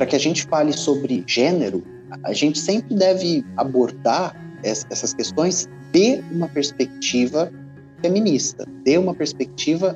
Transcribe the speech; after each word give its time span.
para 0.00 0.06
que 0.06 0.16
a 0.16 0.18
gente 0.18 0.44
fale 0.44 0.72
sobre 0.72 1.22
gênero, 1.26 1.84
a 2.24 2.32
gente 2.32 2.58
sempre 2.58 2.96
deve 2.96 3.44
abordar 3.58 4.34
essas 4.62 5.12
questões 5.12 5.68
de 5.92 6.22
uma 6.32 6.48
perspectiva 6.48 7.52
feminista, 8.00 8.66
de 8.82 8.96
uma 8.96 9.14
perspectiva 9.14 9.94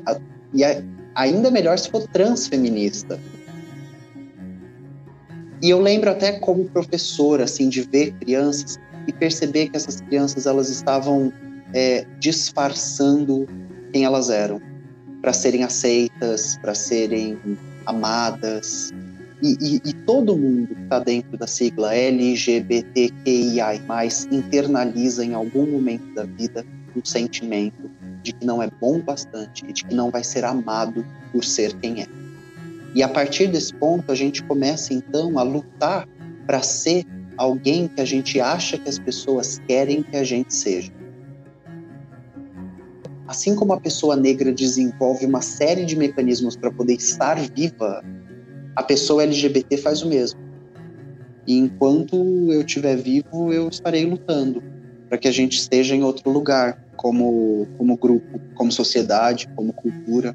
e 0.52 0.62
ainda 1.14 1.50
melhor 1.50 1.78
se 1.78 1.88
for 1.88 2.06
transfeminista. 2.08 3.18
E 5.62 5.70
eu 5.70 5.80
lembro 5.80 6.10
até 6.10 6.32
como 6.32 6.66
professor, 6.66 7.40
assim, 7.40 7.70
de 7.70 7.80
ver 7.80 8.12
crianças 8.20 8.78
e 9.06 9.12
perceber 9.12 9.70
que 9.70 9.78
essas 9.78 10.02
crianças 10.02 10.44
elas 10.44 10.68
estavam 10.68 11.32
é, 11.72 12.06
disfarçando 12.20 13.48
quem 13.90 14.04
elas 14.04 14.28
eram 14.28 14.60
para 15.22 15.32
serem 15.32 15.64
aceitas, 15.64 16.58
para 16.58 16.74
serem 16.74 17.38
amadas. 17.86 18.92
E, 19.42 19.56
e, 19.60 19.80
e, 19.84 19.92
todo 19.92 20.36
mundo 20.36 20.74
que 20.74 20.82
está 20.82 20.98
dentro 21.00 21.36
da 21.36 21.46
sigla 21.46 21.94
LGBTQIA+, 21.94 23.74
internaliza 24.30 25.24
em 25.24 25.34
algum 25.34 25.66
momento 25.66 26.14
da 26.14 26.24
vida 26.24 26.64
um 26.96 27.04
sentimento 27.04 27.90
de 28.22 28.32
que 28.32 28.46
não 28.46 28.62
é 28.62 28.70
bom 28.80 29.00
bastante 29.00 29.64
e 29.68 29.72
de 29.72 29.84
que 29.84 29.94
não 29.94 30.10
vai 30.10 30.22
ser 30.22 30.44
amado 30.44 31.04
por 31.32 31.44
ser 31.44 31.74
quem 31.78 32.02
é. 32.02 32.06
E 32.94 33.02
a 33.02 33.08
partir 33.08 33.48
desse 33.48 33.74
ponto, 33.74 34.12
a 34.12 34.14
gente 34.14 34.42
começa 34.44 34.94
então 34.94 35.36
a 35.38 35.42
lutar 35.42 36.08
para 36.46 36.62
ser 36.62 37.04
alguém 37.36 37.88
que 37.88 38.00
a 38.00 38.04
gente 38.04 38.40
acha 38.40 38.78
que 38.78 38.88
as 38.88 38.98
pessoas 38.98 39.60
querem 39.66 40.02
que 40.02 40.16
a 40.16 40.22
gente 40.22 40.54
seja. 40.54 40.92
Assim 43.26 43.56
como 43.56 43.72
a 43.72 43.80
pessoa 43.80 44.14
negra 44.14 44.52
desenvolve 44.52 45.26
uma 45.26 45.40
série 45.40 45.84
de 45.84 45.96
mecanismos 45.96 46.56
para 46.56 46.70
poder 46.70 46.94
estar 46.94 47.36
viva, 47.36 48.04
a 48.76 48.82
pessoa 48.82 49.22
LGBT 49.22 49.76
faz 49.76 50.02
o 50.02 50.08
mesmo. 50.08 50.40
E 51.46 51.56
enquanto 51.56 52.16
eu 52.50 52.60
estiver 52.60 52.96
vivo, 52.96 53.52
eu 53.52 53.68
estarei 53.68 54.04
lutando 54.04 54.62
para 55.08 55.18
que 55.18 55.28
a 55.28 55.32
gente 55.32 55.58
esteja 55.58 55.94
em 55.94 56.02
outro 56.02 56.30
lugar, 56.30 56.82
como, 56.96 57.68
como 57.76 57.96
grupo, 57.96 58.40
como 58.54 58.72
sociedade, 58.72 59.48
como 59.54 59.72
cultura. 59.72 60.34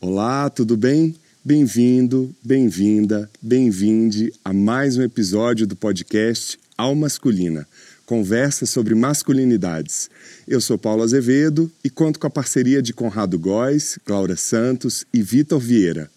Olá, 0.00 0.48
tudo 0.48 0.76
bem? 0.76 1.14
Bem-vindo, 1.44 2.34
bem-vinda, 2.42 3.28
bem-vinde 3.42 4.32
a 4.44 4.52
mais 4.52 4.96
um 4.96 5.02
episódio 5.02 5.66
do 5.66 5.74
podcast 5.74 6.58
Al 6.76 6.94
Masculina, 6.94 7.66
conversa 8.06 8.66
sobre 8.66 8.94
masculinidades. 8.94 10.10
Eu 10.46 10.60
sou 10.60 10.78
Paulo 10.78 11.02
Azevedo 11.02 11.70
e 11.82 11.90
conto 11.90 12.18
com 12.18 12.26
a 12.26 12.30
parceria 12.30 12.82
de 12.82 12.92
Conrado 12.92 13.38
Góes, 13.38 13.98
Laura 14.06 14.36
Santos 14.36 15.04
e 15.12 15.22
Vitor 15.22 15.58
Vieira. 15.58 16.10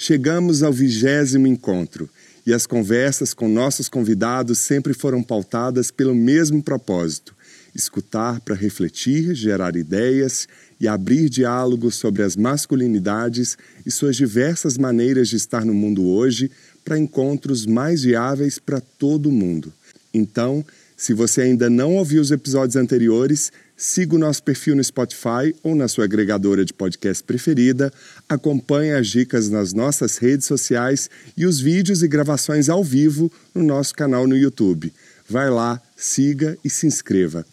Chegamos 0.00 0.62
ao 0.62 0.72
vigésimo 0.72 1.48
encontro 1.48 2.08
e 2.46 2.54
as 2.54 2.68
conversas 2.68 3.34
com 3.34 3.48
nossos 3.48 3.88
convidados 3.88 4.60
sempre 4.60 4.94
foram 4.94 5.24
pautadas 5.24 5.90
pelo 5.90 6.14
mesmo 6.14 6.62
propósito: 6.62 7.34
escutar 7.74 8.40
para 8.40 8.54
refletir, 8.54 9.34
gerar 9.34 9.74
ideias 9.74 10.46
e 10.80 10.86
abrir 10.86 11.28
diálogos 11.28 11.96
sobre 11.96 12.22
as 12.22 12.36
masculinidades 12.36 13.58
e 13.84 13.90
suas 13.90 14.14
diversas 14.14 14.78
maneiras 14.78 15.28
de 15.28 15.34
estar 15.34 15.64
no 15.64 15.74
mundo 15.74 16.06
hoje 16.06 16.48
para 16.84 16.96
encontros 16.96 17.66
mais 17.66 18.04
viáveis 18.04 18.56
para 18.56 18.80
todo 18.80 19.32
mundo. 19.32 19.72
Então, 20.14 20.64
se 20.96 21.12
você 21.12 21.42
ainda 21.42 21.68
não 21.68 21.96
ouviu 21.96 22.22
os 22.22 22.30
episódios 22.30 22.76
anteriores, 22.76 23.50
siga 23.80 24.16
o 24.16 24.18
nosso 24.18 24.42
perfil 24.42 24.74
no 24.74 24.82
Spotify 24.82 25.54
ou 25.62 25.76
na 25.76 25.86
sua 25.86 26.04
agregadora 26.04 26.64
de 26.64 26.74
podcast 26.74 27.22
preferida, 27.22 27.92
acompanhe 28.28 28.92
as 28.92 29.06
dicas 29.06 29.48
nas 29.48 29.72
nossas 29.72 30.18
redes 30.18 30.46
sociais 30.46 31.08
e 31.36 31.46
os 31.46 31.60
vídeos 31.60 32.02
e 32.02 32.08
gravações 32.08 32.68
ao 32.68 32.82
vivo 32.82 33.30
no 33.54 33.62
nosso 33.62 33.94
canal 33.94 34.26
no 34.26 34.36
YouTube. 34.36 34.92
Vai 35.28 35.48
lá, 35.48 35.80
siga 35.96 36.58
e 36.64 36.68
se 36.68 36.88
inscreva. 36.88 37.46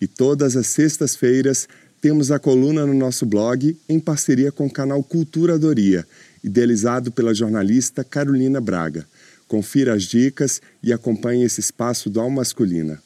E 0.00 0.06
todas 0.06 0.56
as 0.56 0.66
sextas-feiras 0.68 1.68
temos 2.00 2.30
a 2.30 2.38
coluna 2.38 2.86
no 2.86 2.94
nosso 2.94 3.26
blog 3.26 3.76
em 3.86 4.00
parceria 4.00 4.50
com 4.50 4.66
o 4.66 4.72
canal 4.72 5.02
Cultura 5.02 5.58
Doria, 5.58 6.06
idealizado 6.42 7.12
pela 7.12 7.34
jornalista 7.34 8.02
Carolina 8.02 8.62
Braga. 8.62 9.06
Confira 9.46 9.94
as 9.94 10.04
dicas 10.04 10.62
e 10.82 10.90
acompanhe 10.90 11.44
esse 11.44 11.60
espaço 11.60 12.08
do 12.08 12.18
Alma 12.18 12.36
Masculina. 12.36 13.02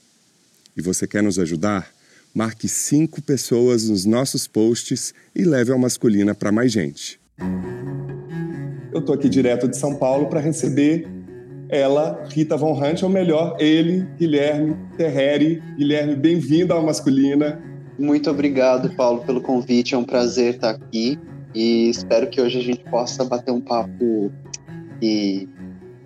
E 0.76 0.80
você 0.80 1.06
quer 1.06 1.22
nos 1.22 1.38
ajudar? 1.38 1.99
Marque 2.32 2.68
cinco 2.68 3.20
pessoas 3.20 3.88
nos 3.88 4.04
nossos 4.04 4.46
posts 4.46 5.12
e 5.34 5.44
leve 5.44 5.72
a 5.72 5.78
masculina 5.78 6.32
para 6.32 6.52
mais 6.52 6.70
gente. 6.70 7.20
Eu 8.92 9.00
estou 9.00 9.14
aqui 9.14 9.28
direto 9.28 9.66
de 9.66 9.76
São 9.76 9.96
Paulo 9.96 10.28
para 10.28 10.38
receber 10.38 11.08
ela, 11.68 12.24
Rita 12.28 12.56
Von 12.56 12.80
Hunt, 12.80 13.02
ou 13.02 13.08
melhor, 13.08 13.56
ele, 13.58 14.06
Guilherme 14.16 14.76
Terreri. 14.96 15.60
Guilherme, 15.76 16.14
bem-vindo 16.14 16.72
ao 16.72 16.84
Masculina. 16.84 17.60
Muito 17.98 18.30
obrigado, 18.30 18.94
Paulo, 18.94 19.22
pelo 19.22 19.40
convite. 19.40 19.94
É 19.94 19.98
um 19.98 20.04
prazer 20.04 20.54
estar 20.54 20.70
aqui 20.70 21.18
e 21.52 21.90
espero 21.90 22.28
que 22.28 22.40
hoje 22.40 22.58
a 22.58 22.62
gente 22.62 22.84
possa 22.90 23.24
bater 23.24 23.50
um 23.50 23.60
papo 23.60 24.30
e 25.02 25.48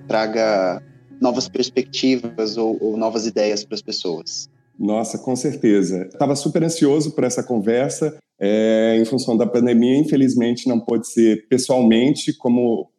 traga 0.09 0.83
novas 1.21 1.49
perspectivas 1.49 2.57
ou, 2.57 2.79
ou 2.81 2.97
novas 2.97 3.27
ideias 3.27 3.63
para 3.65 3.75
as 3.75 3.83
pessoas. 3.83 4.49
Nossa, 4.79 5.19
com 5.19 5.37
certeza. 5.37 6.09
Estava 6.13 6.35
super 6.35 6.63
ansioso 6.63 7.13
por 7.13 7.25
essa 7.25 7.43
conversa. 7.43 8.17
É, 8.39 8.99
em 9.01 9.05
função 9.05 9.37
da 9.37 9.47
pandemia, 9.47 9.97
infelizmente 9.97 10.69
não 10.69 10.81
pôde 10.81 11.07
ser 11.09 11.47
pessoalmente, 11.49 12.33
como 12.37 12.91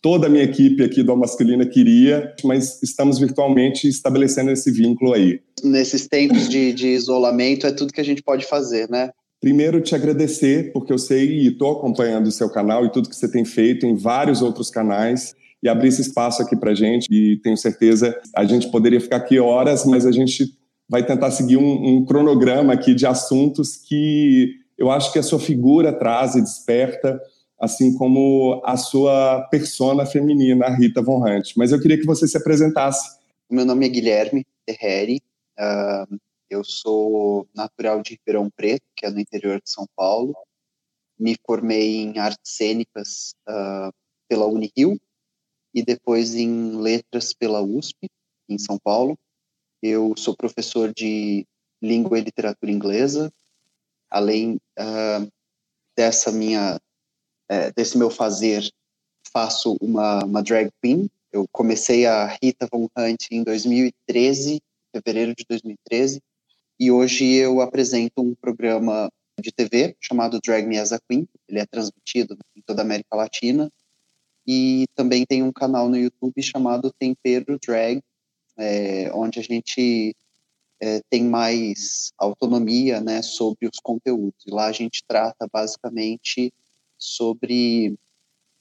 toda 0.00 0.28
a 0.28 0.30
minha 0.30 0.44
equipe 0.44 0.84
aqui 0.84 1.02
do 1.02 1.16
Masculina 1.16 1.66
queria, 1.66 2.32
mas 2.44 2.80
estamos 2.82 3.18
virtualmente 3.18 3.88
estabelecendo 3.88 4.52
esse 4.52 4.70
vínculo 4.70 5.12
aí. 5.12 5.40
Nesses 5.64 6.06
tempos 6.06 6.48
de, 6.48 6.72
de 6.72 6.88
isolamento, 6.88 7.66
é 7.66 7.72
tudo 7.72 7.92
que 7.92 8.00
a 8.00 8.04
gente 8.04 8.22
pode 8.22 8.46
fazer, 8.46 8.88
né? 8.88 9.10
Primeiro, 9.40 9.80
te 9.80 9.94
agradecer, 9.94 10.72
porque 10.72 10.92
eu 10.92 10.98
sei 10.98 11.40
e 11.40 11.48
estou 11.48 11.72
acompanhando 11.72 12.28
o 12.28 12.32
seu 12.32 12.48
canal 12.48 12.86
e 12.86 12.92
tudo 12.92 13.08
que 13.08 13.16
você 13.16 13.30
tem 13.30 13.44
feito 13.44 13.84
em 13.84 13.96
vários 13.96 14.42
outros 14.42 14.70
canais 14.70 15.34
e 15.62 15.68
abrir 15.68 15.88
esse 15.88 16.02
espaço 16.02 16.40
aqui 16.40 16.56
para 16.56 16.74
gente. 16.74 17.06
E 17.10 17.36
tenho 17.38 17.56
certeza 17.56 18.16
a 18.34 18.44
gente 18.44 18.70
poderia 18.70 19.00
ficar 19.00 19.16
aqui 19.16 19.38
horas, 19.38 19.84
mas 19.84 20.06
a 20.06 20.12
gente 20.12 20.54
vai 20.88 21.04
tentar 21.04 21.30
seguir 21.30 21.56
um, 21.56 21.96
um, 21.96 22.04
cronograma 22.04 22.72
aqui 22.72 22.94
de 22.94 23.06
assuntos 23.06 23.76
que 23.76 24.54
eu 24.78 24.90
acho 24.90 25.12
que 25.12 25.18
a 25.18 25.22
sua 25.22 25.38
figura 25.38 25.92
traz 25.92 26.34
e 26.34 26.40
desperta, 26.40 27.20
assim 27.58 27.96
como 27.96 28.62
a 28.64 28.76
sua 28.76 29.42
persona 29.50 30.04
feminina, 30.04 30.66
a 30.66 30.74
Rita 30.74 31.02
Von 31.02 31.24
Hunt. 31.24 31.52
Mas 31.56 31.72
eu 31.72 31.80
queria 31.80 31.98
que 31.98 32.06
você 32.06 32.28
se 32.28 32.36
apresentasse. 32.36 33.18
Meu 33.50 33.64
nome 33.64 33.86
é 33.86 33.88
Guilherme 33.88 34.44
Terreri, 34.66 35.22
uh, 35.58 36.18
eu 36.48 36.62
sou 36.62 37.48
natural 37.54 38.02
de 38.02 38.12
Ribeirão 38.12 38.50
Preto, 38.50 38.84
que 38.94 39.06
é 39.06 39.10
no 39.10 39.20
interior 39.20 39.60
de 39.60 39.70
São 39.70 39.86
Paulo. 39.96 40.34
Me 41.18 41.36
formei 41.46 41.96
em 41.96 42.18
artes 42.18 42.52
cênicas 42.56 43.34
uh, 43.48 43.92
pela 44.28 44.46
Unirio 44.46 45.00
e 45.74 45.82
depois 45.82 46.34
em 46.34 46.76
letras 46.80 47.32
pela 47.32 47.60
USP, 47.60 48.08
em 48.48 48.58
São 48.58 48.78
Paulo. 48.78 49.18
Eu 49.86 50.14
sou 50.16 50.36
professor 50.36 50.92
de 50.92 51.46
língua 51.80 52.18
e 52.18 52.22
literatura 52.22 52.72
inglesa, 52.72 53.32
além 54.10 54.56
uh, 54.78 55.32
dessa 55.96 56.32
minha, 56.32 56.80
uh, 57.50 57.72
desse 57.76 57.96
meu 57.96 58.10
fazer, 58.10 58.68
faço 59.32 59.76
uma, 59.80 60.24
uma 60.24 60.42
drag 60.42 60.70
queen. 60.82 61.08
Eu 61.32 61.46
comecei 61.52 62.04
a 62.04 62.26
Rita 62.42 62.66
Von 62.72 62.88
Hunt 62.98 63.26
em 63.30 63.44
2013, 63.44 64.60
fevereiro 64.92 65.34
de 65.36 65.44
2013, 65.48 66.20
e 66.80 66.90
hoje 66.90 67.24
eu 67.34 67.60
apresento 67.60 68.20
um 68.20 68.34
programa 68.34 69.08
de 69.40 69.52
TV 69.52 69.96
chamado 70.00 70.40
Drag 70.44 70.66
Me 70.66 70.78
as 70.78 70.92
a 70.92 70.98
Queen. 70.98 71.28
Ele 71.48 71.60
é 71.60 71.66
transmitido 71.66 72.36
em 72.56 72.60
toda 72.62 72.82
a 72.82 72.84
América 72.84 73.14
Latina 73.14 73.70
e 74.44 74.86
também 74.96 75.24
tem 75.24 75.44
um 75.44 75.52
canal 75.52 75.88
no 75.88 75.96
YouTube 75.96 76.42
chamado 76.42 76.92
Tempero 76.98 77.58
Drag, 77.64 78.02
é, 78.58 79.10
onde 79.12 79.38
a 79.38 79.42
gente 79.42 80.14
é, 80.80 81.00
tem 81.10 81.24
mais 81.24 82.12
autonomia 82.18 83.00
né, 83.00 83.22
sobre 83.22 83.66
os 83.66 83.78
conteúdos. 83.80 84.44
E 84.46 84.50
lá 84.50 84.66
a 84.66 84.72
gente 84.72 85.02
trata 85.06 85.48
basicamente 85.50 86.52
sobre 86.98 87.96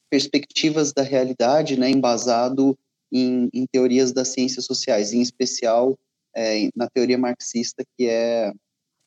perspectivas 0.10 0.94
da 0.94 1.02
realidade, 1.02 1.78
né, 1.78 1.90
embasado 1.90 2.78
em, 3.12 3.50
em 3.54 3.66
teorias 3.66 4.12
das 4.12 4.30
ciências 4.30 4.66
sociais, 4.66 5.14
em 5.14 5.22
especial 5.22 5.98
é, 6.36 6.70
na 6.76 6.90
teoria 6.90 7.18
marxista, 7.18 7.84
que 7.98 8.08
é 8.08 8.52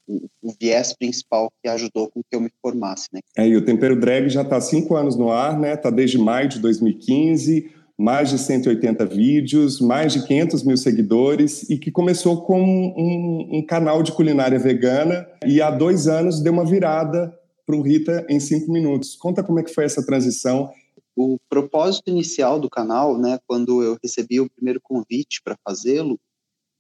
o, 0.07 0.53
viés 0.59 0.95
principal 0.95 1.53
que 1.63 1.69
ajudou 1.69 2.11
com 2.11 2.23
que 2.23 2.35
eu 2.35 2.41
me 2.41 2.51
formasse. 2.63 3.09
Né? 3.13 3.21
É, 3.37 3.47
e 3.47 3.57
o 3.57 3.65
Tempero 3.65 3.99
Drag 3.99 4.29
já 4.29 4.43
está 4.43 4.57
há 4.57 4.61
cinco 4.61 4.97
anos 4.97 5.17
no 5.17 5.31
ar, 5.31 5.59
né? 5.59 5.75
Está 5.75 5.91
desde 5.91 6.17
maio 6.17 6.49
de 6.49 6.59
2015 6.59 7.71
mais 7.99 8.31
de 8.31 8.39
180 8.39 9.05
vídeos, 9.07 9.81
mais 9.81 10.13
de 10.13 10.25
500 10.25 10.63
mil 10.63 10.77
seguidores 10.77 11.69
e 11.69 11.77
que 11.77 11.91
começou 11.91 12.43
com 12.43 12.63
um, 12.63 13.59
um 13.59 13.67
canal 13.67 14.05
de 14.05 14.13
culinária 14.13 14.59
vegana 14.59 15.29
e 15.45 15.61
há 15.61 15.69
dois 15.69 16.07
anos 16.07 16.41
deu 16.41 16.53
uma 16.53 16.65
virada 16.65 17.37
para 17.67 17.77
o 17.77 17.83
Rita 17.83 18.25
em 18.31 18.39
cinco 18.39 18.71
minutos. 18.71 19.17
Conta 19.17 19.43
como 19.43 19.59
é 19.59 19.65
que 19.65 19.75
foi 19.75 19.85
essa 19.85 20.07
transição. 20.07 20.73
o 21.17 21.39
propósito 21.51 22.09
inicial 22.09 22.61
do 22.61 22.71
canal, 22.71 23.19
né, 23.19 23.41
quando 23.49 23.83
eu 23.83 23.99
recebi 24.01 24.41
o 24.41 24.49
primeiro 24.49 24.81
convite 24.81 25.43
para 25.43 25.59
fazê-lo, 25.67 26.21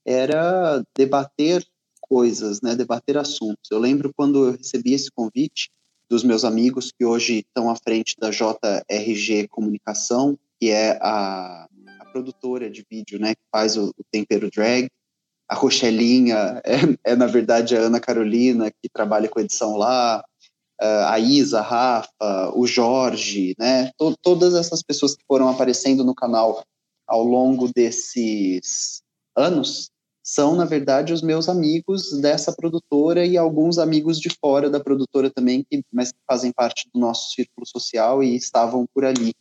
era 0.06 0.82
debater 0.96 1.66
coisas, 2.00 2.62
né, 2.62 2.76
debater 2.76 3.18
assuntos. 3.18 3.68
Eu 3.72 3.80
lembro 3.80 4.12
quando 4.16 4.46
eu 4.46 4.56
recebi 4.56 4.94
esse 4.94 5.10
convite 5.10 5.68
dos 6.08 6.22
meus 6.22 6.44
amigos 6.44 6.92
que 6.96 7.04
hoje 7.04 7.40
estão 7.40 7.68
à 7.68 7.76
frente 7.76 8.14
da 8.18 8.30
JRG 8.30 9.48
Comunicação, 9.48 10.38
que 10.60 10.70
é 10.70 10.98
a, 11.00 11.66
a 12.00 12.04
produtora 12.12 12.70
de 12.70 12.84
vídeo, 12.90 13.18
né, 13.18 13.34
que 13.34 13.42
faz 13.50 13.76
o, 13.76 13.88
o 13.88 14.04
Tempero 14.10 14.50
Drag. 14.50 14.88
A 15.48 15.54
Rochelinha 15.54 16.60
é, 16.64 17.12
é, 17.12 17.16
na 17.16 17.26
verdade, 17.26 17.76
a 17.76 17.80
Ana 17.80 18.00
Carolina, 18.00 18.70
que 18.70 18.88
trabalha 18.92 19.28
com 19.28 19.40
edição 19.40 19.76
lá. 19.76 20.22
a 20.80 21.18
Isa, 21.18 21.60
a 21.60 21.62
Rafa, 21.62 22.52
o 22.54 22.66
Jorge, 22.66 23.54
né, 23.58 23.90
to, 23.98 24.14
todas 24.22 24.54
essas 24.54 24.82
pessoas 24.82 25.14
que 25.14 25.24
foram 25.26 25.48
aparecendo 25.48 26.04
no 26.04 26.14
canal 26.14 26.62
ao 27.06 27.24
longo 27.24 27.72
desses 27.74 29.02
anos, 29.36 29.90
são, 30.22 30.54
na 30.54 30.66
verdade, 30.66 31.14
os 31.14 31.22
meus 31.22 31.48
amigos 31.48 32.20
dessa 32.20 32.52
produtora 32.52 33.24
e 33.24 33.38
alguns 33.38 33.78
amigos 33.78 34.20
de 34.20 34.28
fora 34.28 34.68
da 34.68 34.78
produtora 34.78 35.30
também, 35.30 35.64
que, 35.64 35.82
mas 35.90 36.12
que 36.12 36.18
fazem 36.26 36.52
parte 36.52 36.86
do 36.92 37.00
nosso 37.00 37.30
círculo 37.30 37.66
social 37.66 38.22
e 38.22 38.36
estavam 38.36 38.86
por 38.92 39.06
ali 39.06 39.32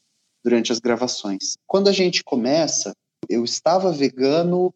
durante 0.44 0.72
as 0.72 0.80
gravações. 0.80 1.58
Quando 1.66 1.88
a 1.88 1.92
gente 1.92 2.24
começa, 2.24 2.94
eu 3.30 3.44
estava 3.44 3.92
vegano, 3.92 4.74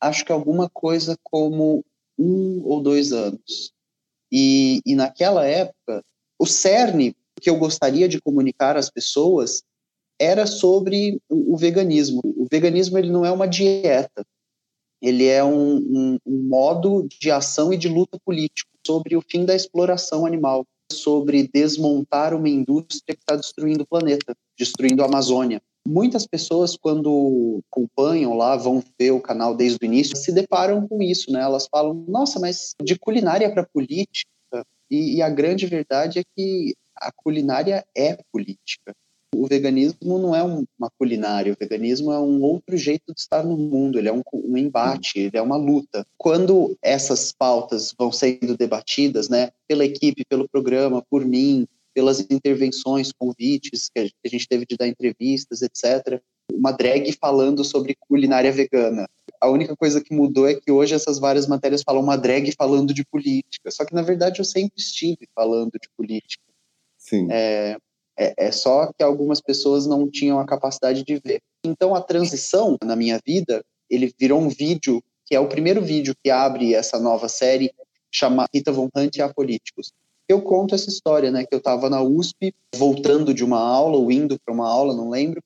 acho 0.00 0.24
que 0.24 0.32
alguma 0.32 0.68
coisa 0.68 1.16
como 1.22 1.84
um 2.18 2.62
ou 2.64 2.80
dois 2.80 3.12
anos. 3.12 3.72
E, 4.30 4.80
e 4.86 4.94
naquela 4.94 5.46
época, 5.46 6.02
o 6.38 6.46
cerne 6.46 7.14
que 7.40 7.50
eu 7.50 7.56
gostaria 7.56 8.08
de 8.08 8.20
comunicar 8.20 8.76
às 8.76 8.90
pessoas 8.90 9.62
era 10.18 10.46
sobre 10.46 11.20
o, 11.28 11.56
veganismo. 11.56 12.20
O 12.24 12.46
veganismo 12.50 12.96
ele 12.96 13.10
não 13.10 13.26
é 13.26 13.32
uma 13.32 13.48
dieta, 13.48 14.24
ele 15.00 15.26
é 15.26 15.42
um, 15.42 15.76
um, 15.76 16.18
um 16.24 16.48
modo 16.48 17.06
de 17.08 17.30
ação 17.30 17.72
e 17.72 17.76
de 17.76 17.88
luta 17.88 18.18
político 18.24 18.70
sobre 18.86 19.16
o 19.16 19.22
fim 19.22 19.44
da 19.44 19.54
exploração 19.54 20.24
animal, 20.24 20.64
sobre 20.92 21.48
desmontar 21.52 22.34
uma 22.34 22.48
indústria 22.48 23.14
que 23.14 23.22
está 23.22 23.36
destruindo 23.36 23.82
o 23.82 23.86
planeta, 23.86 24.34
destruindo 24.56 25.02
a 25.02 25.06
Amazônia. 25.06 25.60
Muitas 25.86 26.26
pessoas, 26.26 26.76
quando 26.76 27.60
acompanham 27.68 28.34
lá, 28.34 28.56
vão 28.56 28.82
ver 28.98 29.10
o 29.10 29.20
canal 29.20 29.54
desde 29.54 29.78
o 29.82 29.84
início, 29.84 30.16
se 30.16 30.32
deparam 30.32 30.86
com 30.86 31.02
isso, 31.02 31.32
né? 31.32 31.40
Elas 31.40 31.66
falam, 31.66 32.04
nossa, 32.06 32.38
mas 32.38 32.74
de 32.80 32.96
culinária 32.96 33.52
para 33.52 33.66
política. 33.66 34.28
E, 34.88 35.16
e 35.16 35.22
a 35.22 35.28
grande 35.28 35.66
verdade 35.66 36.20
é 36.20 36.22
que 36.36 36.74
a 36.94 37.10
culinária 37.10 37.84
é 37.96 38.16
política 38.30 38.94
o 39.34 39.46
veganismo 39.46 40.18
não 40.18 40.34
é 40.34 40.42
uma 40.42 40.90
culinária, 40.98 41.52
o 41.52 41.56
veganismo 41.58 42.12
é 42.12 42.18
um 42.18 42.42
outro 42.42 42.76
jeito 42.76 43.14
de 43.14 43.20
estar 43.20 43.42
no 43.42 43.56
mundo, 43.56 43.98
ele 43.98 44.08
é 44.08 44.12
um, 44.12 44.22
um, 44.32 44.56
embate, 44.56 45.18
ele 45.18 45.36
é 45.36 45.42
uma 45.42 45.56
luta. 45.56 46.06
Quando 46.18 46.76
essas 46.82 47.32
pautas 47.32 47.94
vão 47.98 48.12
sendo 48.12 48.56
debatidas, 48.56 49.28
né, 49.28 49.50
pela 49.66 49.84
equipe, 49.84 50.24
pelo 50.28 50.48
programa, 50.48 51.02
por 51.08 51.24
mim, 51.24 51.66
pelas 51.94 52.20
intervenções, 52.20 53.12
convites 53.12 53.90
que 53.94 54.10
a 54.24 54.28
gente 54.28 54.48
teve 54.48 54.66
de 54.66 54.76
dar 54.76 54.88
entrevistas, 54.88 55.62
etc. 55.62 56.20
Uma 56.52 56.72
drag 56.72 57.12
falando 57.12 57.64
sobre 57.64 57.96
culinária 58.08 58.52
vegana. 58.52 59.08
A 59.40 59.48
única 59.48 59.74
coisa 59.76 60.00
que 60.00 60.14
mudou 60.14 60.48
é 60.48 60.54
que 60.54 60.70
hoje 60.70 60.94
essas 60.94 61.18
várias 61.18 61.46
matérias 61.46 61.82
falam 61.82 62.02
uma 62.02 62.16
drag 62.16 62.52
falando 62.56 62.94
de 62.94 63.04
política. 63.04 63.70
Só 63.70 63.84
que, 63.84 63.94
na 63.94 64.02
verdade, 64.02 64.40
eu 64.40 64.44
sempre 64.44 64.74
estive 64.76 65.28
falando 65.34 65.72
de 65.72 65.88
política. 65.96 66.42
Sim. 66.96 67.28
É, 67.30 67.76
é, 68.18 68.46
é 68.46 68.52
só 68.52 68.90
que 68.92 69.02
algumas 69.02 69.40
pessoas 69.40 69.86
não 69.86 70.10
tinham 70.10 70.38
a 70.38 70.46
capacidade 70.46 71.04
de 71.04 71.20
ver. 71.24 71.40
Então, 71.64 71.94
a 71.94 72.00
transição 72.00 72.76
na 72.82 72.96
minha 72.96 73.20
vida, 73.24 73.62
ele 73.88 74.12
virou 74.18 74.40
um 74.40 74.48
vídeo, 74.48 75.02
que 75.26 75.34
é 75.34 75.40
o 75.40 75.48
primeiro 75.48 75.80
vídeo 75.80 76.14
que 76.22 76.30
abre 76.30 76.74
essa 76.74 76.98
nova 76.98 77.28
série, 77.28 77.72
chama 78.10 78.46
Rita 78.52 78.72
Von 78.72 78.88
Hunt 78.94 79.16
e 79.16 79.22
Apolíticos. 79.22 79.92
Eu 80.28 80.40
conto 80.42 80.74
essa 80.74 80.88
história, 80.88 81.30
né, 81.30 81.44
que 81.44 81.54
eu 81.54 81.58
estava 81.58 81.90
na 81.90 82.02
USP, 82.02 82.54
voltando 82.74 83.34
de 83.34 83.44
uma 83.44 83.60
aula, 83.60 83.96
ou 83.96 84.10
indo 84.10 84.38
para 84.44 84.54
uma 84.54 84.68
aula, 84.68 84.94
não 84.94 85.10
lembro, 85.10 85.42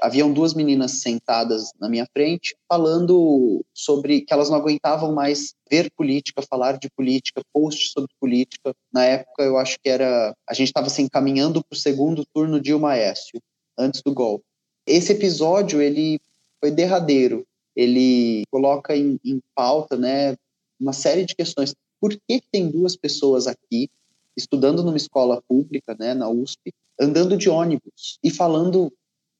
haviam 0.00 0.32
duas 0.32 0.54
meninas 0.54 1.00
sentadas 1.00 1.72
na 1.80 1.88
minha 1.88 2.06
frente 2.12 2.56
falando 2.68 3.64
sobre 3.74 4.20
que 4.20 4.32
elas 4.32 4.50
não 4.50 4.56
aguentavam 4.56 5.12
mais 5.12 5.54
ver 5.70 5.90
política, 5.96 6.42
falar 6.42 6.78
de 6.78 6.90
política, 6.90 7.42
posts 7.52 7.92
sobre 7.92 8.10
política. 8.20 8.74
Na 8.92 9.04
época, 9.04 9.42
eu 9.42 9.56
acho 9.56 9.78
que 9.82 9.88
era 9.88 10.34
a 10.48 10.54
gente 10.54 10.68
estava 10.68 10.88
se 10.88 11.02
encaminhando 11.02 11.62
para 11.64 11.76
o 11.76 11.78
segundo 11.78 12.24
turno 12.34 12.60
de 12.60 12.66
Dilma 12.66 12.92
Aécio, 12.92 13.40
antes 13.78 14.02
do 14.02 14.12
golpe. 14.12 14.44
Esse 14.86 15.12
episódio 15.12 15.80
ele 15.80 16.20
foi 16.60 16.70
derradeiro. 16.70 17.46
Ele 17.74 18.44
coloca 18.50 18.96
em, 18.96 19.18
em 19.24 19.40
pauta, 19.54 19.96
né, 19.96 20.36
uma 20.78 20.92
série 20.92 21.24
de 21.24 21.34
questões. 21.34 21.74
Por 22.00 22.10
que, 22.10 22.40
que 22.40 22.48
tem 22.50 22.70
duas 22.70 22.96
pessoas 22.96 23.46
aqui 23.46 23.90
estudando 24.36 24.82
numa 24.82 24.96
escola 24.96 25.42
pública, 25.48 25.96
né, 25.98 26.14
na 26.14 26.28
USP, 26.28 26.72
andando 27.00 27.36
de 27.36 27.48
ônibus 27.48 28.18
e 28.22 28.30
falando 28.30 28.92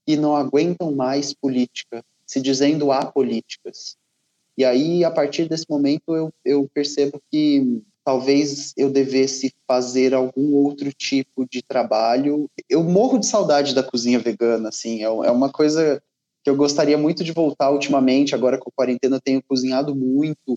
e 0.06 0.16
não 0.16 0.36
aguentam 0.36 0.92
mais 0.92 1.32
política, 1.32 2.04
se 2.26 2.40
dizendo 2.40 2.92
apolíticas. 2.92 3.96
E 4.56 4.64
aí, 4.64 5.04
a 5.04 5.10
partir 5.10 5.48
desse 5.48 5.66
momento, 5.68 6.14
eu, 6.14 6.32
eu 6.44 6.70
percebo 6.72 7.20
que 7.30 7.82
talvez 8.04 8.72
eu 8.76 8.88
devesse 8.88 9.52
fazer 9.66 10.14
algum 10.14 10.54
outro 10.54 10.92
tipo 10.92 11.46
de 11.50 11.60
trabalho. 11.60 12.48
Eu 12.68 12.82
morro 12.84 13.18
de 13.18 13.26
saudade 13.26 13.74
da 13.74 13.82
cozinha 13.82 14.18
vegana, 14.18 14.68
assim, 14.68 15.02
é, 15.02 15.06
é 15.06 15.30
uma 15.30 15.50
coisa 15.50 16.00
que 16.42 16.48
eu 16.48 16.54
gostaria 16.56 16.96
muito 16.96 17.24
de 17.24 17.32
voltar 17.32 17.72
ultimamente, 17.72 18.32
agora 18.32 18.56
com 18.56 18.70
a 18.70 18.72
quarentena 18.72 19.16
eu 19.16 19.20
tenho 19.20 19.42
cozinhado 19.42 19.94
muito, 19.96 20.56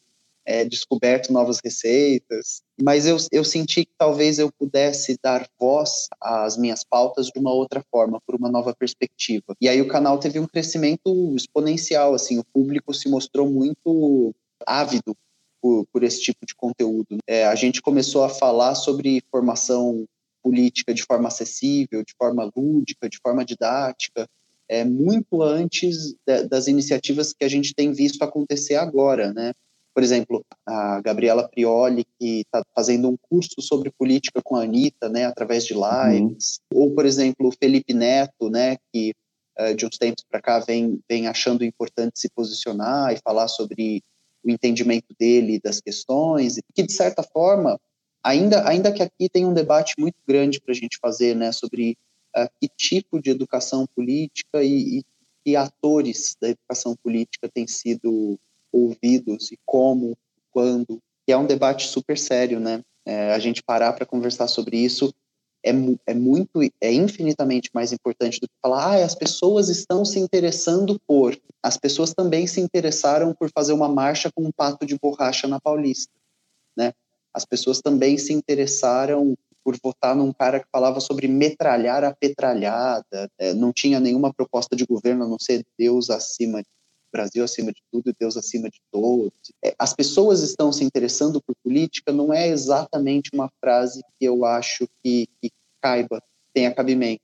é, 0.49 0.65
descoberto 0.65 1.31
novas 1.31 1.59
receitas, 1.63 2.63
mas 2.81 3.05
eu, 3.05 3.17
eu 3.31 3.43
senti 3.43 3.85
que 3.85 3.91
talvez 3.95 4.39
eu 4.39 4.51
pudesse 4.51 5.15
dar 5.23 5.47
voz 5.59 6.07
às 6.19 6.57
minhas 6.57 6.83
pautas 6.83 7.27
de 7.27 7.39
uma 7.39 7.53
outra 7.53 7.85
forma, 7.91 8.19
por 8.25 8.33
uma 8.33 8.49
nova 8.49 8.73
perspectiva. 8.75 9.53
E 9.61 9.69
aí 9.69 9.79
o 9.79 9.87
canal 9.87 10.17
teve 10.17 10.39
um 10.39 10.47
crescimento 10.47 11.35
exponencial, 11.35 12.15
assim, 12.15 12.39
o 12.39 12.43
público 12.43 12.95
se 12.95 13.07
mostrou 13.07 13.47
muito 13.47 14.33
ávido 14.65 15.15
por, 15.61 15.85
por 15.93 16.01
esse 16.01 16.19
tipo 16.19 16.43
de 16.47 16.55
conteúdo. 16.55 17.19
É, 17.27 17.45
a 17.45 17.53
gente 17.53 17.79
começou 17.79 18.23
a 18.23 18.29
falar 18.29 18.73
sobre 18.73 19.21
formação 19.29 20.03
política 20.41 20.95
de 20.95 21.03
forma 21.03 21.27
acessível, 21.27 22.03
de 22.03 22.15
forma 22.17 22.49
lúdica, 22.57 23.07
de 23.07 23.19
forma 23.21 23.45
didática, 23.45 24.27
é, 24.67 24.83
muito 24.83 25.43
antes 25.43 26.15
de, 26.25 26.47
das 26.47 26.65
iniciativas 26.65 27.33
que 27.33 27.45
a 27.45 27.49
gente 27.49 27.75
tem 27.75 27.91
visto 27.91 28.23
acontecer 28.23 28.75
agora, 28.75 29.31
né? 29.31 29.53
Por 29.99 30.03
exemplo, 30.03 30.45
a 30.65 31.01
Gabriela 31.01 31.45
Prioli, 31.49 32.05
que 32.17 32.39
está 32.39 32.63
fazendo 32.73 33.09
um 33.09 33.17
curso 33.17 33.61
sobre 33.61 33.91
política 33.91 34.41
com 34.41 34.55
a 34.55 34.63
Anitta, 34.63 35.09
né, 35.09 35.25
através 35.25 35.65
de 35.65 35.73
lives. 35.73 36.61
Uhum. 36.71 36.83
Ou, 36.83 36.95
por 36.95 37.05
exemplo, 37.05 37.49
o 37.49 37.51
Felipe 37.51 37.93
Neto, 37.93 38.49
né, 38.49 38.77
que 38.93 39.13
uh, 39.59 39.75
de 39.75 39.85
uns 39.85 39.97
tempos 39.97 40.23
para 40.23 40.41
cá 40.41 40.59
vem, 40.59 41.01
vem 41.09 41.27
achando 41.27 41.65
importante 41.65 42.17
se 42.17 42.29
posicionar 42.29 43.11
e 43.11 43.19
falar 43.21 43.49
sobre 43.49 44.01
o 44.41 44.49
entendimento 44.49 45.13
dele 45.19 45.59
das 45.61 45.81
questões, 45.81 46.55
que, 46.73 46.83
de 46.83 46.93
certa 46.93 47.21
forma, 47.21 47.77
ainda, 48.23 48.65
ainda 48.69 48.93
que 48.93 49.03
aqui 49.03 49.27
tem 49.27 49.45
um 49.45 49.53
debate 49.53 49.95
muito 49.99 50.15
grande 50.25 50.61
para 50.61 50.71
a 50.71 50.77
gente 50.77 50.97
fazer 51.01 51.35
né, 51.35 51.51
sobre 51.51 51.97
uh, 52.37 52.49
que 52.61 52.69
tipo 52.69 53.21
de 53.21 53.31
educação 53.31 53.85
política 53.93 54.63
e, 54.63 54.99
e 54.99 55.03
que 55.43 55.57
atores 55.57 56.37
da 56.39 56.47
educação 56.47 56.95
política 57.03 57.49
têm 57.53 57.67
sido 57.67 58.39
ouvidos 58.71 59.51
e 59.51 59.59
como, 59.65 60.17
quando, 60.51 60.99
que 61.25 61.31
é 61.31 61.37
um 61.37 61.45
debate 61.45 61.87
super 61.87 62.17
sério, 62.17 62.59
né? 62.59 62.81
É, 63.05 63.33
a 63.33 63.39
gente 63.39 63.63
parar 63.63 63.93
para 63.93 64.05
conversar 64.05 64.47
sobre 64.47 64.77
isso 64.77 65.13
é, 65.63 65.71
é 66.07 66.13
muito, 66.13 66.61
é 66.81 66.93
infinitamente 66.93 67.69
mais 67.73 67.91
importante 67.91 68.39
do 68.39 68.47
que 68.47 68.53
falar, 68.61 68.95
ah, 68.95 69.03
as 69.03 69.15
pessoas 69.15 69.69
estão 69.69 70.05
se 70.05 70.19
interessando 70.19 70.99
por. 71.05 71.37
As 71.61 71.77
pessoas 71.77 72.13
também 72.13 72.47
se 72.47 72.61
interessaram 72.61 73.33
por 73.33 73.49
fazer 73.51 73.73
uma 73.73 73.89
marcha 73.89 74.31
com 74.31 74.43
um 74.43 74.51
pato 74.51 74.85
de 74.85 74.97
borracha 74.97 75.47
na 75.47 75.59
Paulista, 75.59 76.13
né? 76.77 76.93
As 77.33 77.45
pessoas 77.45 77.81
também 77.81 78.17
se 78.17 78.33
interessaram 78.33 79.35
por 79.63 79.77
votar 79.83 80.15
num 80.15 80.31
cara 80.31 80.59
que 80.59 80.67
falava 80.71 80.99
sobre 80.99 81.27
metralhar 81.27 82.03
a 82.03 82.13
petralhada, 82.13 83.29
é, 83.37 83.53
não 83.53 83.73
tinha 83.73 83.99
nenhuma 83.99 84.33
proposta 84.33 84.75
de 84.75 84.85
governo 84.85 85.25
a 85.25 85.27
não 85.27 85.37
ser 85.37 85.65
Deus 85.77 86.09
acima 86.09 86.63
Brasil 87.11 87.43
acima 87.43 87.71
de 87.71 87.81
tudo 87.91 88.09
e 88.09 88.15
Deus 88.19 88.37
acima 88.37 88.69
de 88.69 88.79
todos. 88.91 89.31
É, 89.63 89.73
as 89.77 89.93
pessoas 89.93 90.41
estão 90.41 90.71
se 90.71 90.83
interessando 90.83 91.41
por 91.41 91.55
política 91.63 92.11
não 92.11 92.33
é 92.33 92.47
exatamente 92.47 93.31
uma 93.33 93.49
frase 93.59 94.01
que 94.17 94.25
eu 94.25 94.45
acho 94.45 94.87
que, 95.03 95.27
que 95.41 95.51
caiba, 95.81 96.21
tenha 96.53 96.73
cabimento. 96.73 97.21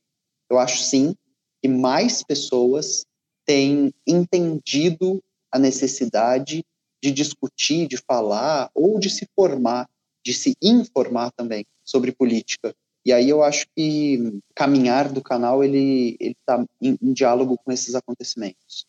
Eu 0.49 0.59
acho 0.59 0.83
sim 0.83 1.15
que 1.61 1.67
mais 1.67 2.23
pessoas 2.23 3.05
têm 3.45 3.93
entendido 4.07 5.23
a 5.51 5.59
necessidade 5.59 6.63
de 7.01 7.11
discutir, 7.11 7.87
de 7.87 7.97
falar 7.97 8.69
ou 8.73 8.99
de 8.99 9.09
se 9.09 9.27
formar, 9.35 9.87
de 10.23 10.33
se 10.33 10.55
informar 10.61 11.31
também 11.31 11.65
sobre 11.83 12.11
política. 12.11 12.75
E 13.05 13.13
aí 13.13 13.29
eu 13.29 13.43
acho 13.43 13.67
que 13.75 14.39
caminhar 14.55 15.11
do 15.11 15.21
canal 15.21 15.63
ele 15.63 16.17
ele 16.19 16.35
está 16.39 16.65
em, 16.81 16.97
em 16.99 17.13
diálogo 17.13 17.57
com 17.63 17.71
esses 17.71 17.93
acontecimentos. 17.93 18.87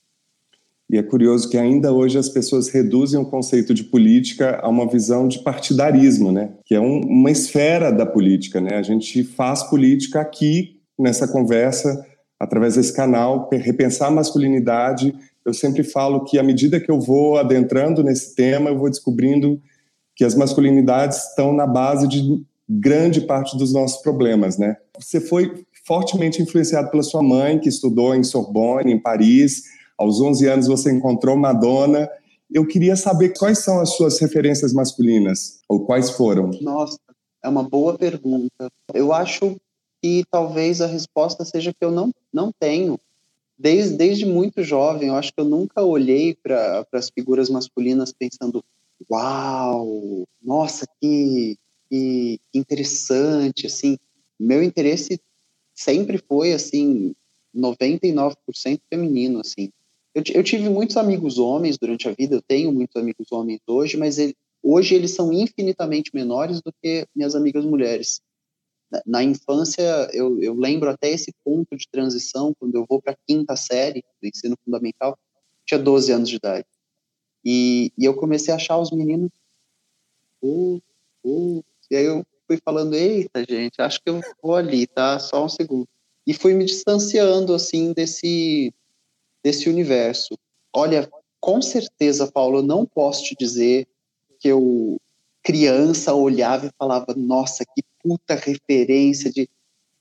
E 0.88 0.96
é 0.96 1.02
curioso 1.02 1.48
que 1.48 1.58
ainda 1.58 1.92
hoje 1.92 2.16
as 2.16 2.28
pessoas 2.28 2.68
reduzem 2.68 3.18
o 3.18 3.24
conceito 3.26 3.74
de 3.74 3.82
política 3.82 4.60
a 4.62 4.68
uma 4.68 4.88
visão 4.88 5.26
de 5.26 5.40
partidarismo, 5.40 6.30
né? 6.30 6.50
Que 6.64 6.76
é 6.76 6.80
um, 6.80 7.00
uma 7.00 7.30
esfera 7.30 7.90
da 7.90 8.06
política, 8.06 8.60
né? 8.60 8.76
A 8.76 8.82
gente 8.82 9.24
faz 9.24 9.64
política 9.64 10.20
aqui 10.20 10.80
nessa 10.98 11.26
conversa 11.26 12.06
através 12.38 12.76
desse 12.76 12.92
canal, 12.92 13.48
repensar 13.52 14.08
a 14.08 14.10
masculinidade. 14.10 15.14
Eu 15.44 15.54
sempre 15.54 15.82
falo 15.82 16.24
que 16.24 16.38
à 16.38 16.42
medida 16.42 16.78
que 16.78 16.90
eu 16.90 17.00
vou 17.00 17.36
adentrando 17.36 18.04
nesse 18.04 18.34
tema, 18.34 18.70
eu 18.70 18.78
vou 18.78 18.90
descobrindo 18.90 19.60
que 20.14 20.24
as 20.24 20.34
masculinidades 20.34 21.28
estão 21.28 21.52
na 21.52 21.66
base 21.66 22.06
de 22.06 22.22
grande 22.68 23.20
parte 23.20 23.56
dos 23.56 23.72
nossos 23.72 24.02
problemas, 24.02 24.58
né? 24.58 24.76
Você 24.98 25.20
foi 25.20 25.64
fortemente 25.84 26.42
influenciado 26.42 26.90
pela 26.90 27.02
sua 27.02 27.22
mãe, 27.22 27.58
que 27.58 27.68
estudou 27.68 28.14
em 28.14 28.24
Sorbonne, 28.24 28.92
em 28.92 28.98
Paris. 28.98 29.62
Aos 29.98 30.20
11 30.20 30.46
anos 30.46 30.66
você 30.66 30.92
encontrou 30.92 31.36
Madonna. 31.36 32.08
Eu 32.52 32.66
queria 32.66 32.96
saber 32.96 33.30
quais 33.36 33.58
são 33.58 33.80
as 33.80 33.96
suas 33.96 34.20
referências 34.20 34.72
masculinas, 34.72 35.60
ou 35.68 35.84
quais 35.84 36.10
foram? 36.10 36.50
Nossa, 36.60 36.98
é 37.42 37.48
uma 37.48 37.62
boa 37.62 37.96
pergunta. 37.96 38.70
Eu 38.94 39.12
acho 39.12 39.56
que 40.02 40.24
talvez 40.30 40.80
a 40.80 40.86
resposta 40.86 41.44
seja 41.44 41.72
que 41.72 41.84
eu 41.84 41.90
não, 41.90 42.12
não 42.32 42.52
tenho. 42.58 42.98
Desde, 43.58 43.96
desde 43.96 44.26
muito 44.26 44.62
jovem, 44.62 45.08
eu 45.08 45.14
acho 45.14 45.32
que 45.32 45.40
eu 45.40 45.44
nunca 45.44 45.82
olhei 45.82 46.34
para 46.34 46.86
as 46.92 47.08
figuras 47.08 47.48
masculinas 47.48 48.12
pensando, 48.12 48.62
uau, 49.10 50.24
nossa, 50.42 50.86
que, 51.00 51.56
que 51.88 52.38
interessante, 52.54 53.66
assim. 53.66 53.96
Meu 54.38 54.62
interesse 54.62 55.18
sempre 55.74 56.18
foi, 56.18 56.52
assim, 56.52 57.14
99% 57.54 58.34
feminino, 58.90 59.40
assim. 59.40 59.70
Eu, 60.16 60.22
eu, 60.34 60.42
tive 60.42 60.68
muitos 60.70 60.96
amigos 60.96 61.38
homens 61.38 61.76
durante 61.76 62.08
a 62.08 62.12
vida, 62.12 62.36
eu 62.36 62.42
tenho 62.42 62.72
muitos 62.72 62.96
amigos 62.96 63.30
homens 63.30 63.60
hoje, 63.66 63.98
mas 63.98 64.16
ele, 64.18 64.34
hoje 64.62 64.94
eles 64.94 65.10
são 65.10 65.30
infinitamente 65.32 66.10
menores 66.14 66.62
do 66.62 66.72
que 66.82 67.06
minhas 67.14 67.34
amigas 67.34 67.64
mulheres 67.64 68.20
na 69.04 69.22
infância, 69.22 69.82
eu, 70.12 70.40
eu 70.40 70.54
lembro 70.54 70.88
até 70.88 71.10
esse 71.10 71.32
ponto 71.44 71.76
de 71.76 71.88
transição, 71.90 72.54
quando 72.58 72.74
eu 72.76 72.86
vou 72.88 73.00
para 73.00 73.12
a 73.12 73.16
quinta 73.26 73.56
série 73.56 74.04
do 74.20 74.28
ensino 74.28 74.56
fundamental, 74.64 75.18
tinha 75.64 75.78
12 75.78 76.12
anos 76.12 76.28
de 76.28 76.36
idade. 76.36 76.66
E, 77.44 77.92
e 77.98 78.04
eu 78.04 78.14
comecei 78.14 78.52
a 78.52 78.56
achar 78.56 78.78
os 78.78 78.90
meninos. 78.90 79.30
Uh, 80.42 80.80
uh, 81.24 81.64
e 81.90 81.96
aí 81.96 82.04
eu 82.04 82.24
fui 82.46 82.58
falando: 82.64 82.94
eita, 82.94 83.44
gente, 83.48 83.80
acho 83.80 84.00
que 84.02 84.10
eu 84.10 84.20
vou 84.42 84.54
ali, 84.54 84.86
tá? 84.86 85.18
Só 85.18 85.44
um 85.44 85.48
segundo. 85.48 85.88
E 86.26 86.34
fui 86.34 86.54
me 86.54 86.64
distanciando, 86.64 87.54
assim, 87.54 87.92
desse, 87.92 88.72
desse 89.46 89.70
universo. 89.70 90.36
Olha, 90.74 91.08
com 91.40 91.62
certeza, 91.62 92.26
Paulo, 92.26 92.58
eu 92.58 92.62
não 92.62 92.84
posso 92.84 93.22
te 93.22 93.36
dizer 93.38 93.86
que 94.40 94.48
eu, 94.48 94.96
criança, 95.40 96.12
olhava 96.12 96.66
e 96.66 96.70
falava: 96.76 97.14
nossa, 97.16 97.64
que 97.64 97.80
puta 98.02 98.34
referência 98.34 99.30
de 99.30 99.48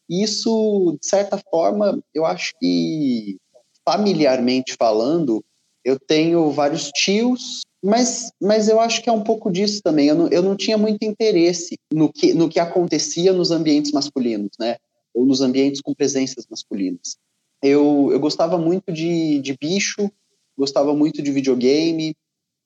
isso 0.10 0.98
de 1.02 1.08
certa 1.08 1.42
forma 1.50 2.00
eu 2.14 2.25
acho 2.28 2.54
que 2.60 3.38
familiarmente 3.84 4.75
falando 4.78 5.44
eu 5.84 6.00
tenho 6.00 6.52
vários 6.52 6.92
tios 6.92 7.62
mas 7.84 8.30
mas 8.40 8.70
eu 8.70 8.80
acho 8.80 9.02
que 9.02 9.10
é 9.10 9.12
um 9.12 9.24
pouco 9.24 9.52
disso 9.52 9.82
também. 9.84 10.08
Eu 10.08 10.16
não, 10.16 10.28
eu 10.28 10.44
não 10.44 10.56
tinha 10.56 10.78
muito 10.78 11.04
interesse 11.04 11.75
no 11.92 12.12
que 12.14 12.36
no 12.36 12.48
que 12.48 12.60
acontecia 12.60 13.34
nos 13.34 13.50
ambientes 13.50 13.92
masculinos 13.92 14.52
né? 14.60 14.78
Ou 15.14 15.25
nos 15.25 15.42
ambientes 15.42 15.82
com 15.82 15.96
presenças 15.96 16.46
masculinas 16.48 17.18
eu, 17.62 18.10
eu 18.12 18.20
gostava 18.20 18.58
muito 18.58 18.92
de, 18.92 19.40
de 19.40 19.58
bicho 19.58 20.12
gostava 20.58 20.94
muito 20.96 21.22
de 21.22 21.32
videogame 21.32 22.16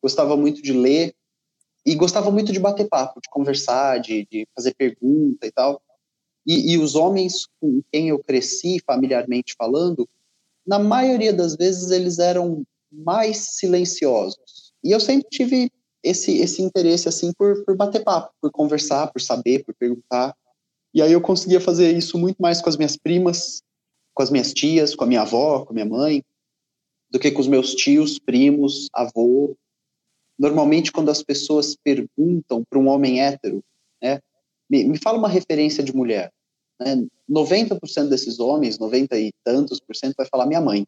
gostava 0.02 0.36
muito 0.36 0.62
de 0.62 0.74
ler 0.74 1.14
e 1.86 1.96
gostava 1.96 2.30
muito 2.32 2.52
de 2.52 2.60
bater 2.60 2.88
papo, 2.88 3.22
de 3.22 3.30
conversar, 3.30 4.00
de, 4.00 4.28
de 4.30 4.48
fazer 4.56 4.74
pergunta 4.76 5.48
e 5.48 5.52
tal. 5.52 5.82
E, 6.46 6.74
e, 6.74 6.78
os 6.78 6.96
homens 6.96 7.48
com 7.60 7.82
quem 7.92 8.10
eu 8.10 8.20
cresci, 8.20 8.82
familiarmente 8.86 9.56
falando, 9.58 10.08
na 10.66 10.80
maioria 10.80 11.34
das 11.34 11.56
vezes 11.56 11.92
eles 11.92 12.20
eram 12.20 12.64
mais 12.92 13.56
silenciosos. 13.58 14.74
E 14.84 14.92
eu 14.92 15.00
sempre 15.00 15.28
tive 15.30 15.72
esse, 16.04 16.38
esse 16.38 16.62
interesse 16.62 17.08
assim 17.08 17.32
por, 17.34 17.64
por 17.66 17.76
bater 17.76 18.04
papo, 18.04 18.32
por 18.42 18.52
conversar, 18.52 19.12
por 19.12 19.22
saber, 19.22 19.64
por 19.64 19.76
perguntar. 19.76 20.36
E 20.94 21.02
aí 21.02 21.12
eu 21.12 21.22
conseguia 21.22 21.60
fazer 21.60 21.96
isso 21.96 22.18
muito 22.18 22.38
mais 22.38 22.62
com 22.62 22.70
as 22.70 22.78
minhas 22.78 22.98
primas, 22.98 23.62
com 24.20 24.24
as 24.24 24.30
minhas 24.30 24.54
tias, 24.54 24.94
com 24.94 25.06
a 25.06 25.08
minha 25.08 25.22
avó, 25.22 25.64
com 25.64 25.72
a 25.72 25.74
minha 25.74 25.86
mãe, 25.86 26.22
do 27.10 27.18
que 27.18 27.32
com 27.32 27.40
os 27.40 27.48
meus 27.48 27.74
tios, 27.74 28.20
primos, 28.20 28.90
avô, 28.94 29.56
normalmente 30.38 30.92
quando 30.92 31.10
as 31.10 31.24
pessoas 31.24 31.74
perguntam 31.82 32.62
para 32.70 32.78
um 32.78 32.90
homem 32.90 33.22
hétero, 33.22 33.64
né, 34.04 34.20
me, 34.70 34.84
me, 34.84 34.98
fala 34.98 35.18
uma 35.18 35.30
referência 35.30 35.82
de 35.82 35.96
mulher. 35.96 36.34
Né, 36.82 37.08
90% 37.32 38.10
desses 38.10 38.42
homens, 38.42 38.78
90 38.78 39.18
e 39.18 39.32
tantos 39.42 39.80
por 39.80 39.96
cento, 39.96 40.16
vai 40.18 40.28
falar 40.28 40.46
minha 40.46 40.60
mãe. 40.60 40.86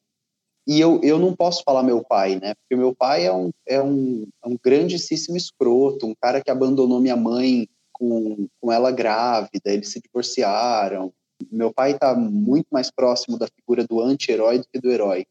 E 0.68 0.78
eu, 0.82 1.00
eu 1.02 1.18
não 1.18 1.34
posso 1.34 1.64
falar 1.64 1.84
meu 1.84 2.04
pai, 2.04 2.36
né? 2.36 2.54
Porque 2.56 2.76
meu 2.76 2.94
pai 2.94 3.26
é 3.26 3.34
um, 3.34 3.50
é 3.66 3.82
um, 3.82 4.28
é 4.44 4.48
um 4.50 4.58
grandíssimo 4.62 5.38
escroto, 5.38 6.06
um 6.06 6.14
cara 6.22 6.42
que 6.42 6.52
abandonou 6.52 7.00
minha 7.00 7.16
mãe 7.16 7.66
com, 7.94 8.46
com 8.60 8.72
ela 8.72 8.92
grávida, 8.92 9.72
eles 9.72 9.90
se 9.90 10.02
divorciaram. 10.02 11.14
Meu 11.52 11.74
pai 11.74 11.92
está 11.92 12.16
muito 12.16 12.68
mais 12.72 12.92
próximo 12.92 13.38
da 13.38 13.48
figura 13.48 13.86
do 13.86 14.02
anti-herói 14.02 14.60
do 14.60 14.66
que 14.72 14.80
do 14.80 14.92
herói. 14.92 15.26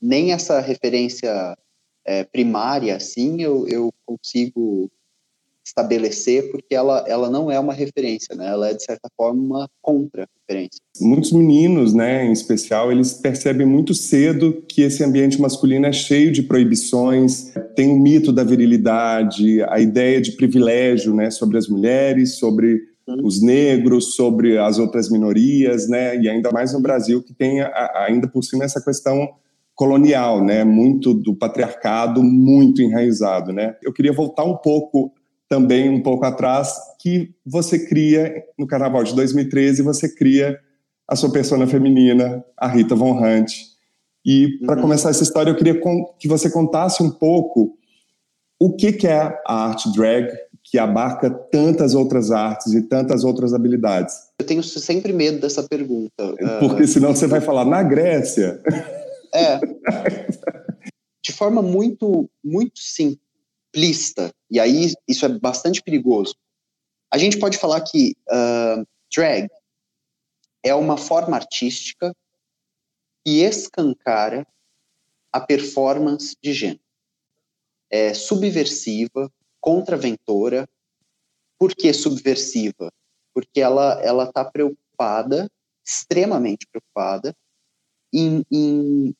Nem 0.00 0.32
essa 0.32 0.60
referência 0.60 1.56
é, 2.04 2.24
primária, 2.24 2.96
assim, 2.96 3.42
eu, 3.42 3.66
eu 3.68 3.92
consigo 4.04 4.90
estabelecer 5.66 6.48
porque 6.52 6.74
ela, 6.74 7.04
ela 7.08 7.28
não 7.28 7.50
é 7.50 7.58
uma 7.58 7.72
referência, 7.72 8.36
né? 8.36 8.46
Ela 8.46 8.70
é 8.70 8.74
de 8.74 8.84
certa 8.84 9.08
forma 9.16 9.42
uma 9.42 9.68
contra-referência. 9.82 10.80
Muitos 11.00 11.32
meninos, 11.32 11.92
né, 11.92 12.24
em 12.24 12.30
especial, 12.30 12.92
eles 12.92 13.14
percebem 13.14 13.66
muito 13.66 13.92
cedo 13.92 14.62
que 14.68 14.82
esse 14.82 15.02
ambiente 15.02 15.40
masculino 15.40 15.86
é 15.86 15.92
cheio 15.92 16.30
de 16.30 16.42
proibições, 16.42 17.52
tem 17.74 17.88
o 17.88 17.98
mito 17.98 18.32
da 18.32 18.44
virilidade, 18.44 19.60
a 19.64 19.80
ideia 19.80 20.20
de 20.20 20.32
privilégio, 20.32 21.12
né, 21.12 21.30
sobre 21.30 21.58
as 21.58 21.66
mulheres, 21.66 22.36
sobre. 22.36 22.94
Os 23.22 23.40
negros, 23.40 24.14
sobre 24.14 24.58
as 24.58 24.78
outras 24.78 25.08
minorias, 25.08 25.88
né? 25.88 26.16
E 26.20 26.28
ainda 26.28 26.50
mais 26.50 26.72
no 26.72 26.80
Brasil 26.80 27.22
que 27.22 27.32
tem 27.32 27.60
a, 27.60 28.06
ainda 28.08 28.26
por 28.26 28.42
cima 28.42 28.64
essa 28.64 28.82
questão 28.82 29.28
colonial, 29.74 30.44
né? 30.44 30.64
Muito 30.64 31.14
do 31.14 31.34
patriarcado, 31.34 32.22
muito 32.22 32.82
enraizado, 32.82 33.52
né? 33.52 33.76
Eu 33.82 33.92
queria 33.92 34.12
voltar 34.12 34.44
um 34.44 34.56
pouco 34.56 35.12
também 35.48 35.88
um 35.88 36.02
pouco 36.02 36.24
atrás 36.24 36.74
que 37.00 37.32
você 37.44 37.86
cria 37.86 38.34
no 38.58 38.66
Carnaval 38.66 39.04
de 39.04 39.14
2013 39.14 39.82
você 39.82 40.12
cria 40.12 40.58
a 41.08 41.14
sua 41.14 41.30
persona 41.30 41.66
feminina, 41.66 42.44
a 42.56 42.66
Rita 42.66 42.96
Von 42.96 43.22
Hunt. 43.22 43.52
E 44.24 44.58
para 44.66 44.74
uhum. 44.74 44.82
começar 44.82 45.10
essa 45.10 45.22
história, 45.22 45.50
eu 45.50 45.56
queria 45.56 45.80
que 46.18 46.26
você 46.26 46.50
contasse 46.50 47.00
um 47.00 47.10
pouco 47.10 47.78
o 48.58 48.74
que, 48.74 48.92
que 48.92 49.06
é 49.06 49.20
a 49.46 49.68
arte 49.68 49.92
drag, 49.92 50.28
que 50.76 50.78
abarca 50.78 51.30
tantas 51.30 51.94
outras 51.94 52.30
artes 52.30 52.74
e 52.74 52.82
tantas 52.82 53.24
outras 53.24 53.54
habilidades. 53.54 54.14
Eu 54.38 54.44
tenho 54.44 54.62
sempre 54.62 55.10
medo 55.10 55.40
dessa 55.40 55.62
pergunta. 55.62 56.36
Porque 56.60 56.86
senão 56.86 57.16
você 57.16 57.26
vai 57.26 57.40
falar, 57.40 57.64
na 57.64 57.82
Grécia. 57.82 58.62
É. 59.32 59.58
De 61.24 61.32
forma 61.32 61.62
muito, 61.62 62.28
muito 62.44 62.78
simplista, 62.78 64.30
e 64.50 64.60
aí 64.60 64.92
isso 65.08 65.24
é 65.24 65.30
bastante 65.30 65.82
perigoso. 65.82 66.34
A 67.10 67.16
gente 67.16 67.38
pode 67.38 67.56
falar 67.56 67.80
que 67.80 68.14
uh, 68.28 68.86
drag 69.10 69.48
é 70.62 70.74
uma 70.74 70.98
forma 70.98 71.36
artística 71.36 72.14
que 73.24 73.40
escancara 73.40 74.46
a 75.32 75.40
performance 75.40 76.36
de 76.42 76.52
gênero. 76.52 76.80
É 77.90 78.12
subversiva, 78.12 79.32
contraventora. 79.66 80.68
Por 81.58 81.74
que 81.74 81.92
subversiva? 81.92 82.92
Porque 83.34 83.60
ela 83.60 84.00
ela 84.00 84.24
está 84.24 84.44
preocupada, 84.44 85.50
extremamente 85.84 86.68
preocupada, 86.70 87.34
em, 88.12 88.44
em 88.50 89.14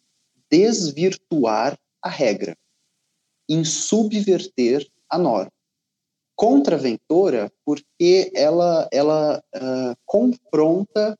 desvirtuar 0.49 1.77
a 2.01 2.09
regra, 2.09 2.57
em 3.49 3.65
subverter 3.65 4.87
a 5.11 5.19
norma. 5.19 5.51
Contraventora, 6.37 7.51
porque 7.65 8.31
ela, 8.35 8.89
ela 8.93 9.43
uh, 9.55 9.97
confronta 10.05 11.19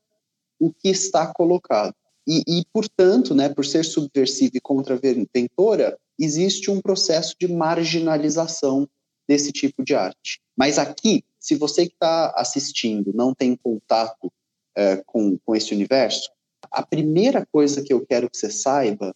o 0.59 0.71
que 0.71 0.89
está 0.89 1.33
colocado. 1.33 1.93
E, 2.25 2.43
e, 2.47 2.65
portanto, 2.71 3.33
né, 3.33 3.49
por 3.49 3.65
ser 3.65 3.83
subversiva 3.83 4.53
e 4.55 4.61
contraventora, 4.61 5.97
existe 6.19 6.69
um 6.69 6.81
processo 6.81 7.35
de 7.39 7.47
marginalização 7.47 8.87
desse 9.27 9.51
tipo 9.51 9.83
de 9.83 9.93
arte. 9.93 10.39
Mas 10.55 10.77
aqui, 10.77 11.23
se 11.39 11.55
você 11.55 11.85
que 11.85 11.93
está 11.93 12.33
assistindo 12.35 13.13
não 13.13 13.33
tem 13.33 13.55
contato 13.55 14.25
uh, 14.25 15.03
com, 15.05 15.37
com 15.39 15.55
esse 15.55 15.73
universo, 15.73 16.29
a 16.71 16.85
primeira 16.85 17.45
coisa 17.45 17.83
que 17.83 17.93
eu 17.93 18.05
quero 18.05 18.29
que 18.29 18.37
você 18.37 18.49
saiba 18.49 19.13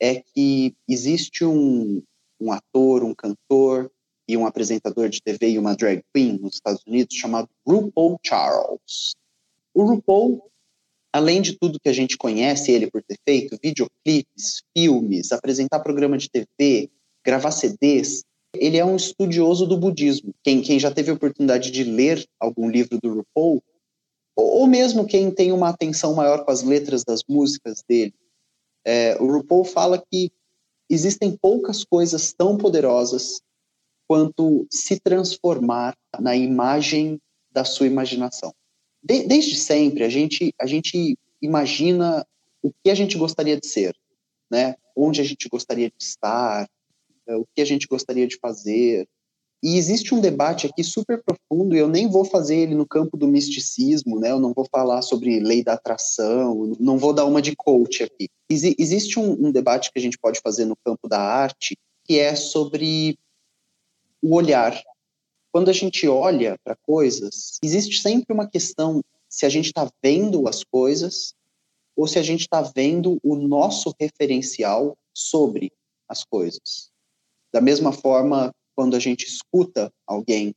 é 0.00 0.20
que 0.20 0.74
existe 0.88 1.44
um, 1.44 2.02
um 2.40 2.52
ator, 2.52 3.04
um 3.04 3.14
cantor 3.14 3.90
e 4.28 4.36
um 4.36 4.46
apresentador 4.46 5.08
de 5.08 5.22
TV 5.22 5.50
e 5.50 5.58
uma 5.58 5.74
drag 5.74 6.02
queen 6.14 6.38
nos 6.38 6.54
Estados 6.54 6.82
Unidos 6.86 7.14
chamado 7.14 7.48
RuPaul 7.66 8.18
Charles. 8.24 9.14
O 9.72 9.84
RuPaul, 9.84 10.50
além 11.12 11.42
de 11.42 11.58
tudo 11.58 11.80
que 11.80 11.88
a 11.88 11.92
gente 11.92 12.16
conhece 12.16 12.70
ele 12.70 12.90
por 12.90 13.02
ter 13.02 13.18
feito, 13.26 13.58
videoclipes, 13.62 14.62
filmes, 14.76 15.32
apresentar 15.32 15.80
programa 15.80 16.16
de 16.16 16.28
TV, 16.30 16.90
gravar 17.24 17.50
CDs, 17.50 18.24
ele 18.54 18.76
é 18.76 18.84
um 18.84 18.96
estudioso 18.96 19.66
do 19.66 19.76
budismo. 19.76 20.34
Quem, 20.42 20.62
quem 20.62 20.78
já 20.78 20.90
teve 20.90 21.10
a 21.10 21.14
oportunidade 21.14 21.70
de 21.70 21.84
ler 21.84 22.26
algum 22.38 22.68
livro 22.68 22.98
do 23.00 23.14
RuPaul, 23.14 23.62
ou, 24.36 24.60
ou 24.60 24.66
mesmo 24.66 25.06
quem 25.06 25.30
tem 25.30 25.52
uma 25.52 25.68
atenção 25.68 26.14
maior 26.14 26.44
com 26.44 26.50
as 26.50 26.62
letras 26.62 27.04
das 27.04 27.22
músicas 27.28 27.82
dele, 27.88 28.14
é, 28.84 29.16
o 29.20 29.26
RuPaul 29.26 29.64
fala 29.64 30.02
que 30.10 30.30
existem 30.88 31.36
poucas 31.36 31.84
coisas 31.84 32.32
tão 32.32 32.56
poderosas 32.56 33.40
quanto 34.06 34.66
se 34.70 35.00
transformar 35.00 35.96
na 36.20 36.36
imagem 36.36 37.20
da 37.50 37.64
sua 37.64 37.86
imaginação. 37.86 38.52
De, 39.02 39.26
desde 39.26 39.56
sempre, 39.56 40.04
a 40.04 40.08
gente, 40.08 40.52
a 40.60 40.66
gente 40.66 41.18
imagina 41.40 42.26
o 42.62 42.72
que 42.82 42.90
a 42.90 42.94
gente 42.94 43.16
gostaria 43.16 43.58
de 43.58 43.66
ser, 43.66 43.94
né? 44.50 44.74
onde 44.96 45.20
a 45.20 45.24
gente 45.24 45.48
gostaria 45.48 45.88
de 45.88 46.02
estar, 46.02 46.68
o 47.28 47.46
que 47.54 47.60
a 47.60 47.64
gente 47.64 47.86
gostaria 47.86 48.26
de 48.26 48.38
fazer. 48.38 49.06
E 49.62 49.78
existe 49.78 50.14
um 50.14 50.20
debate 50.20 50.66
aqui 50.66 50.84
super 50.84 51.22
profundo, 51.22 51.74
e 51.74 51.78
eu 51.78 51.88
nem 51.88 52.06
vou 52.06 52.24
fazer 52.24 52.56
ele 52.56 52.74
no 52.74 52.86
campo 52.86 53.16
do 53.16 53.26
misticismo, 53.26 54.20
né? 54.20 54.30
eu 54.30 54.38
não 54.38 54.52
vou 54.52 54.66
falar 54.70 55.00
sobre 55.00 55.40
lei 55.40 55.64
da 55.64 55.72
atração, 55.72 56.76
não 56.78 56.98
vou 56.98 57.14
dar 57.14 57.24
uma 57.24 57.40
de 57.40 57.56
coach 57.56 58.02
aqui. 58.02 58.28
Ex 58.50 58.62
existe 58.78 59.18
um, 59.18 59.46
um 59.46 59.50
debate 59.50 59.90
que 59.90 59.98
a 59.98 60.02
gente 60.02 60.18
pode 60.18 60.38
fazer 60.40 60.66
no 60.66 60.76
campo 60.76 61.08
da 61.08 61.18
arte, 61.18 61.78
que 62.04 62.18
é 62.18 62.36
sobre 62.36 63.18
o 64.20 64.34
olhar. 64.34 64.78
Quando 65.50 65.70
a 65.70 65.72
gente 65.72 66.06
olha 66.06 66.58
para 66.62 66.76
coisas, 66.82 67.58
existe 67.62 68.02
sempre 68.02 68.34
uma 68.34 68.46
questão 68.46 69.00
se 69.30 69.46
a 69.46 69.48
gente 69.48 69.66
está 69.66 69.90
vendo 70.02 70.46
as 70.46 70.62
coisas 70.62 71.34
ou 71.96 72.06
se 72.06 72.18
a 72.18 72.22
gente 72.22 72.42
está 72.42 72.60
vendo 72.60 73.18
o 73.22 73.34
nosso 73.34 73.94
referencial 73.98 74.94
sobre 75.14 75.72
as 76.08 76.22
coisas. 76.22 76.92
Da 77.54 77.60
mesma 77.60 77.92
forma, 77.92 78.52
quando 78.74 78.96
a 78.96 78.98
gente 78.98 79.24
escuta 79.26 79.88
alguém, 80.04 80.52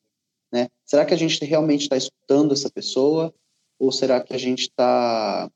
né? 0.51 0.67
Será 0.83 1.05
que 1.05 1.13
a 1.13 1.17
gente 1.17 1.45
realmente 1.45 1.83
está 1.83 1.95
escutando 1.95 2.53
essa 2.53 2.71
pessoa 2.71 3.31
ou 3.79 3.91
será 3.91 4.19
que 4.19 4.33
a 4.33 4.37
gente 4.39 4.61
está 4.61 5.47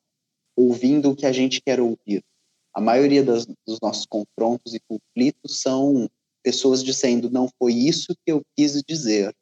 ouvindo 0.55 1.10
o 1.10 1.15
que 1.15 1.25
a 1.25 1.31
gente 1.31 1.60
quer 1.60 1.79
ouvir? 1.79 2.24
A 2.71 2.79
maioria 2.79 3.24
das, 3.24 3.48
dos 3.65 3.79
nossos 3.81 4.05
confrontos 4.05 4.75
e 4.75 4.79
conflitos 4.81 5.62
são 5.62 6.07
pessoas 6.43 6.83
dizendo 6.83 7.31
não 7.31 7.50
foi 7.57 7.74
isso 7.74 8.13
que 8.24 8.31
eu 8.31 8.43
quis 8.55 8.79
dizer. 8.83 9.36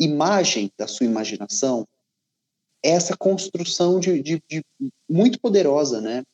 Imagem 0.00 0.72
da 0.76 0.88
sua 0.88 1.06
imaginação 1.06 1.86
é 2.84 2.90
essa 2.90 3.16
construção 3.16 4.00
de, 4.00 4.20
de, 4.20 4.42
de, 4.50 4.64
muito 5.08 5.38
poderosa, 5.38 6.00
né? 6.00 6.24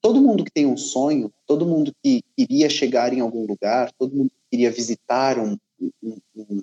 Todo 0.00 0.20
mundo 0.20 0.44
que 0.44 0.50
tem 0.50 0.66
um 0.66 0.76
sonho, 0.76 1.32
todo 1.46 1.66
mundo 1.66 1.92
que 2.02 2.24
queria 2.36 2.68
chegar 2.68 3.12
em 3.12 3.20
algum 3.20 3.46
lugar, 3.46 3.92
todo 3.96 4.16
mundo 4.16 4.32
queria 4.50 4.70
visitar 4.70 5.38
um, 5.38 5.56
um, 6.02 6.18
um, 6.34 6.62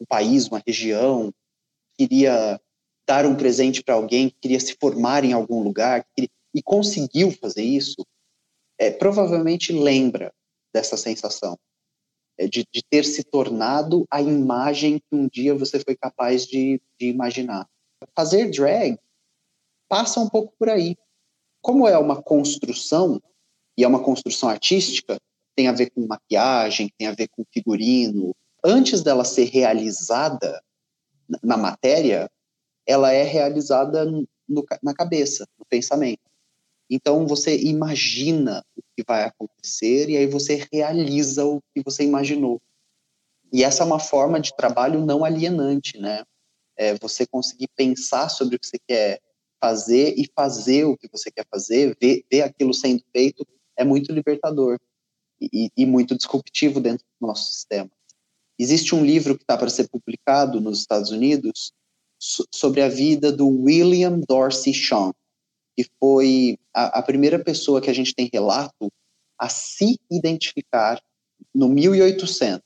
um 0.00 0.06
país, 0.08 0.48
uma 0.48 0.62
região, 0.66 1.32
queria 1.96 2.60
dar 3.06 3.24
um 3.24 3.36
presente 3.36 3.82
para 3.82 3.94
alguém, 3.94 4.28
queria 4.40 4.58
se 4.58 4.76
formar 4.80 5.24
em 5.24 5.32
algum 5.32 5.62
lugar 5.62 6.04
queria, 6.14 6.28
e 6.54 6.62
conseguiu 6.62 7.30
fazer 7.32 7.62
isso, 7.62 8.04
é, 8.78 8.90
provavelmente 8.90 9.72
lembra 9.72 10.32
dessa 10.72 10.96
sensação. 10.96 11.58
É, 12.38 12.46
de, 12.46 12.66
de, 12.70 12.82
ter 12.82 13.04
se 13.04 13.24
tornado 13.24 14.06
a 14.10 14.20
imagem 14.20 14.98
que 14.98 15.16
um 15.16 15.26
dia 15.26 15.54
você 15.54 15.80
foi 15.80 15.96
capaz 15.96 16.46
de, 16.46 16.80
de 17.00 17.08
imaginar. 17.08 17.66
Fazer 18.14 18.50
drag 18.50 18.98
passa 19.88 20.20
um 20.20 20.28
pouco 20.28 20.52
por 20.58 20.68
aí. 20.68 20.96
Como 21.62 21.88
é 21.88 21.96
uma 21.96 22.20
construção, 22.20 23.22
e 23.76 23.84
é 23.84 23.88
uma 23.88 24.02
construção 24.02 24.50
artística, 24.50 25.18
tem 25.56 25.68
a 25.68 25.72
ver 25.72 25.90
com 25.90 26.06
maquiagem, 26.06 26.92
tem 26.98 27.08
a 27.08 27.12
ver 27.12 27.28
com 27.28 27.42
figurino. 27.50 28.36
Antes 28.62 29.02
dela 29.02 29.24
ser 29.24 29.44
realizada 29.44 30.62
na 31.42 31.56
matéria, 31.56 32.30
ela 32.86 33.10
é 33.10 33.22
realizada 33.22 34.04
no, 34.04 34.28
na 34.82 34.94
cabeça, 34.94 35.48
no 35.58 35.64
pensamento. 35.64 36.20
Então 36.88 37.26
você 37.26 37.56
imagina 37.58 38.62
o 38.76 38.82
que 38.94 39.02
vai 39.04 39.24
acontecer 39.24 40.08
e 40.10 40.16
aí 40.16 40.26
você 40.26 40.64
realiza 40.72 41.44
o 41.44 41.60
que 41.74 41.82
você 41.82 42.04
imaginou. 42.04 42.60
E 43.52 43.64
essa 43.64 43.82
é 43.82 43.86
uma 43.86 43.98
forma 43.98 44.38
de 44.38 44.54
trabalho 44.54 45.04
não 45.04 45.24
alienante, 45.24 45.98
né? 45.98 46.22
É 46.76 46.94
você 46.94 47.26
conseguir 47.26 47.68
pensar 47.74 48.28
sobre 48.28 48.56
o 48.56 48.58
que 48.60 48.66
você 48.66 48.78
quer 48.86 49.20
fazer 49.58 50.14
e 50.16 50.30
fazer 50.34 50.84
o 50.84 50.96
que 50.96 51.08
você 51.10 51.30
quer 51.30 51.46
fazer, 51.50 51.96
ver, 52.00 52.24
ver 52.30 52.42
aquilo 52.42 52.74
sendo 52.74 53.02
feito, 53.10 53.46
é 53.74 53.82
muito 53.82 54.12
libertador 54.12 54.78
e, 55.40 55.70
e 55.76 55.86
muito 55.86 56.16
disruptivo 56.16 56.80
dentro 56.80 57.04
do 57.20 57.26
nosso 57.26 57.52
sistema. 57.52 57.90
Existe 58.58 58.94
um 58.94 59.04
livro 59.04 59.36
que 59.36 59.42
está 59.42 59.56
para 59.56 59.68
ser 59.68 59.88
publicado 59.88 60.60
nos 60.60 60.80
Estados 60.80 61.10
Unidos 61.10 61.72
sobre 62.18 62.80
a 62.80 62.88
vida 62.88 63.30
do 63.30 63.46
William 63.46 64.20
Dorsey 64.26 64.72
Shawn, 64.72 65.12
que 65.76 65.86
foi 66.00 66.58
a, 66.74 66.98
a 66.98 67.02
primeira 67.02 67.38
pessoa 67.38 67.80
que 67.80 67.90
a 67.90 67.94
gente 67.94 68.14
tem 68.14 68.30
relato 68.32 68.90
a 69.38 69.48
se 69.48 70.00
identificar 70.10 71.00
no 71.54 71.68
1800, 71.68 72.62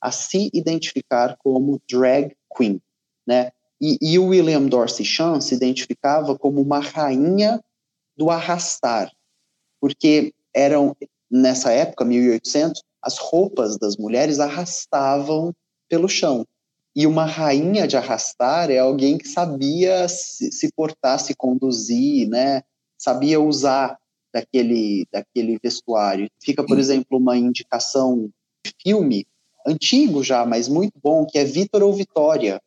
a 0.00 0.12
se 0.12 0.50
identificar 0.54 1.36
como 1.38 1.80
drag 1.90 2.36
queen, 2.56 2.80
né? 3.26 3.50
E, 3.80 3.98
e 4.00 4.18
o 4.18 4.26
William 4.26 4.66
Dorsey 4.66 5.04
Chan 5.04 5.40
se 5.40 5.54
identificava 5.54 6.38
como 6.38 6.60
uma 6.60 6.78
rainha 6.78 7.60
do 8.16 8.30
arrastar, 8.30 9.12
porque 9.80 10.32
eram 10.54 10.96
nessa 11.34 11.72
época, 11.72 12.04
1800, 12.04 12.80
as 13.02 13.18
roupas 13.18 13.76
das 13.76 13.96
mulheres 13.96 14.38
arrastavam 14.38 15.52
pelo 15.88 16.08
chão. 16.08 16.46
E 16.94 17.08
uma 17.08 17.26
rainha 17.26 17.88
de 17.88 17.96
arrastar 17.96 18.70
é 18.70 18.78
alguém 18.78 19.18
que 19.18 19.26
sabia 19.26 20.08
se, 20.08 20.52
se 20.52 20.72
portar, 20.72 21.18
se 21.18 21.34
conduzir, 21.34 22.28
né? 22.28 22.62
Sabia 22.96 23.40
usar 23.40 23.98
daquele, 24.32 25.06
daquele 25.12 25.58
vestuário. 25.60 26.28
Fica, 26.40 26.64
por 26.64 26.78
exemplo, 26.78 27.18
uma 27.18 27.36
indicação 27.36 28.30
de 28.64 28.72
filme 28.80 29.26
antigo 29.66 30.22
já, 30.22 30.46
mas 30.46 30.68
muito 30.68 30.92
bom, 31.02 31.26
que 31.26 31.36
é 31.36 31.44
Vitor 31.44 31.82
ou 31.82 31.92
Vitória, 31.92 32.60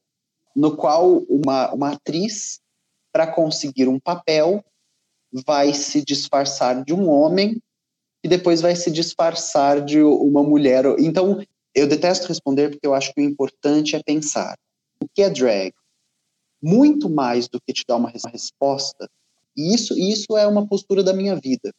no 0.54 0.76
qual 0.76 1.20
uma, 1.30 1.72
uma 1.74 1.94
atriz, 1.94 2.60
para 3.14 3.28
conseguir 3.28 3.88
um 3.88 4.00
papel, 4.00 4.64
vai 5.46 5.74
se 5.74 6.04
disfarçar 6.04 6.84
de 6.84 6.94
um 6.94 7.10
homem 7.10 7.62
e 8.24 8.28
depois 8.28 8.62
vai 8.62 8.76
se 8.76 8.92
disfarçar 8.92 9.84
de 9.84 10.02
uma 10.02 10.44
mulher. 10.44 10.86
Então, 11.00 11.44
eu 11.74 11.88
detesto 11.88 12.28
responder 12.28 12.70
porque 12.70 12.86
eu 12.88 12.94
acho 12.94 13.14
que 13.14 13.22
o 13.22 13.24
importante 13.24 13.96
é 13.96 14.02
pensar. 14.04 14.56
O 15.02 15.08
que 15.14 15.22
é 15.22 15.30
drag? 15.30 15.74
Muito 16.62 17.10
mais 17.10 17.48
do 17.48 17.60
que 17.62 17.74
te 17.74 17.84
dar 17.88 17.98
uma 17.98 18.10
resposta, 18.10 19.08
e 19.56 19.74
isso, 19.74 19.98
isso 19.98 20.38
é 20.38 20.46
uma 20.46 20.68
postura 20.68 21.04
da 21.04 21.14
minha 21.14 21.36
vida, 21.36 21.72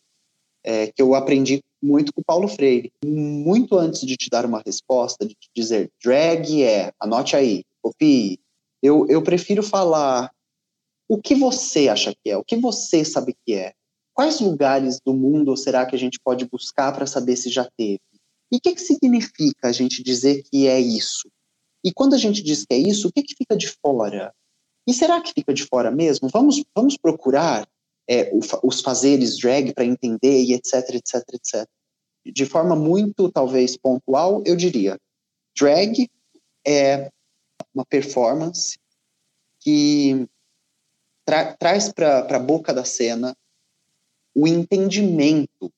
é, 0.64 0.88
que 0.88 1.00
eu 1.00 1.14
aprendi 1.14 1.60
muito 1.80 2.12
com 2.12 2.20
o 2.20 2.24
Paulo 2.24 2.48
Freire. 2.48 2.92
Muito 3.04 3.76
antes 3.76 4.00
de 4.00 4.16
te 4.16 4.28
dar 4.28 4.44
uma 4.44 4.60
resposta, 4.64 5.24
de 5.24 5.34
te 5.34 5.48
dizer 5.54 5.90
drag 6.02 6.62
é, 6.62 6.92
anote 7.00 7.36
aí, 7.36 7.62
copie, 7.80 8.40
eu, 8.82 9.06
eu 9.08 9.22
prefiro 9.22 9.62
falar 9.62 10.30
o 11.08 11.20
que 11.20 11.34
você 11.34 11.88
acha 11.88 12.12
que 12.12 12.30
é, 12.30 12.36
o 12.36 12.44
que 12.44 12.56
você 12.56 13.04
sabe 13.04 13.34
que 13.46 13.54
é. 13.54 13.72
Quais 14.18 14.40
lugares 14.40 14.98
do 14.98 15.14
mundo 15.14 15.56
será 15.56 15.86
que 15.86 15.94
a 15.94 15.98
gente 15.98 16.18
pode 16.18 16.44
buscar 16.44 16.92
para 16.92 17.06
saber 17.06 17.36
se 17.36 17.48
já 17.50 17.70
teve? 17.76 18.00
E 18.50 18.56
o 18.56 18.60
que, 18.60 18.74
que 18.74 18.80
significa 18.80 19.68
a 19.68 19.70
gente 19.70 20.02
dizer 20.02 20.42
que 20.42 20.66
é 20.66 20.80
isso? 20.80 21.30
E 21.84 21.92
quando 21.92 22.14
a 22.14 22.18
gente 22.18 22.42
diz 22.42 22.66
que 22.66 22.74
é 22.74 22.78
isso, 22.78 23.06
o 23.06 23.12
que, 23.12 23.22
que 23.22 23.36
fica 23.36 23.56
de 23.56 23.68
fora? 23.68 24.34
E 24.88 24.92
será 24.92 25.20
que 25.20 25.32
fica 25.32 25.54
de 25.54 25.64
fora 25.64 25.92
mesmo? 25.92 26.28
Vamos, 26.32 26.64
vamos 26.74 26.96
procurar 26.96 27.68
é, 28.10 28.32
os 28.64 28.80
fazeres 28.80 29.38
drag 29.38 29.72
para 29.72 29.84
entender 29.84 30.42
e 30.42 30.52
etc, 30.52 30.96
etc, 30.96 31.22
etc. 31.34 31.68
De 32.26 32.44
forma 32.44 32.74
muito, 32.74 33.30
talvez, 33.30 33.76
pontual, 33.76 34.42
eu 34.44 34.56
diria, 34.56 34.98
drag 35.56 36.10
é 36.66 37.08
uma 37.72 37.86
performance 37.86 38.76
que 39.60 40.26
tra 41.24 41.54
traz 41.54 41.92
para 41.92 42.26
a 42.28 42.40
boca 42.40 42.74
da 42.74 42.84
cena 42.84 43.32
o 44.38 44.46
entendimento 44.46 45.72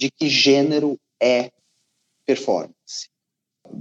de 0.00 0.10
que 0.10 0.26
gênero 0.26 0.98
é 1.22 1.50
performance. 2.26 3.10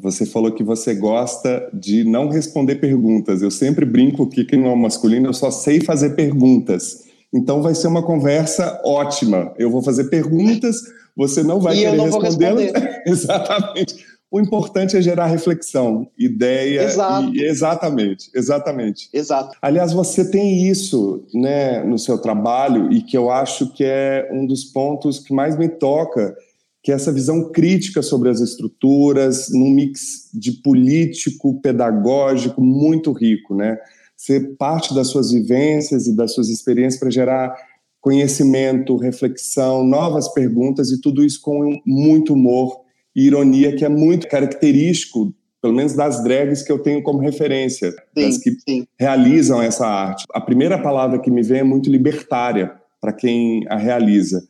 Você 0.01 0.25
falou 0.25 0.51
que 0.51 0.61
você 0.61 0.93
gosta 0.93 1.69
de 1.73 2.03
não 2.03 2.27
responder 2.27 2.75
perguntas. 2.75 3.41
Eu 3.41 3.49
sempre 3.49 3.85
brinco 3.85 4.27
que 4.27 4.43
quem 4.43 4.59
não 4.59 4.71
é 4.71 4.75
masculino, 4.75 5.27
eu 5.27 5.33
só 5.33 5.49
sei 5.49 5.79
fazer 5.79 6.17
perguntas. 6.17 7.05
Então 7.33 7.61
vai 7.61 7.73
ser 7.73 7.87
uma 7.87 8.03
conversa 8.03 8.81
ótima. 8.83 9.53
Eu 9.57 9.71
vou 9.71 9.81
fazer 9.81 10.09
perguntas, 10.09 10.81
você 11.15 11.41
não 11.41 11.61
vai 11.61 11.77
e 11.77 11.83
querer 11.83 12.01
respondê-las. 12.01 12.71
Exatamente. 13.07 14.05
O 14.33 14.41
importante 14.41 14.97
é 14.97 15.01
gerar 15.01 15.27
reflexão, 15.27 16.07
ideia. 16.17 16.85
Exato. 16.85 17.35
E, 17.35 17.43
exatamente, 17.43 18.31
exatamente. 18.33 19.07
Exato. 19.13 19.55
Aliás, 19.61 19.93
você 19.93 20.27
tem 20.27 20.67
isso 20.67 21.23
né, 21.31 21.83
no 21.83 21.99
seu 21.99 22.17
trabalho 22.17 22.91
e 22.91 23.03
que 23.03 23.15
eu 23.15 23.29
acho 23.29 23.71
que 23.71 23.83
é 23.83 24.27
um 24.33 24.47
dos 24.47 24.63
pontos 24.63 25.19
que 25.19 25.31
mais 25.31 25.55
me 25.55 25.69
toca, 25.69 26.35
que 26.81 26.91
é 26.91 26.95
essa 26.95 27.11
visão 27.11 27.51
crítica 27.51 28.01
sobre 28.01 28.27
as 28.27 28.39
estruturas, 28.39 29.51
num 29.51 29.69
mix 29.69 30.31
de 30.33 30.53
político, 30.63 31.61
pedagógico 31.61 32.59
muito 32.59 33.11
rico, 33.11 33.53
né? 33.53 33.77
Ser 34.17 34.55
parte 34.57 34.95
das 34.95 35.09
suas 35.09 35.29
vivências 35.29 36.07
e 36.07 36.15
das 36.15 36.33
suas 36.33 36.49
experiências 36.49 36.99
para 36.99 37.11
gerar 37.11 37.55
conhecimento, 38.01 38.97
reflexão, 38.97 39.83
novas 39.83 40.27
perguntas 40.33 40.89
e 40.89 40.99
tudo 40.99 41.23
isso 41.23 41.39
com 41.39 41.79
muito 41.85 42.33
humor 42.33 42.82
e 43.15 43.27
ironia 43.27 43.75
que 43.75 43.85
é 43.85 43.89
muito 43.89 44.27
característico, 44.27 45.33
pelo 45.61 45.73
menos 45.73 45.93
das 45.93 46.23
drags 46.23 46.61
que 46.61 46.71
eu 46.71 46.79
tenho 46.79 47.01
como 47.03 47.19
referência, 47.19 47.91
sim, 47.91 48.25
das 48.25 48.37
que 48.37 48.51
sim. 48.67 48.87
realizam 48.99 49.61
essa 49.61 49.87
arte. 49.87 50.25
A 50.33 50.41
primeira 50.41 50.81
palavra 50.81 51.19
que 51.19 51.31
me 51.31 51.41
vem 51.41 51.59
é 51.59 51.63
muito 51.63 51.89
libertária 51.89 52.73
para 52.99 53.13
quem 53.13 53.65
a 53.69 53.77
realiza. 53.77 54.43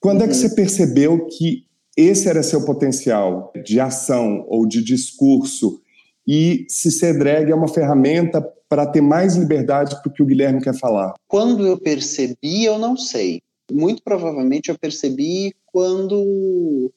Quando 0.00 0.20
uhum. 0.20 0.26
é 0.26 0.28
que 0.28 0.34
uhum. 0.34 0.40
você 0.40 0.54
percebeu 0.54 1.26
que 1.26 1.64
esse 1.96 2.28
era 2.28 2.42
seu 2.42 2.64
potencial 2.64 3.52
de 3.64 3.78
ação 3.78 4.44
ou 4.48 4.66
de 4.66 4.82
discurso 4.82 5.80
e 6.26 6.66
se 6.68 6.90
ser 6.90 7.18
drag 7.18 7.50
é 7.50 7.54
uma 7.54 7.68
ferramenta 7.68 8.42
para 8.68 8.86
ter 8.86 9.00
mais 9.00 9.36
liberdade 9.36 10.00
para 10.00 10.10
o 10.10 10.12
que 10.12 10.22
o 10.22 10.26
Guilherme 10.26 10.60
quer 10.60 10.74
falar? 10.74 11.14
Quando 11.28 11.66
eu 11.66 11.78
percebi, 11.78 12.64
eu 12.64 12.78
não 12.78 12.96
sei. 12.96 13.40
Muito 13.70 14.02
provavelmente 14.02 14.70
eu 14.70 14.78
percebi 14.78 15.54
quando 15.66 16.90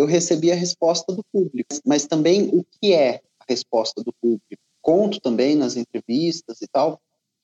eu 0.00 0.06
recebi 0.06 0.50
a 0.50 0.54
resposta 0.54 1.12
do 1.12 1.22
público. 1.30 1.68
Mas 1.84 2.06
também 2.06 2.48
o 2.52 2.64
que 2.64 2.92
é 2.94 3.20
a 3.38 3.44
resposta 3.48 4.02
do 4.02 4.12
público? 4.20 4.62
Conto 4.80 5.20
também 5.20 5.54
nas 5.54 5.76
entrevistas 5.76 6.62
e 6.62 6.66
tal, 6.66 6.98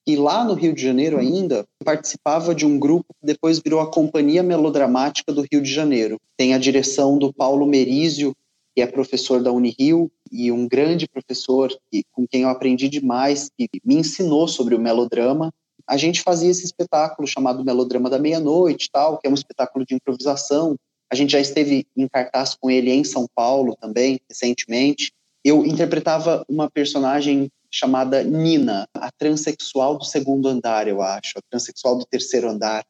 que 0.06 0.16
lá 0.16 0.42
no 0.42 0.54
Rio 0.54 0.72
de 0.72 0.82
Janeiro 0.82 1.18
ainda 1.18 1.66
participava 1.84 2.54
de 2.54 2.64
um 2.64 2.78
grupo 2.78 3.14
que 3.20 3.26
depois 3.26 3.58
virou 3.58 3.80
a 3.80 3.90
Companhia 3.90 4.42
Melodramática 4.42 5.32
do 5.32 5.44
Rio 5.50 5.60
de 5.60 5.70
Janeiro. 5.70 6.18
Tem 6.36 6.54
a 6.54 6.58
direção 6.58 7.18
do 7.18 7.32
Paulo 7.32 7.66
Merizio, 7.66 8.34
que 8.74 8.80
é 8.80 8.86
professor 8.86 9.42
da 9.42 9.52
Unirio 9.52 10.10
e 10.32 10.50
um 10.50 10.66
grande 10.66 11.06
professor 11.08 11.70
que, 11.90 12.04
com 12.12 12.26
quem 12.26 12.42
eu 12.42 12.48
aprendi 12.48 12.88
demais, 12.88 13.50
que 13.58 13.68
me 13.84 13.96
ensinou 13.96 14.48
sobre 14.48 14.74
o 14.74 14.80
melodrama. 14.80 15.52
A 15.86 15.96
gente 15.96 16.22
fazia 16.22 16.50
esse 16.50 16.64
espetáculo 16.64 17.28
chamado 17.28 17.64
Melodrama 17.64 18.08
da 18.08 18.18
Meia-Noite, 18.18 18.88
tal, 18.90 19.18
que 19.18 19.26
é 19.26 19.30
um 19.30 19.34
espetáculo 19.34 19.84
de 19.84 19.94
improvisação 19.94 20.76
a 21.10 21.14
gente 21.14 21.32
já 21.32 21.40
esteve 21.40 21.86
em 21.96 22.08
cartaz 22.08 22.54
com 22.54 22.70
ele 22.70 22.90
em 22.90 23.04
São 23.04 23.26
Paulo 23.34 23.76
também, 23.80 24.20
recentemente. 24.28 25.12
Eu 25.44 25.64
interpretava 25.64 26.44
uma 26.48 26.68
personagem 26.68 27.50
chamada 27.70 28.22
Nina, 28.24 28.88
a 28.94 29.10
transexual 29.12 29.98
do 29.98 30.04
segundo 30.04 30.48
andar, 30.48 30.88
eu 30.88 31.02
acho, 31.02 31.38
a 31.38 31.42
transexual 31.50 31.98
do 31.98 32.06
terceiro 32.06 32.48
andar, 32.48 32.84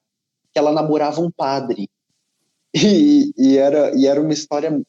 que 0.52 0.59
ela 0.59 0.72
namorava 0.72 1.20
um 1.20 1.31
padre. 1.31 1.88
E, 2.79 3.33
e, 3.38 3.57
era, 3.57 3.96
e 3.96 4.07
era 4.07 4.20
uma 4.20 4.35
história 4.35 4.83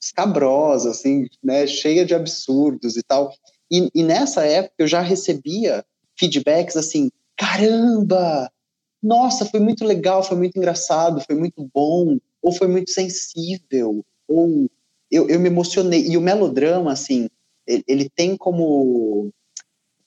escabrosa, 0.00 0.90
assim, 0.90 1.28
né, 1.40 1.68
cheia 1.68 2.04
de 2.04 2.16
absurdos 2.16 2.96
e 2.96 3.02
tal. 3.04 3.32
E, 3.70 3.88
e 3.94 4.02
nessa 4.02 4.44
época 4.44 4.74
eu 4.78 4.88
já 4.88 5.00
recebia 5.00 5.84
feedbacks 6.18 6.76
assim: 6.76 7.12
caramba, 7.36 8.50
nossa, 9.00 9.44
foi 9.44 9.60
muito 9.60 9.84
legal, 9.84 10.24
foi 10.24 10.36
muito 10.36 10.56
engraçado, 10.58 11.20
foi 11.20 11.36
muito 11.36 11.70
bom 11.72 12.18
ou 12.42 12.52
foi 12.52 12.66
muito 12.66 12.90
sensível, 12.90 14.04
ou 14.26 14.68
eu, 15.10 15.28
eu 15.28 15.38
me 15.38 15.48
emocionei. 15.48 16.06
E 16.08 16.16
o 16.16 16.20
melodrama, 16.20 16.92
assim, 16.92 17.28
ele, 17.66 17.84
ele 17.86 18.10
tem 18.10 18.36
como, 18.36 19.30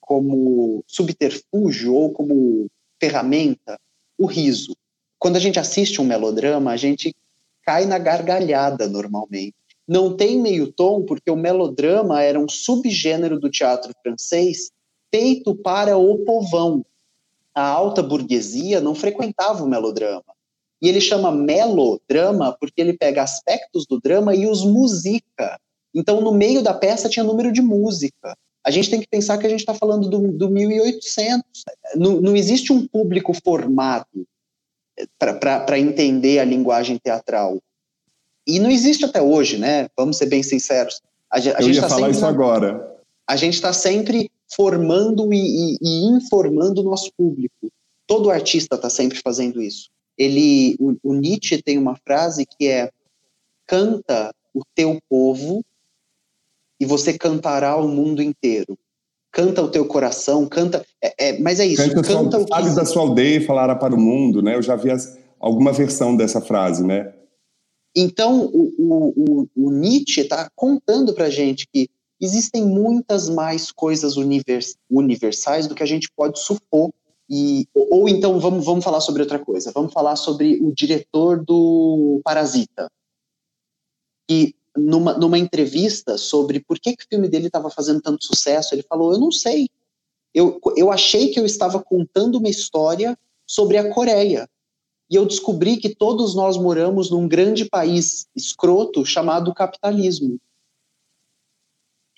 como 0.00 0.84
subterfúgio 0.86 1.94
ou 1.94 2.12
como 2.12 2.66
ferramenta 3.00 3.78
o 4.18 4.26
riso. 4.26 4.76
Quando 5.18 5.36
a 5.36 5.40
gente 5.40 5.58
assiste 5.58 6.00
um 6.00 6.04
melodrama, 6.04 6.72
a 6.72 6.76
gente 6.76 7.14
cai 7.62 7.86
na 7.86 7.98
gargalhada 7.98 8.88
normalmente. 8.88 9.54
Não 9.86 10.16
tem 10.16 10.40
meio 10.40 10.72
tom, 10.72 11.04
porque 11.04 11.30
o 11.30 11.36
melodrama 11.36 12.22
era 12.22 12.38
um 12.38 12.48
subgênero 12.48 13.38
do 13.38 13.48
teatro 13.48 13.92
francês 14.02 14.70
feito 15.14 15.54
para 15.54 15.96
o 15.96 16.18
povão. 16.24 16.84
A 17.54 17.66
alta 17.66 18.02
burguesia 18.02 18.80
não 18.80 18.94
frequentava 18.94 19.64
o 19.64 19.68
melodrama. 19.68 20.35
E 20.80 20.88
ele 20.88 21.00
chama 21.00 21.32
melodrama 21.32 22.56
porque 22.58 22.80
ele 22.80 22.92
pega 22.92 23.22
aspectos 23.22 23.86
do 23.86 24.00
drama 24.00 24.34
e 24.34 24.46
os 24.46 24.64
musica. 24.64 25.58
Então, 25.94 26.20
no 26.20 26.32
meio 26.32 26.62
da 26.62 26.74
peça 26.74 27.08
tinha 27.08 27.24
número 27.24 27.50
de 27.50 27.62
música. 27.62 28.36
A 28.62 28.70
gente 28.70 28.90
tem 28.90 29.00
que 29.00 29.08
pensar 29.08 29.38
que 29.38 29.46
a 29.46 29.48
gente 29.48 29.60
está 29.60 29.72
falando 29.72 30.08
do, 30.08 30.32
do 30.32 30.50
1800. 30.50 31.42
Não, 31.94 32.20
não 32.20 32.36
existe 32.36 32.72
um 32.72 32.86
público 32.86 33.32
formado 33.32 34.26
para 35.18 35.78
entender 35.78 36.40
a 36.40 36.44
linguagem 36.44 36.98
teatral. 36.98 37.58
E 38.46 38.58
não 38.58 38.70
existe 38.70 39.04
até 39.04 39.22
hoje, 39.22 39.58
né? 39.58 39.88
Vamos 39.96 40.18
ser 40.18 40.26
bem 40.26 40.42
sinceros. 40.42 41.00
A, 41.30 41.38
a 41.38 41.40
Eu 41.40 41.62
gente 41.62 41.76
ia 41.76 41.82
tá 41.82 41.88
falar 41.88 42.10
isso 42.10 42.20
na, 42.20 42.28
agora. 42.28 42.94
A 43.26 43.36
gente 43.36 43.54
está 43.54 43.72
sempre 43.72 44.30
formando 44.54 45.32
e, 45.32 45.38
e, 45.38 45.78
e 45.80 46.04
informando 46.06 46.82
o 46.82 46.84
nosso 46.84 47.10
público. 47.16 47.72
Todo 48.06 48.30
artista 48.30 48.76
está 48.76 48.90
sempre 48.90 49.18
fazendo 49.18 49.62
isso 49.62 49.90
ele, 50.16 50.76
o, 50.78 50.96
o 51.02 51.14
Nietzsche 51.14 51.62
tem 51.62 51.78
uma 51.78 51.96
frase 51.96 52.46
que 52.46 52.68
é 52.68 52.90
canta 53.66 54.34
o 54.54 54.62
teu 54.74 54.98
povo 55.08 55.64
e 56.80 56.86
você 56.86 57.16
cantará 57.16 57.76
o 57.76 57.88
mundo 57.88 58.22
inteiro. 58.22 58.78
Canta 59.32 59.62
o 59.62 59.68
teu 59.68 59.86
coração, 59.86 60.46
canta. 60.46 60.84
É, 61.02 61.28
é, 61.28 61.38
mas 61.38 61.60
é 61.60 61.66
isso. 61.66 61.82
Canta, 61.82 62.02
canta 62.02 62.38
o 62.38 62.46
que... 62.46 62.74
da 62.74 62.86
sua 62.86 63.02
aldeia 63.02 63.36
e 63.36 63.44
falará 63.44 63.74
para 63.74 63.94
o 63.94 64.00
mundo, 64.00 64.40
né? 64.40 64.54
Eu 64.54 64.62
já 64.62 64.76
vi 64.76 64.90
as, 64.90 65.18
alguma 65.38 65.72
versão 65.72 66.16
dessa 66.16 66.40
frase, 66.40 66.84
né? 66.84 67.12
Então, 67.94 68.46
o, 68.46 68.72
o, 68.78 69.48
o 69.54 69.70
Nietzsche 69.70 70.22
está 70.22 70.50
contando 70.54 71.14
para 71.14 71.30
gente 71.30 71.66
que 71.70 71.88
existem 72.20 72.64
muitas 72.64 73.28
mais 73.28 73.70
coisas 73.70 74.16
univers, 74.16 74.76
universais 74.90 75.66
do 75.66 75.74
que 75.74 75.82
a 75.82 75.86
gente 75.86 76.10
pode 76.14 76.38
supor 76.38 76.90
e, 77.28 77.68
ou 77.74 78.08
então 78.08 78.38
vamos, 78.38 78.64
vamos 78.64 78.84
falar 78.84 79.00
sobre 79.00 79.22
outra 79.22 79.38
coisa. 79.38 79.72
Vamos 79.72 79.92
falar 79.92 80.16
sobre 80.16 80.60
o 80.62 80.72
diretor 80.72 81.44
do 81.44 82.20
Parasita. 82.24 82.90
E 84.30 84.54
numa, 84.76 85.14
numa 85.14 85.38
entrevista 85.38 86.16
sobre 86.16 86.60
por 86.60 86.78
que, 86.78 86.96
que 86.96 87.04
o 87.04 87.08
filme 87.08 87.28
dele 87.28 87.46
estava 87.46 87.70
fazendo 87.70 88.00
tanto 88.00 88.24
sucesso, 88.24 88.74
ele 88.74 88.82
falou: 88.82 89.12
Eu 89.12 89.18
não 89.18 89.32
sei. 89.32 89.68
Eu, 90.32 90.60
eu 90.76 90.92
achei 90.92 91.28
que 91.28 91.40
eu 91.40 91.46
estava 91.46 91.82
contando 91.82 92.36
uma 92.36 92.48
história 92.48 93.18
sobre 93.46 93.78
a 93.78 93.92
Coreia. 93.92 94.48
E 95.08 95.14
eu 95.14 95.24
descobri 95.24 95.76
que 95.76 95.94
todos 95.94 96.34
nós 96.34 96.56
moramos 96.56 97.10
num 97.10 97.28
grande 97.28 97.64
país 97.64 98.26
escroto 98.34 99.04
chamado 99.04 99.54
capitalismo. 99.54 100.38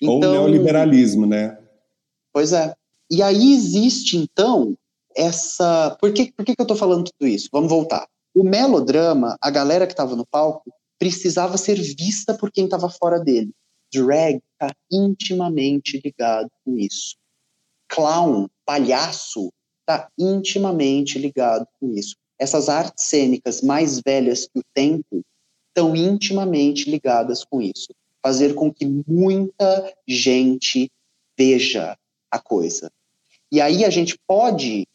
Então, 0.01 0.13
Ou 0.15 0.19
neoliberalismo, 0.19 1.25
né? 1.25 1.57
Pois 2.33 2.51
é. 2.51 2.75
E 3.09 3.21
aí 3.21 3.53
existe, 3.53 4.17
então, 4.17 4.75
essa. 5.19 5.97
Por 5.99 6.13
que, 6.13 6.31
por 6.31 6.45
que, 6.45 6.55
que 6.55 6.61
eu 6.61 6.63
estou 6.63 6.77
falando 6.77 7.11
tudo 7.11 7.27
isso? 7.27 7.49
Vamos 7.51 7.69
voltar. 7.69 8.07
O 8.33 8.43
melodrama, 8.43 9.37
a 9.41 9.49
galera 9.49 9.85
que 9.85 9.93
estava 9.93 10.15
no 10.15 10.25
palco, 10.25 10.71
precisava 10.97 11.57
ser 11.57 11.75
vista 11.75 12.33
por 12.33 12.51
quem 12.51 12.65
estava 12.65 12.89
fora 12.89 13.19
dele. 13.19 13.51
Drag 13.93 14.35
está 14.53 14.73
intimamente 14.91 15.99
ligado 16.03 16.49
com 16.63 16.77
isso. 16.77 17.15
Clown, 17.89 18.47
palhaço, 18.65 19.51
está 19.81 20.09
intimamente 20.17 21.17
ligado 21.17 21.67
com 21.79 21.91
isso. 21.93 22.15
Essas 22.37 22.69
artes 22.69 23.05
cênicas 23.05 23.61
mais 23.61 23.99
velhas 23.99 24.47
que 24.47 24.59
o 24.59 24.63
tempo 24.73 25.23
estão 25.67 25.95
intimamente 25.95 26.89
ligadas 26.89 27.43
com 27.43 27.61
isso. 27.61 27.93
Fazer 28.21 28.53
com 28.53 28.71
que 28.71 28.85
muita 28.85 29.93
gente 30.07 30.89
veja 31.37 31.97
a 32.29 32.39
coisa. 32.39 32.91
E 33.51 33.59
aí 33.59 33.83
a 33.83 33.89
gente 33.89 34.17
pode 34.27 34.85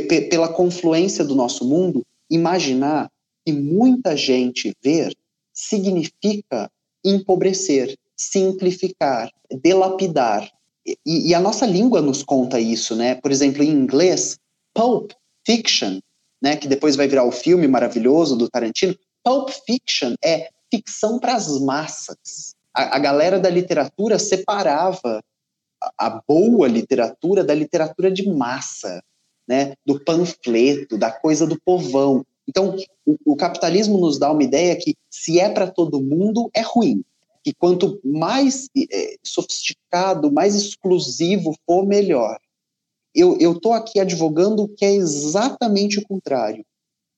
pela 0.00 0.48
confluência 0.48 1.24
do 1.24 1.34
nosso 1.34 1.64
mundo, 1.64 2.04
imaginar 2.30 3.10
que 3.44 3.52
muita 3.52 4.16
gente 4.16 4.72
ver 4.82 5.14
significa 5.52 6.70
empobrecer, 7.04 7.96
simplificar, 8.16 9.30
delapidar. 9.62 10.48
E, 10.86 11.30
e, 11.30 11.34
a 11.34 11.40
nossa 11.40 11.66
língua 11.66 12.00
nos 12.00 12.22
conta 12.22 12.58
isso, 12.58 12.96
né? 12.96 13.14
Por 13.14 13.30
exemplo, 13.30 13.62
em 13.62 13.70
inglês, 13.70 14.38
pulp 14.74 15.12
fiction, 15.46 16.00
né, 16.40 16.56
que 16.56 16.66
depois 16.66 16.96
vai 16.96 17.06
virar 17.06 17.24
o 17.24 17.32
filme 17.32 17.68
maravilhoso 17.68 18.36
do 18.36 18.48
Tarantino, 18.48 18.96
pulp 19.22 19.50
fiction 19.66 20.14
é 20.24 20.48
ficção 20.72 21.18
para 21.18 21.34
as 21.34 21.60
massas. 21.60 22.54
A, 22.74 22.96
a 22.96 22.98
galera 22.98 23.38
da 23.38 23.50
literatura 23.50 24.18
separava 24.18 25.22
a, 25.80 26.06
a 26.06 26.22
boa 26.26 26.66
literatura 26.66 27.44
da 27.44 27.54
literatura 27.54 28.10
de 28.10 28.28
massa, 28.28 29.02
né? 29.46 29.74
do 29.84 29.98
panfleto, 30.00 30.96
da 30.96 31.10
coisa 31.10 31.46
do 31.46 31.60
povão. 31.60 32.24
Então, 32.48 32.76
o, 33.06 33.16
o 33.24 33.36
capitalismo 33.36 33.98
nos 33.98 34.18
dá 34.18 34.30
uma 34.30 34.42
ideia 34.42 34.76
que 34.76 34.94
se 35.10 35.38
é 35.38 35.48
para 35.48 35.70
todo 35.70 36.02
mundo, 36.02 36.50
é 36.54 36.60
ruim. 36.60 37.04
Que 37.44 37.52
quanto 37.52 38.00
mais 38.04 38.68
é, 38.76 39.16
sofisticado, 39.22 40.30
mais 40.30 40.54
exclusivo 40.54 41.54
for, 41.66 41.86
melhor. 41.86 42.38
Eu 43.14 43.36
estou 43.38 43.74
aqui 43.74 44.00
advogando 44.00 44.68
que 44.68 44.84
é 44.84 44.92
exatamente 44.92 45.98
o 45.98 46.06
contrário. 46.06 46.64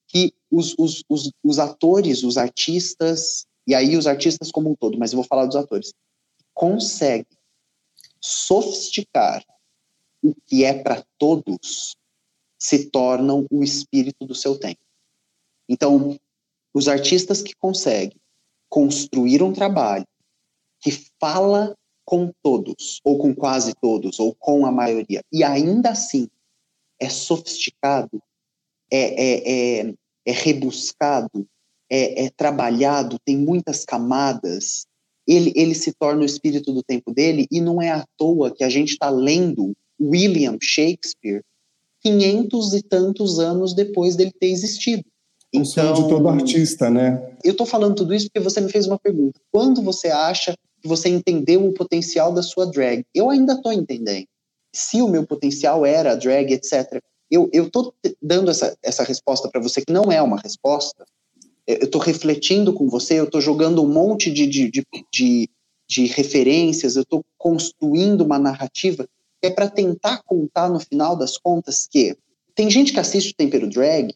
Que 0.09 0.33
os, 0.51 0.75
os, 0.79 1.05
os, 1.09 1.31
os 1.43 1.59
atores, 1.59 2.25
os 2.25 2.37
artistas, 2.37 3.47
e 3.67 3.75
aí 3.75 3.97
os 3.97 4.07
artistas 4.07 4.51
como 4.51 4.71
um 4.71 4.75
todo, 4.75 4.99
mas 4.99 5.13
eu 5.13 5.17
vou 5.17 5.25
falar 5.25 5.47
dos 5.47 5.57
atores, 5.57 5.93
conseguem 6.53 7.27
sofisticar 8.21 9.45
o 10.23 10.35
que 10.47 10.65
é 10.65 10.73
para 10.73 11.05
todos, 11.19 11.97
se 12.59 12.91
tornam 12.91 13.47
o 13.51 13.63
espírito 13.63 14.25
do 14.25 14.35
seu 14.35 14.59
tempo. 14.59 14.81
Então, 15.69 16.19
os 16.73 16.89
artistas 16.89 17.43
que 17.43 17.55
conseguem 17.55 18.19
construir 18.69 19.43
um 19.43 19.53
trabalho 19.53 20.07
que 20.81 20.91
fala 21.21 21.75
com 22.05 22.31
todos, 22.43 23.01
ou 23.03 23.19
com 23.19 23.35
quase 23.35 23.73
todos, 23.81 24.19
ou 24.19 24.35
com 24.35 24.67
a 24.67 24.73
maioria, 24.73 25.23
e 25.33 25.43
ainda 25.43 25.91
assim 25.91 26.29
é 27.01 27.09
sofisticado, 27.09 28.23
é, 28.91 28.99
é, 28.99 29.81
é, 29.81 29.95
é 30.27 30.33
rebuscado, 30.33 31.49
é, 31.91 32.25
é, 32.25 32.31
trabalhado, 32.31 33.19
tem 33.25 33.37
muitas 33.37 33.85
camadas, 33.85 34.87
ele, 35.27 35.53
ele 35.57 35.75
se 35.75 35.93
torna 35.93 36.23
o 36.23 36.27
espírito 36.27 36.73
do 36.73 36.83
tempo 36.83 37.13
dele, 37.13 37.47
e 37.51 37.61
não 37.61 37.81
é 37.81 37.91
à 37.91 38.05
toa 38.19 38.55
que 38.55 38.63
a 38.63 38.69
gente 38.69 38.91
está 38.91 39.09
lendo 39.09 39.75
William 39.99 40.59
Shakespeare 40.61 41.43
500 42.05 42.75
e 42.75 42.83
tantos 42.83 43.39
anos 43.39 43.75
depois 43.75 44.15
dele 44.17 44.33
ter 44.39 44.49
existido. 44.49 45.03
Então, 45.53 45.63
o 45.63 45.67
sonho 45.67 45.95
de 45.95 46.09
todo 46.09 46.29
artista, 46.29 46.91
né? 46.91 47.37
Eu 47.43 47.53
estou 47.53 47.67
falando 47.67 47.95
tudo 47.95 48.13
isso 48.13 48.27
porque 48.27 48.43
você 48.43 48.61
me 48.61 48.71
fez 48.71 48.87
uma 48.87 48.99
pergunta. 48.99 49.41
Quando 49.53 49.81
você 49.83 50.09
acha 50.09 50.55
que 50.83 50.89
você 50.89 51.09
entendeu 51.09 51.65
o 51.65 51.73
potencial 51.73 52.33
da 52.33 52.43
sua 52.43 52.67
drag? 52.67 53.05
Eu 53.15 53.31
ainda 53.31 53.55
estou 53.55 53.73
entendendo. 53.73 54.27
Se 54.75 55.01
o 55.01 55.09
meu 55.09 55.25
potencial 55.25 55.87
era 55.87 56.17
drag, 56.17 56.53
etc. 56.53 57.01
Eu 57.31 57.49
estou 57.53 57.95
dando 58.21 58.51
essa, 58.51 58.77
essa 58.83 59.05
resposta 59.05 59.49
para 59.49 59.61
você, 59.61 59.81
que 59.81 59.93
não 59.93 60.11
é 60.11 60.21
uma 60.21 60.39
resposta. 60.39 61.05
Eu 61.67 61.85
estou 61.85 62.01
refletindo 62.01 62.73
com 62.75 62.89
você, 62.89 63.19
eu 63.19 63.25
estou 63.25 63.41
jogando 63.41 63.83
um 63.83 63.89
monte 63.89 64.31
de, 64.31 64.47
de, 64.47 64.71
de, 64.71 64.85
de, 65.13 65.49
de 65.89 66.07
referências, 66.07 66.97
eu 66.97 67.03
estou 67.03 67.25
construindo 67.39 68.21
uma 68.21 68.39
narrativa 68.39 69.07
é 69.47 69.51
para 69.51 69.69
tentar 69.69 70.23
contar 70.25 70.69
no 70.69 70.81
final 70.81 71.17
das 71.17 71.37
contas 71.37 71.87
que 71.87 72.17
tem 72.55 72.71
gente 72.71 72.93
que 72.93 73.01
assiste 73.01 73.33
o 73.33 73.35
Tempero 73.35 73.69
Drag 73.69 74.15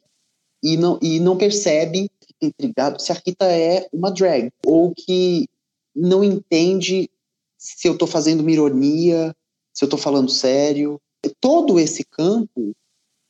e 0.62 0.76
não, 0.76 0.98
e 1.02 1.20
não 1.20 1.36
percebe, 1.36 2.10
fica 2.20 2.46
intrigado 2.46 3.00
se 3.00 3.12
a 3.12 3.14
Rita 3.14 3.46
é 3.46 3.88
uma 3.92 4.10
drag, 4.10 4.50
ou 4.64 4.92
que 4.94 5.48
não 5.94 6.22
entende 6.22 7.10
se 7.56 7.88
eu 7.88 7.94
estou 7.94 8.06
fazendo 8.06 8.40
uma 8.40 8.50
ironia, 8.50 9.34
se 9.72 9.84
eu 9.84 9.86
estou 9.86 9.98
falando 9.98 10.30
sério. 10.30 11.00
Todo 11.40 11.78
esse 11.78 12.04
campo, 12.04 12.72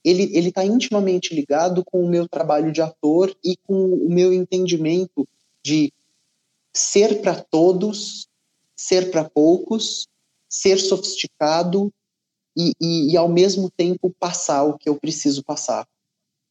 ele 0.04 0.24
ele 0.36 0.48
está 0.48 0.64
intimamente 0.64 1.34
ligado 1.34 1.82
com 1.84 2.02
o 2.02 2.08
meu 2.08 2.28
trabalho 2.28 2.70
de 2.70 2.82
ator 2.82 3.34
e 3.42 3.56
com 3.56 3.94
o 3.94 4.10
meu 4.10 4.32
entendimento 4.32 5.26
de 5.64 5.92
ser 6.72 7.20
para 7.22 7.34
todos, 7.34 8.28
ser 8.76 9.10
para 9.10 9.28
poucos, 9.28 10.06
ser 10.60 10.78
sofisticado 10.78 11.92
e, 12.56 12.72
e, 12.80 13.12
e, 13.12 13.16
ao 13.16 13.28
mesmo 13.28 13.70
tempo 13.70 14.12
passar 14.18 14.64
o 14.64 14.76
que 14.76 14.88
eu 14.88 14.96
preciso 14.96 15.44
passar. 15.44 15.86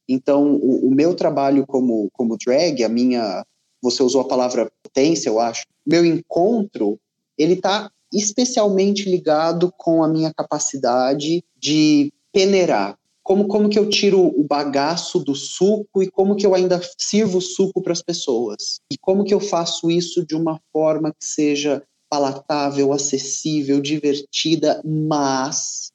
Então, 0.08 0.54
o, 0.54 0.88
o, 0.88 0.90
meu 0.90 1.14
trabalho 1.14 1.66
como, 1.66 2.08
como 2.14 2.38
drag, 2.38 2.82
a 2.82 2.88
minha, 2.88 3.44
você 3.82 4.02
usou 4.02 4.22
a 4.22 4.28
palavra 4.28 4.72
potência, 4.82 5.28
eu 5.28 5.38
acho, 5.38 5.66
meu 5.86 6.06
encontro, 6.06 6.98
ele 7.36 7.52
está 7.52 7.90
especialmente 8.10 9.08
ligado 9.08 9.70
com 9.76 10.02
a 10.02 10.08
minha 10.08 10.32
capacidade 10.32 11.44
de 11.58 12.10
peneirar. 12.32 12.96
Como, 13.22 13.46
como 13.46 13.68
que 13.68 13.78
eu 13.78 13.90
tiro 13.90 14.18
o 14.18 14.42
bagaço 14.42 15.18
do 15.18 15.34
suco 15.34 16.02
e 16.02 16.10
como 16.10 16.34
que 16.34 16.46
eu 16.46 16.54
ainda 16.54 16.80
sirvo 16.96 17.42
suco 17.42 17.82
para 17.82 17.92
as 17.92 18.00
pessoas. 18.00 18.80
E 18.90 18.96
como 18.96 19.22
que 19.22 19.34
eu 19.34 19.40
faço 19.40 19.90
isso 19.90 20.24
de 20.24 20.34
uma 20.34 20.58
forma 20.72 21.10
que 21.12 21.26
seja 21.26 21.82
palatável, 22.08 22.92
acessível, 22.92 23.80
divertida, 23.80 24.80
mas 24.84 25.92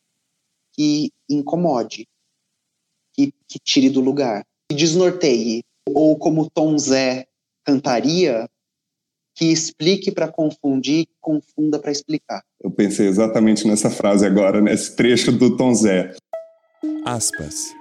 que 0.73 1.11
incomode 1.29 2.07
que, 3.13 3.33
que 3.47 3.59
tire 3.59 3.89
do 3.89 4.01
lugar, 4.01 4.43
que 4.69 4.75
desnorteie, 4.75 5.63
ou 5.87 6.17
como 6.17 6.49
Tom 6.49 6.77
Zé 6.77 7.27
cantaria, 7.63 8.49
que 9.35 9.45
explique 9.45 10.11
para 10.11 10.31
confundir, 10.31 11.07
confunda 11.19 11.79
para 11.79 11.91
explicar. 11.91 12.43
Eu 12.61 12.71
pensei 12.71 13.07
exatamente 13.07 13.67
nessa 13.67 13.89
frase 13.89 14.25
agora, 14.25 14.61
nesse 14.61 14.95
trecho 14.95 15.31
do 15.31 15.57
Tom 15.57 15.73
Zé. 15.73 16.15
Aspas. 17.05 17.73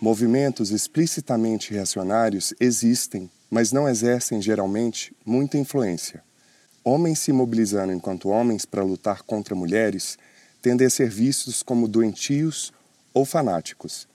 Movimentos 0.00 0.70
explicitamente 0.70 1.72
reacionários 1.72 2.54
existem, 2.58 3.30
mas 3.50 3.70
não 3.70 3.88
exercem 3.88 4.40
geralmente 4.40 5.14
muita 5.24 5.58
influência. 5.58 6.22
Homens 6.84 7.20
se 7.20 7.32
mobilizando 7.32 7.92
enquanto 7.92 8.28
homens 8.28 8.64
para 8.64 8.82
lutar 8.82 9.22
contra 9.22 9.54
mulheres 9.54 10.18
tendem 10.60 10.86
a 10.86 10.90
ser 10.90 11.08
vistos 11.08 11.62
como 11.62 11.88
doentios 11.88 12.72
ou 13.14 13.24
fanáticos, 13.24 14.08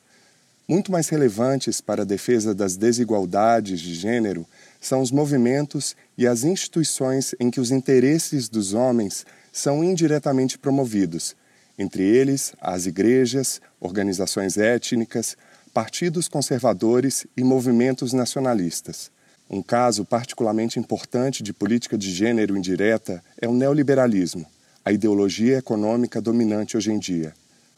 muito 0.67 0.91
mais 0.91 1.08
relevantes 1.08 1.80
para 1.80 2.01
a 2.01 2.06
defesa 2.06 2.53
das 2.53 2.75
desigualdades 2.75 3.80
de 3.80 3.93
gênero 3.93 4.45
são 4.82 5.01
os 5.01 5.12
movimentos 5.12 5.95
e 6.17 6.27
as 6.27 6.43
instituições 6.43 7.34
em 7.39 7.49
que 7.49 7.62
os 7.62 7.71
interesses 7.71 8.49
dos 8.49 8.73
homens 8.73 9.25
são 9.49 9.82
indiretamente 9.82 10.58
promovidos, 10.58 11.38
entre 11.80 12.03
eles 12.03 12.53
as 12.60 12.86
igrejas, 12.86 13.62
organizações 13.80 14.58
étnicas, 14.58 15.38
partidos 15.73 16.27
conservadores 16.27 17.25
e 17.38 17.45
movimentos 17.45 18.12
nacionalistas. 18.12 19.10
Um 19.49 19.62
caso 19.62 20.03
particularmente 20.03 20.79
importante 20.79 21.41
de 21.41 21.53
política 21.53 21.97
de 21.97 22.12
gênero 22.12 22.57
indireta 22.57 23.23
é 23.39 23.47
o 23.47 23.53
neoliberalismo, 23.53 24.45
a 24.83 24.91
ideologia 24.91 25.57
econômica 25.57 26.21
dominante 26.21 26.75
hoje 26.75 26.91
em 26.91 26.99
dia. 26.99 27.33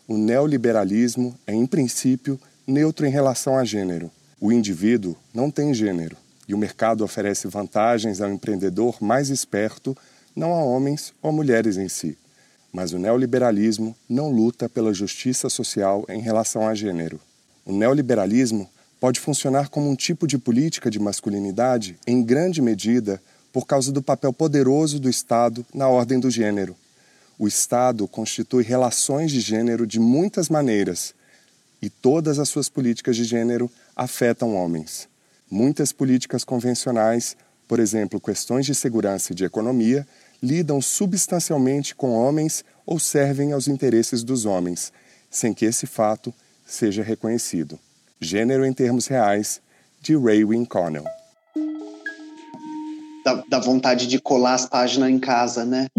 O 0.07 0.17
neoliberalismo 0.17 1.37
é, 1.45 1.53
em 1.53 1.67
princípio, 1.67 2.39
neutro 2.65 3.05
em 3.05 3.11
relação 3.11 3.57
a 3.57 3.63
gênero. 3.63 4.09
O 4.41 4.51
indivíduo 4.51 5.15
não 5.33 5.51
tem 5.51 5.73
gênero 5.73 6.17
e 6.49 6.53
o 6.55 6.57
mercado 6.57 7.03
oferece 7.03 7.47
vantagens 7.47 8.19
ao 8.19 8.31
empreendedor 8.31 8.97
mais 8.99 9.29
esperto, 9.29 9.95
não 10.35 10.55
a 10.55 10.63
homens 10.63 11.13
ou 11.21 11.31
mulheres 11.31 11.77
em 11.77 11.87
si. 11.87 12.17
Mas 12.73 12.91
o 12.91 12.97
neoliberalismo 12.97 13.95
não 14.09 14.31
luta 14.31 14.67
pela 14.67 14.91
justiça 14.91 15.47
social 15.47 16.03
em 16.09 16.19
relação 16.19 16.67
a 16.67 16.73
gênero. 16.73 17.19
O 17.63 17.71
neoliberalismo 17.71 18.67
pode 18.99 19.19
funcionar 19.19 19.69
como 19.69 19.89
um 19.89 19.95
tipo 19.95 20.27
de 20.27 20.37
política 20.37 20.89
de 20.89 20.99
masculinidade 20.99 21.97
em 22.05 22.21
grande 22.21 22.61
medida 22.61 23.21
por 23.51 23.65
causa 23.65 23.91
do 23.91 24.01
papel 24.01 24.33
poderoso 24.33 24.99
do 24.99 25.09
Estado 25.09 25.65
na 25.73 25.87
ordem 25.87 26.19
do 26.19 26.29
gênero. 26.29 26.75
O 27.37 27.47
Estado 27.47 28.07
constitui 28.07 28.63
relações 28.63 29.31
de 29.31 29.39
gênero 29.39 29.87
de 29.87 29.99
muitas 29.99 30.49
maneiras, 30.49 31.13
e 31.81 31.89
todas 31.89 32.39
as 32.39 32.49
suas 32.49 32.67
políticas 32.67 33.15
de 33.15 33.23
gênero 33.23 33.71
afetam 33.95 34.55
homens. 34.55 35.07
Muitas 35.49 35.93
políticas 35.93 36.43
convencionais, 36.43 37.37
por 37.67 37.79
exemplo, 37.79 38.19
questões 38.19 38.65
de 38.65 38.75
segurança 38.75 39.31
e 39.31 39.35
de 39.35 39.45
economia, 39.45 40.05
lidam 40.43 40.81
substancialmente 40.81 41.95
com 41.95 42.11
homens 42.11 42.63
ou 42.85 42.99
servem 42.99 43.53
aos 43.53 43.67
interesses 43.67 44.23
dos 44.23 44.45
homens, 44.45 44.91
sem 45.31 45.53
que 45.53 45.65
esse 45.65 45.87
fato 45.87 46.33
seja 46.65 47.01
reconhecido. 47.01 47.79
Gênero 48.21 48.65
em 48.65 48.73
termos 48.73 49.07
reais, 49.07 49.61
de 50.01 50.13
Raywin 50.17 50.65
Connell. 50.65 51.05
Dá, 53.23 53.43
dá 53.49 53.59
vontade 53.59 54.07
de 54.07 54.19
colar 54.19 54.55
as 54.55 54.65
páginas 54.65 55.09
em 55.09 55.17
casa, 55.17 55.63
né? 55.63 55.87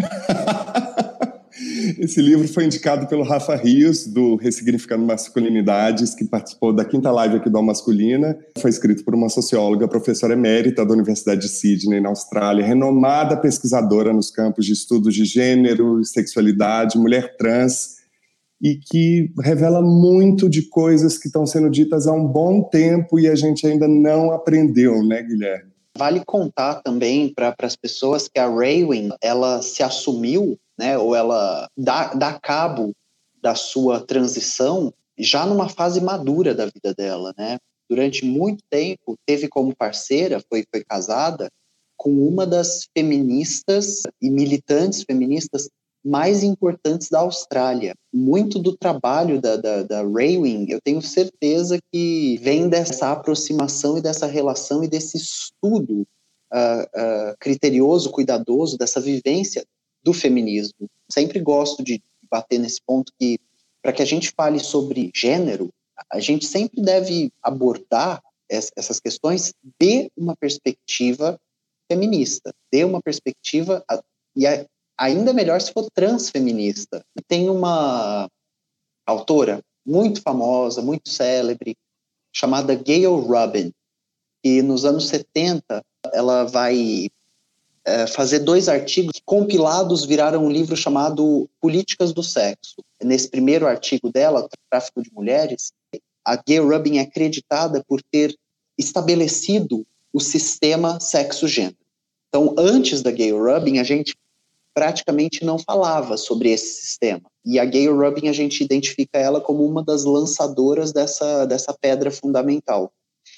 Esse 1.99 2.21
livro 2.21 2.47
foi 2.47 2.65
indicado 2.65 3.07
pelo 3.07 3.23
Rafa 3.23 3.57
Rios, 3.57 4.07
do 4.07 4.37
Ressignificando 4.37 5.05
Masculinidades, 5.05 6.15
que 6.15 6.25
participou 6.25 6.75
da 6.75 6.85
quinta 6.85 7.11
live 7.11 7.37
aqui 7.37 7.49
do 7.49 7.57
Al 7.57 7.65
Masculina. 7.65 8.39
Foi 8.59 8.71
escrito 8.71 9.03
por 9.05 9.15
uma 9.15 9.29
socióloga, 9.29 9.89
professora 9.89 10.35
emérita 10.35 10.85
da 10.85 10.93
Universidade 10.93 11.41
de 11.41 11.49
Sydney, 11.49 12.01
na 12.01 12.11
Austrália, 12.11 12.65
renomada 12.65 13.37
pesquisadora 13.37 14.13
nos 14.13 14.31
campos 14.31 14.67
de 14.67 14.73
estudos 14.73 15.15
de 15.15 15.25
gênero, 15.25 16.05
sexualidade, 16.05 16.99
mulher 16.99 17.37
trans, 17.37 18.00
e 18.61 18.77
que 18.77 19.33
revela 19.43 19.81
muito 19.81 20.49
de 20.49 20.69
coisas 20.69 21.17
que 21.17 21.29
estão 21.29 21.47
sendo 21.47 21.71
ditas 21.71 22.07
há 22.07 22.13
um 22.13 22.27
bom 22.27 22.63
tempo 22.63 23.19
e 23.19 23.27
a 23.27 23.35
gente 23.35 23.67
ainda 23.67 23.89
não 23.89 24.33
aprendeu, 24.33 25.03
né, 25.03 25.23
Guilherme? 25.23 25.71
Vale 25.97 26.23
contar 26.25 26.83
também 26.83 27.33
para 27.33 27.55
as 27.63 27.75
pessoas 27.75 28.29
que 28.29 28.39
a 28.39 28.49
Raywin, 28.49 29.11
ela 29.21 29.63
se 29.63 29.83
assumiu, 29.83 30.59
né, 30.79 30.99
ou 30.99 31.15
ela 31.15 31.69
dá, 31.77 32.15
dá 32.15 32.39
cabo 32.39 32.93
da 33.43 33.55
sua 33.55 34.01
transição 34.01 34.93
já 35.19 35.47
numa 35.47 35.69
fase 35.69 36.01
madura 36.01 36.55
da 36.55 36.67
vida 36.67 36.95
dela, 36.95 37.35
né? 37.37 37.59
Durante 37.89 38.25
muito 38.25 38.63
tempo 38.71 39.17
teve 39.27 39.49
como 39.49 39.77
parceira, 39.77 40.41
foi, 40.49 40.65
foi 40.71 40.85
casada 40.85 41.51
com 41.97 42.11
uma 42.27 42.47
das 42.47 42.89
feministas 42.97 44.03
e 44.23 44.31
militantes 44.31 45.03
feministas 45.03 45.69
mais 46.05 46.43
importantes 46.43 47.09
da 47.09 47.21
Austrália. 47.21 47.95
Muito 48.13 48.59
do 48.59 48.77
trabalho 48.77 49.41
da, 49.41 49.57
da, 49.57 49.83
da 49.83 50.03
Raywing, 50.03 50.67
eu 50.71 50.81
tenho 50.81 51.03
certeza 51.03 51.79
que 51.93 52.39
vem 52.39 52.69
dessa 52.69 53.13
aproximação 53.13 53.99
e 53.99 54.03
dessa 54.03 54.27
relação 54.27 54.83
e 54.83 54.89
desse 54.89 55.17
estudo 55.17 56.07
uh, 56.53 56.83
uh, 56.83 57.37
criterioso, 57.39 58.11
cuidadoso, 58.11 58.79
dessa 58.79 59.01
vivência 59.01 59.65
do 60.03 60.13
feminismo. 60.13 60.89
Sempre 61.11 61.41
gosto 61.41 61.83
de 61.83 62.03
bater 62.31 62.59
nesse 62.59 62.81
ponto 62.87 63.13
que, 63.19 63.39
para 63.83 63.93
que 63.93 64.03
a 64.03 64.07
gente 64.07 64.33
fale 64.35 64.59
sobre 64.59 65.11
gênero, 65.15 65.71
a 66.11 66.19
gente 66.19 66.47
sempre 66.47 66.83
deve 66.83 67.31
abordar 67.43 68.23
essas 68.49 68.99
questões 68.99 69.53
de 69.79 70.11
uma 70.17 70.35
perspectiva 70.35 71.39
feminista, 71.91 72.53
de 72.73 72.85
uma 72.85 73.01
perspectiva 73.01 73.85
e 74.35 74.47
ainda 75.01 75.33
melhor 75.33 75.59
se 75.63 75.73
for 75.73 75.89
transfeminista. 75.91 77.03
Tem 77.27 77.49
uma 77.49 78.29
autora 79.07 79.65
muito 79.85 80.21
famosa, 80.21 80.83
muito 80.83 81.09
célebre, 81.09 81.75
chamada 82.31 82.75
Gayle 82.75 83.07
Rubin, 83.07 83.73
e 84.45 84.61
nos 84.61 84.85
anos 84.85 85.09
70 85.09 85.83
ela 86.13 86.45
vai 86.45 87.09
é, 87.85 88.07
fazer 88.07 88.41
dois 88.41 88.69
artigos 88.69 89.13
que 89.15 89.23
compilados 89.25 90.05
viraram 90.05 90.45
um 90.45 90.51
livro 90.51 90.77
chamado 90.77 91.49
Políticas 91.61 92.13
do 92.13 92.23
Sexo. 92.23 92.77
Nesse 93.03 93.29
primeiro 93.29 93.67
artigo 93.67 94.11
dela, 94.13 94.49
Tráfico 94.71 95.03
de 95.03 95.13
Mulheres, 95.13 95.73
a 96.25 96.37
Gayle 96.37 96.67
Rubin 96.67 96.99
é 96.99 97.03
acreditada 97.03 97.83
por 97.87 98.03
ter 98.03 98.37
estabelecido 98.79 99.87
o 100.13 100.21
sistema 100.21 101.01
sexo-gênero. 101.01 101.77
Então, 102.29 102.55
antes 102.57 103.03
da 103.03 103.11
Gayle 103.11 103.33
Rubin, 103.33 103.79
a 103.79 103.85
gente 103.85 104.15
praticamente 104.75 105.45
não 105.45 105.59
falava 105.59 106.17
sobre 106.17 106.51
esse 106.51 106.83
sistema. 106.83 107.23
E 107.45 107.59
a 107.59 107.65
Gayle 107.65 107.93
Rubin, 107.93 108.29
a 108.29 108.33
gente 108.33 108.63
identifica 108.63 109.19
ela 109.19 109.41
como 109.41 109.65
uma 109.65 109.83
das 109.83 110.05
lançadoras 110.05 110.93
dessa, 110.93 111.47
dessa 111.47 111.73
pedra 111.73 112.11
fundamental. 112.11 112.93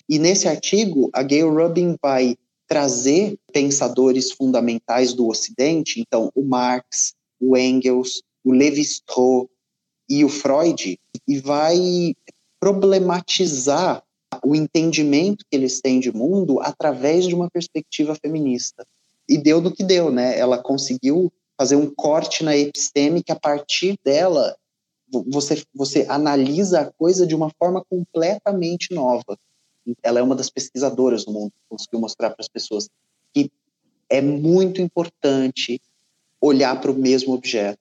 E 0.09 0.19
nesse 0.19 0.49
artigo, 0.49 1.11
a 1.13 1.23
Gayle 1.23 1.49
Rubin 1.49 1.97
vai 2.03 2.37
trazer 2.67 3.37
pensadores 3.53 4.33
fundamentais 4.33 5.13
do 5.13 5.29
Ocidente, 5.29 6.01
então 6.01 6.31
o 6.35 6.43
Marx, 6.43 7.15
o 7.41 7.57
Engels, 7.57 8.23
o 8.45 8.53
Levi-Strauss 8.53 9.49
e 10.09 10.25
o 10.25 10.29
Freud, 10.29 10.99
e 11.29 11.39
vai 11.39 12.15
problematizar 12.61 14.03
o 14.45 14.55
entendimento 14.55 15.45
que 15.51 15.57
eles 15.57 15.81
têm 15.81 16.01
de 16.01 16.13
mundo 16.13 16.61
através 16.61 17.27
de 17.27 17.35
uma 17.35 17.51
perspectiva 17.51 18.15
feminista 18.15 18.85
e 19.29 19.39
deu 19.39 19.61
do 19.61 19.73
que 19.73 19.85
deu, 19.85 20.11
né? 20.11 20.39
Ela 20.39 20.59
conseguiu 20.59 21.33
fazer 21.57 21.77
um 21.77 21.93
corte 21.95 22.43
na 22.43 22.57
episteme 22.57 23.23
que 23.23 23.33
a 23.33 23.39
partir 23.39 23.99
dela 24.05 24.57
você, 25.27 25.63
você 25.75 26.07
analisa 26.09 26.81
a 26.81 26.93
coisa 26.93 27.27
de 27.27 27.35
uma 27.35 27.51
forma 27.59 27.85
completamente 27.85 28.95
nova. 28.95 29.39
Ela 30.03 30.21
é 30.21 30.23
uma 30.23 30.35
das 30.35 30.49
pesquisadoras 30.49 31.25
do 31.25 31.33
mundo 31.33 31.51
que 31.51 31.69
conseguiu 31.69 32.01
mostrar 32.01 32.31
para 32.31 32.41
as 32.41 32.49
pessoas 32.49 32.89
que 33.33 33.51
é 34.09 34.21
muito 34.21 34.81
importante 34.81 35.81
olhar 36.41 36.81
para 36.81 36.91
o 36.91 36.95
mesmo 36.95 37.33
objeto, 37.35 37.79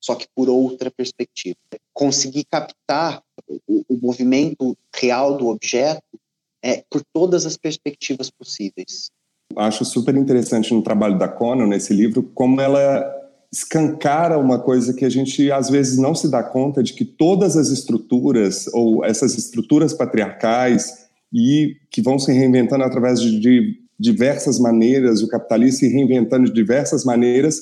só 0.00 0.14
que 0.14 0.26
por 0.34 0.48
outra 0.48 0.90
perspectiva. 0.90 1.56
Conseguir 1.92 2.44
captar 2.44 3.22
o, 3.66 3.84
o 3.88 3.96
movimento 3.96 4.76
real 4.94 5.36
do 5.36 5.48
objeto 5.48 6.20
é, 6.62 6.84
por 6.90 7.02
todas 7.12 7.46
as 7.46 7.56
perspectivas 7.56 8.30
possíveis 8.30 9.10
acho 9.56 9.84
super 9.84 10.14
interessante 10.16 10.72
no 10.74 10.82
trabalho 10.82 11.18
da 11.18 11.28
Conan, 11.28 11.66
nesse 11.66 11.92
livro, 11.94 12.22
como 12.34 12.60
ela 12.60 13.04
escancara 13.52 14.36
uma 14.36 14.58
coisa 14.58 14.92
que 14.92 15.04
a 15.04 15.08
gente 15.08 15.50
às 15.52 15.70
vezes 15.70 15.96
não 15.96 16.12
se 16.14 16.28
dá 16.28 16.42
conta 16.42 16.82
de 16.82 16.92
que 16.92 17.04
todas 17.04 17.56
as 17.56 17.68
estruturas 17.68 18.66
ou 18.72 19.04
essas 19.04 19.38
estruturas 19.38 19.92
patriarcais 19.92 21.06
e 21.32 21.76
que 21.88 22.02
vão 22.02 22.18
se 22.18 22.32
reinventando 22.32 22.82
através 22.82 23.20
de, 23.20 23.38
de 23.38 23.78
diversas 23.98 24.58
maneiras, 24.58 25.22
o 25.22 25.28
capitalismo 25.28 25.78
se 25.78 25.88
reinventando 25.88 26.46
de 26.46 26.52
diversas 26.52 27.04
maneiras, 27.04 27.60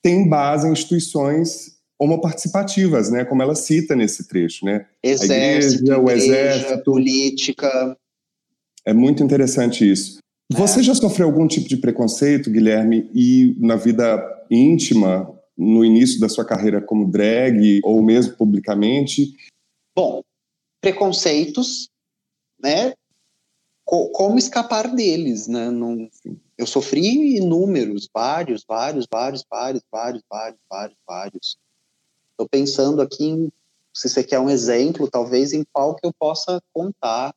tem 0.00 0.26
base 0.28 0.66
em 0.66 0.72
instituições 0.72 1.76
homoparticipativas, 1.98 3.10
né, 3.10 3.24
como 3.24 3.42
ela 3.42 3.54
cita 3.54 3.94
nesse 3.94 4.26
trecho, 4.26 4.64
né? 4.64 4.86
Exército, 5.02 5.92
a 5.92 5.96
igreja, 5.96 6.00
o 6.00 6.10
exército, 6.10 6.84
política. 6.84 7.96
É 8.84 8.92
muito 8.92 9.22
interessante 9.22 9.88
isso. 9.88 10.21
Você 10.52 10.82
já 10.82 10.94
sofreu 10.94 11.26
algum 11.26 11.46
tipo 11.46 11.68
de 11.68 11.76
preconceito, 11.76 12.50
Guilherme, 12.50 13.10
e 13.14 13.56
na 13.58 13.76
vida 13.76 14.20
íntima, 14.50 15.32
no 15.56 15.84
início 15.84 16.20
da 16.20 16.28
sua 16.28 16.44
carreira 16.44 16.80
como 16.80 17.10
drag, 17.10 17.80
ou 17.84 18.02
mesmo 18.02 18.36
publicamente? 18.36 19.34
Bom, 19.94 20.22
preconceitos, 20.80 21.88
né? 22.60 22.92
como 23.84 24.38
escapar 24.38 24.94
deles, 24.94 25.46
né? 25.46 25.70
Não, 25.70 26.08
eu 26.56 26.66
sofri 26.66 27.36
inúmeros, 27.36 28.08
vários, 28.12 28.64
vários, 28.66 29.06
vários, 29.10 29.44
vários, 29.50 29.82
vários, 29.90 30.22
vários, 30.30 30.60
vários, 30.70 30.98
vários. 31.06 31.58
Estou 32.30 32.48
pensando 32.48 33.02
aqui 33.02 33.26
em, 33.26 33.52
se 33.92 34.08
você 34.08 34.24
quer 34.24 34.38
um 34.38 34.48
exemplo, 34.48 35.10
talvez 35.10 35.52
em 35.52 35.64
qual 35.72 35.94
que 35.94 36.06
eu 36.06 36.12
possa 36.18 36.62
contar 36.72 37.34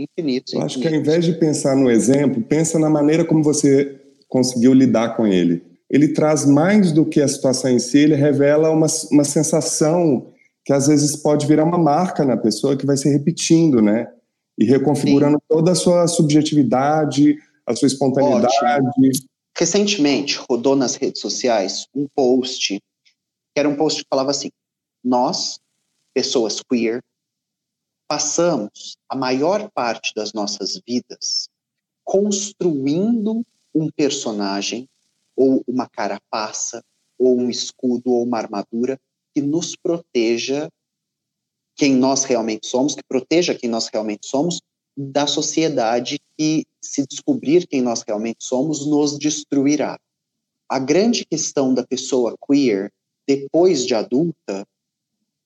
infinitos. 0.00 0.52
Eu 0.52 0.62
acho 0.62 0.80
que 0.80 0.88
ao 0.88 0.94
invés 0.94 1.24
de 1.24 1.32
pensar 1.34 1.76
no 1.76 1.90
exemplo, 1.90 2.42
pensa 2.42 2.78
na 2.78 2.90
maneira 2.90 3.24
como 3.24 3.42
você 3.42 4.00
conseguiu 4.28 4.72
lidar 4.72 5.16
com 5.16 5.26
ele. 5.26 5.62
Ele 5.90 6.08
traz 6.08 6.46
mais 6.46 6.92
do 6.92 7.04
que 7.04 7.20
a 7.20 7.28
situação 7.28 7.70
em 7.70 7.78
si, 7.78 7.98
ele 7.98 8.14
revela 8.14 8.70
uma, 8.70 8.86
uma 9.10 9.24
sensação 9.24 10.32
que 10.64 10.72
às 10.72 10.86
vezes 10.86 11.16
pode 11.16 11.46
virar 11.46 11.64
uma 11.64 11.78
marca 11.78 12.24
na 12.24 12.36
pessoa 12.36 12.76
que 12.76 12.86
vai 12.86 12.96
se 12.96 13.08
repetindo, 13.08 13.82
né? 13.82 14.08
E 14.58 14.64
reconfigurando 14.64 15.38
Sim. 15.38 15.44
toda 15.48 15.72
a 15.72 15.74
sua 15.74 16.06
subjetividade, 16.06 17.36
a 17.66 17.74
sua 17.74 17.88
espontaneidade. 17.88 18.54
Ótimo. 18.62 19.10
Recentemente 19.58 20.38
rodou 20.48 20.76
nas 20.76 20.94
redes 20.94 21.20
sociais 21.20 21.86
um 21.94 22.06
post, 22.14 22.78
que 22.78 23.58
era 23.58 23.68
um 23.68 23.74
post 23.74 24.02
que 24.02 24.08
falava 24.08 24.30
assim: 24.30 24.50
Nós, 25.02 25.58
pessoas 26.14 26.60
queer, 26.70 27.00
passamos 28.10 28.98
a 29.08 29.14
maior 29.14 29.70
parte 29.70 30.12
das 30.16 30.32
nossas 30.32 30.80
vidas 30.84 31.48
construindo 32.02 33.46
um 33.72 33.88
personagem 33.88 34.88
ou 35.36 35.62
uma 35.64 35.88
carapaça 35.88 36.82
ou 37.16 37.38
um 37.38 37.48
escudo 37.48 38.10
ou 38.10 38.24
uma 38.24 38.38
armadura 38.38 39.00
que 39.32 39.40
nos 39.40 39.76
proteja 39.76 40.68
quem 41.76 41.94
nós 41.94 42.24
realmente 42.24 42.66
somos, 42.66 42.96
que 42.96 43.02
proteja 43.04 43.54
quem 43.54 43.70
nós 43.70 43.86
realmente 43.86 44.26
somos 44.26 44.60
da 44.96 45.28
sociedade 45.28 46.18
que 46.36 46.66
se 46.82 47.06
descobrir 47.06 47.68
quem 47.68 47.80
nós 47.80 48.02
realmente 48.02 48.42
somos 48.42 48.84
nos 48.88 49.16
destruirá. 49.16 49.96
A 50.68 50.80
grande 50.80 51.24
questão 51.24 51.72
da 51.72 51.86
pessoa 51.86 52.36
queer 52.44 52.92
depois 53.24 53.86
de 53.86 53.94
adulta 53.94 54.66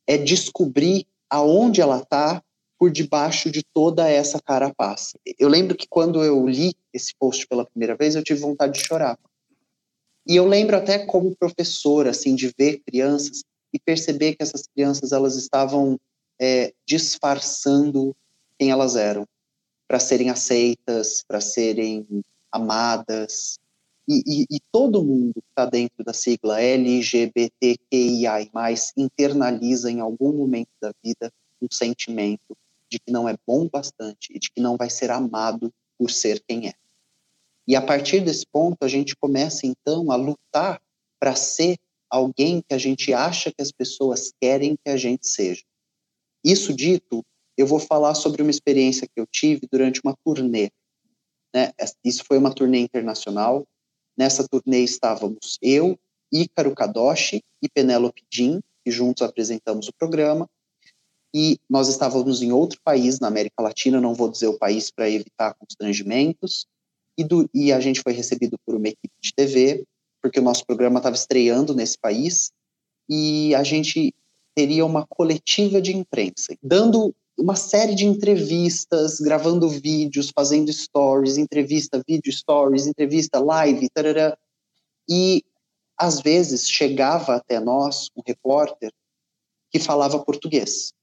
é 0.07 0.17
descobrir 0.17 1.07
aonde 1.29 1.83
ela 1.83 1.99
está 1.99 2.43
por 2.79 2.91
debaixo 2.91 3.51
de 3.51 3.63
toda 3.63 4.09
essa 4.09 4.41
carapaça. 4.41 5.19
Eu 5.39 5.49
lembro 5.49 5.77
que 5.77 5.87
quando 5.89 6.23
eu 6.23 6.47
li 6.47 6.75
esse 6.93 7.15
post 7.19 7.47
pela 7.47 7.65
primeira 7.65 7.97
vez, 7.97 8.15
eu 8.15 8.23
tive 8.23 8.41
vontade 8.41 8.75
de 8.75 8.87
chorar. 8.87 9.19
E 10.27 10.37
eu 10.37 10.47
lembro 10.47 10.77
até 10.77 10.99
como 11.07 11.37
professor, 11.37 12.09
assim, 12.09 12.35
de 12.35 12.53
ver 12.59 12.81
crianças 12.81 13.43
e 13.73 13.79
perceber 13.79 14.35
que 14.35 14.43
essas 14.43 14.67
crianças 14.67 15.13
elas 15.13 15.37
estavam 15.37 15.99
é, 16.41 16.73
disfarçando 16.87 18.17
quem 18.59 18.71
elas 18.71 18.97
eram, 18.97 19.27
para 19.87 20.01
serem 20.01 20.31
aceitas, 20.31 21.23
para 21.27 21.41
serem 21.41 22.07
amadas. 22.51 23.59
E, 24.09 24.23
e, 24.27 24.47
e, 24.57 24.61
todo 24.71 25.05
mundo 25.05 25.35
que 25.35 25.49
está 25.49 25.67
dentro 25.67 26.05
da 26.05 26.13
sigla 26.13 26.61
LGBTQIA+, 26.61 28.51
internaliza 28.97 29.91
em 29.91 30.01
algum 30.01 30.33
momento 30.33 30.71
da 30.81 30.93
vida 31.03 31.33
um 31.61 31.69
sentimento 31.71 32.57
de 32.95 33.01
que 33.01 33.11
não 33.11 33.29
é 33.29 33.37
bom 33.47 33.69
bastante 33.69 34.33
e 34.33 34.39
de 34.39 34.51
que 34.51 34.61
não 34.61 34.77
vai 34.77 34.89
ser 34.89 35.11
amado 35.11 35.73
por 35.99 36.11
ser 36.11 36.43
quem 36.47 36.69
é. 36.69 36.75
E 37.67 37.75
a 37.75 37.83
partir 37.83 38.21
desse 38.21 38.47
ponto, 38.47 38.85
a 38.85 38.89
gente 38.89 39.17
começa 39.17 39.67
então 39.67 40.11
a 40.13 40.17
lutar 40.17 40.81
para 41.19 41.35
ser 41.35 41.77
alguém 42.09 42.63
que 42.63 42.75
a 42.75 42.79
gente 42.79 43.13
acha 43.13 43.51
que 43.51 43.61
as 43.61 43.73
pessoas 43.73 44.33
querem 44.41 44.77
que 44.77 44.91
a 44.91 44.97
gente 44.97 45.27
seja. 45.27 45.63
Isso 46.45 46.73
dito, 46.73 47.25
eu 47.57 47.67
vou 47.67 47.81
falar 47.81 48.15
sobre 48.15 48.43
uma 48.43 48.51
experiência 48.51 49.09
que 49.09 49.21
eu 49.21 49.27
tive 49.27 49.67
durante 49.71 50.01
uma 50.05 50.17
turnê. 50.25 50.71
né? 51.53 51.73
Isso 52.05 52.23
foi 52.25 52.39
uma 52.39 52.55
turnê 52.55 52.79
internacional. 52.79 53.67
Nessa 54.17 54.47
turnê 54.47 54.85
estávamos 54.85 55.59
eu, 55.61 55.99
Ícaro 56.33 56.75
Kadoshi 56.75 57.43
e 57.63 57.69
Penélope 57.69 58.23
Jean, 58.31 58.61
que 58.85 58.91
juntos 58.91 59.23
apresentamos 59.23 59.89
o 59.89 59.93
programa. 59.95 60.49
E 61.35 61.59
nós 61.69 61.89
estávamos 61.89 62.43
em 62.43 62.53
outro 62.53 62.79
país 62.85 63.19
na 63.19 63.27
América 63.27 63.61
Latina, 63.61 64.01
não 64.01 64.15
vou 64.15 64.31
dizer 64.31 64.47
o 64.47 64.57
país 64.57 64.89
para 64.93 65.11
evitar 65.11 65.55
constrangimentos. 65.55 66.65
E, 67.19 67.25
do, 67.25 67.51
e 67.53 67.73
a 67.73 67.81
gente 67.81 68.01
foi 68.03 68.13
recebido 68.13 68.57
por 68.65 68.77
uma 68.77 68.87
equipe 68.87 69.15
de 69.21 69.33
TV, 69.35 69.85
porque 70.23 70.39
o 70.39 70.43
nosso 70.43 70.65
programa 70.65 71.01
estava 71.01 71.17
estreando 71.17 71.75
nesse 71.75 71.99
país. 71.99 72.53
E 73.11 73.53
a 73.57 73.65
gente 73.65 74.15
teria 74.55 74.87
uma 74.87 75.05
coletiva 75.05 75.83
de 75.83 75.97
imprensa, 75.97 76.57
dando 76.63 77.13
uma 77.37 77.57
série 77.57 77.97
de 77.97 78.07
entrevistas, 78.07 79.19
gravando 79.19 79.69
vídeos, 79.69 80.31
fazendo 80.33 80.73
stories, 80.73 81.37
entrevista, 81.37 82.01
vídeo, 82.07 82.33
stories, 82.33 82.87
entrevista, 82.87 83.41
live, 83.41 83.89
tarará. 83.91 84.39
E 85.09 85.43
às 85.99 86.21
vezes 86.21 86.71
chegava 86.71 87.35
até 87.35 87.59
nós 87.59 88.09
um 88.17 88.23
repórter 88.25 88.93
que 89.73 89.81
falava 89.81 90.25
português. 90.25 90.95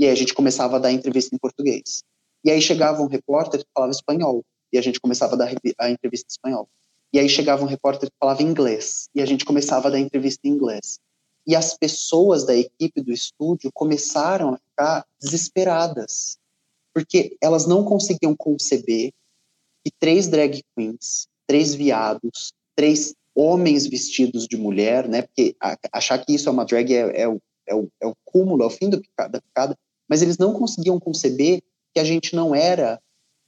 E 0.00 0.06
aí 0.06 0.10
a 0.10 0.14
gente 0.14 0.32
começava 0.32 0.76
a 0.76 0.78
dar 0.78 0.90
entrevista 0.90 1.34
em 1.34 1.38
português. 1.38 2.02
E 2.42 2.50
aí 2.50 2.62
chegava 2.62 3.02
um 3.02 3.06
repórter 3.06 3.60
que 3.60 3.66
falava 3.74 3.92
espanhol. 3.92 4.42
E 4.72 4.78
a 4.78 4.80
gente 4.80 4.98
começava 4.98 5.34
a 5.34 5.36
dar 5.36 5.52
a 5.78 5.90
entrevista 5.90 6.26
em 6.26 6.32
espanhol. 6.32 6.66
E 7.12 7.18
aí 7.18 7.28
chegava 7.28 7.62
um 7.62 7.66
repórter 7.66 8.08
que 8.08 8.16
falava 8.18 8.42
inglês. 8.42 9.10
E 9.14 9.20
a 9.20 9.26
gente 9.26 9.44
começava 9.44 9.88
a 9.88 9.90
dar 9.90 10.00
entrevista 10.00 10.40
em 10.48 10.52
inglês. 10.52 10.98
E 11.46 11.54
as 11.54 11.76
pessoas 11.76 12.46
da 12.46 12.56
equipe 12.56 13.02
do 13.02 13.12
estúdio 13.12 13.70
começaram 13.74 14.54
a 14.54 14.56
ficar 14.56 15.06
desesperadas, 15.20 16.38
porque 16.94 17.36
elas 17.38 17.66
não 17.66 17.84
conseguiam 17.84 18.34
conceber 18.34 19.12
que 19.84 19.92
três 19.98 20.28
drag 20.28 20.62
queens, 20.74 21.28
três 21.46 21.74
viados, 21.74 22.54
três 22.74 23.14
homens 23.34 23.86
vestidos 23.86 24.46
de 24.46 24.56
mulher, 24.56 25.06
né? 25.06 25.22
Porque 25.22 25.54
achar 25.92 26.24
que 26.24 26.34
isso 26.34 26.48
é 26.48 26.52
uma 26.52 26.64
drag 26.64 26.90
é, 26.90 27.22
é, 27.22 27.28
o, 27.28 27.38
é, 27.66 27.74
o, 27.74 27.88
é 28.00 28.06
o 28.06 28.14
cúmulo, 28.24 28.62
é 28.62 28.66
o 28.66 28.70
fim 28.70 28.88
do 28.88 28.98
picada, 28.98 29.32
da 29.32 29.40
picada, 29.42 29.76
mas 30.10 30.22
eles 30.22 30.36
não 30.36 30.52
conseguiam 30.52 30.98
conceber 30.98 31.62
que 31.94 32.00
a 32.00 32.04
gente 32.04 32.34
não 32.34 32.52
era 32.52 33.00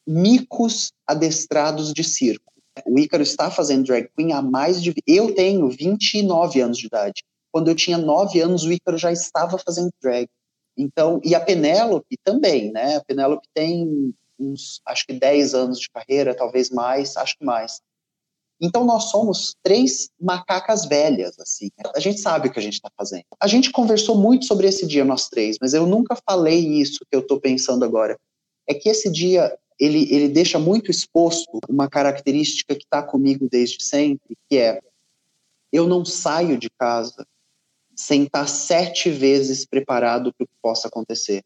micos 0.07 0.93
adestrados 1.05 1.93
de 1.93 2.05
circo. 2.05 2.53
O 2.87 2.99
Ícaro 2.99 3.23
está 3.23 3.51
fazendo 3.51 3.85
drag 3.85 4.09
queen 4.17 4.33
há 4.33 4.41
mais 4.41 4.81
de. 4.81 4.95
Eu 5.07 5.35
tenho 5.35 5.69
29 5.69 6.61
anos 6.61 6.79
de 6.79 6.87
idade. 6.87 7.25
Quando 7.51 7.69
eu 7.69 7.75
tinha 7.75 7.99
9 7.99 8.41
anos, 8.41 8.65
o 8.65 8.73
Ícaro 8.73 8.97
já 8.97 9.13
estava 9.13 9.59
fazendo 9.59 9.91
drag. 10.01 10.29
Então, 10.77 11.21
e 11.23 11.35
a 11.35 11.41
Penélope 11.41 12.17
também, 12.25 12.73
né? 12.73 12.97
A 12.97 13.05
Penélope 13.05 13.47
tem 13.53 14.15
uns, 14.39 14.81
acho 14.87 15.07
que 15.07 15.13
10 15.13 15.55
anos 15.55 15.79
de 15.79 15.91
carreira, 15.91 16.35
talvez 16.35 16.71
mais, 16.71 17.17
acho 17.17 17.37
que 17.37 17.45
mais. 17.45 17.83
Então, 18.65 18.85
nós 18.85 19.11
somos 19.11 19.57
três 19.61 20.09
macacas 20.21 20.87
velhas, 20.87 21.37
assim. 21.41 21.69
A 21.97 21.99
gente 21.99 22.21
sabe 22.21 22.47
o 22.47 22.53
que 22.53 22.61
a 22.61 22.63
gente 22.63 22.75
está 22.75 22.89
fazendo. 22.97 23.25
A 23.41 23.49
gente 23.49 23.73
conversou 23.73 24.17
muito 24.17 24.47
sobre 24.47 24.69
esse 24.69 24.87
dia, 24.87 25.05
nós 25.05 25.29
três, 25.29 25.57
mas 25.61 25.75
eu 25.75 25.85
nunca 25.85 26.17
falei 26.25 26.61
isso 26.81 27.01
que 27.01 27.17
eu 27.17 27.21
estou 27.21 27.41
pensando 27.41 27.85
agora. 27.85 28.17
É 28.65 28.73
que 28.73 28.89
esse 28.89 29.11
dia, 29.11 29.53
ele, 29.81 30.07
ele 30.15 30.29
deixa 30.29 30.61
muito 30.61 30.93
exposto 30.93 31.59
uma 31.69 31.89
característica 31.89 32.77
que 32.77 32.85
está 32.85 33.03
comigo 33.03 33.49
desde 33.51 33.83
sempre, 33.83 34.37
que 34.49 34.59
é 34.59 34.81
eu 35.73 35.89
não 35.89 36.05
saio 36.05 36.57
de 36.57 36.71
casa 36.71 37.27
sem 37.97 38.25
estar 38.25 38.47
sete 38.47 39.11
vezes 39.11 39.67
preparado 39.67 40.33
para 40.33 40.45
o 40.45 40.47
que 40.47 40.55
possa 40.63 40.87
acontecer. 40.87 41.43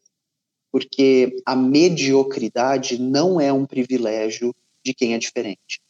Porque 0.71 1.35
a 1.47 1.55
mediocridade 1.55 3.01
não 3.01 3.41
é 3.41 3.51
um 3.51 3.65
privilégio 3.65 4.53
de 4.85 4.93
quem 4.93 5.15
é 5.15 5.17
diferente. 5.17 5.81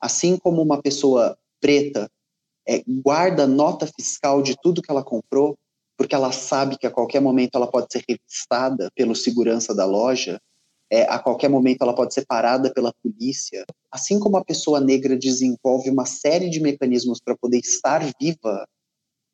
Assim 0.00 0.36
como 0.36 0.62
uma 0.62 0.80
pessoa 0.80 1.36
preta 1.60 2.10
é, 2.66 2.82
guarda 2.86 3.46
nota 3.46 3.86
fiscal 3.86 4.42
de 4.42 4.56
tudo 4.62 4.82
que 4.82 4.90
ela 4.90 5.02
comprou, 5.02 5.56
porque 5.96 6.14
ela 6.14 6.32
sabe 6.32 6.78
que 6.78 6.86
a 6.86 6.90
qualquer 6.90 7.20
momento 7.20 7.56
ela 7.56 7.70
pode 7.70 7.88
ser 7.92 8.04
revistada 8.08 8.90
pelo 8.94 9.14
segurança 9.14 9.74
da 9.74 9.84
loja, 9.84 10.40
é, 10.90 11.02
a 11.02 11.18
qualquer 11.18 11.48
momento 11.48 11.82
ela 11.82 11.94
pode 11.94 12.14
ser 12.14 12.24
parada 12.26 12.72
pela 12.72 12.92
polícia. 13.02 13.64
Assim 13.90 14.18
como 14.18 14.36
a 14.36 14.44
pessoa 14.44 14.80
negra 14.80 15.16
desenvolve 15.16 15.90
uma 15.90 16.06
série 16.06 16.48
de 16.48 16.60
mecanismos 16.60 17.20
para 17.20 17.36
poder 17.36 17.58
estar 17.58 18.02
viva 18.20 18.66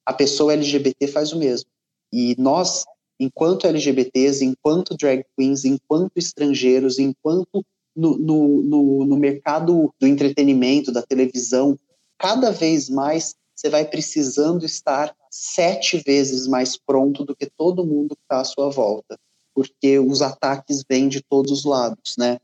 a 0.06 0.12
pessoa 0.12 0.52
LGBT 0.52 1.08
faz 1.08 1.32
o 1.32 1.38
mesmo. 1.38 1.68
E 2.12 2.36
nós, 2.38 2.84
enquanto 3.18 3.66
LGBTs, 3.66 4.44
enquanto 4.44 4.96
drag 4.96 5.24
queens, 5.36 5.64
enquanto 5.64 6.12
estrangeiros, 6.16 7.00
enquanto 7.00 7.64
no, 7.96 8.16
no, 8.18 9.04
no, 9.06 9.16
mercado 9.16 9.92
do 9.98 10.06
entretenimento, 10.06 10.92
da 10.92 11.02
televisão, 11.02 11.78
cada 12.18 12.50
vez 12.50 12.88
mais 12.90 13.34
você 13.54 13.70
vai 13.70 13.86
precisando 13.86 14.66
estar 14.66 15.14
sete 15.30 15.96
vezes 15.98 16.46
mais 16.46 16.76
pronto 16.76 17.24
do 17.24 17.34
que 17.34 17.48
todo 17.56 17.86
mundo 17.86 18.14
que 18.14 18.22
está 18.22 18.40
à 18.40 18.44
sua 18.44 18.68
volta, 18.70 19.18
porque 19.54 19.98
os 19.98 20.20
ataques 20.20 20.84
vêm 20.88 21.08
de 21.08 21.22
todos 21.22 21.50
os 21.50 21.64
lados, 21.64 22.16
né? 22.18 22.38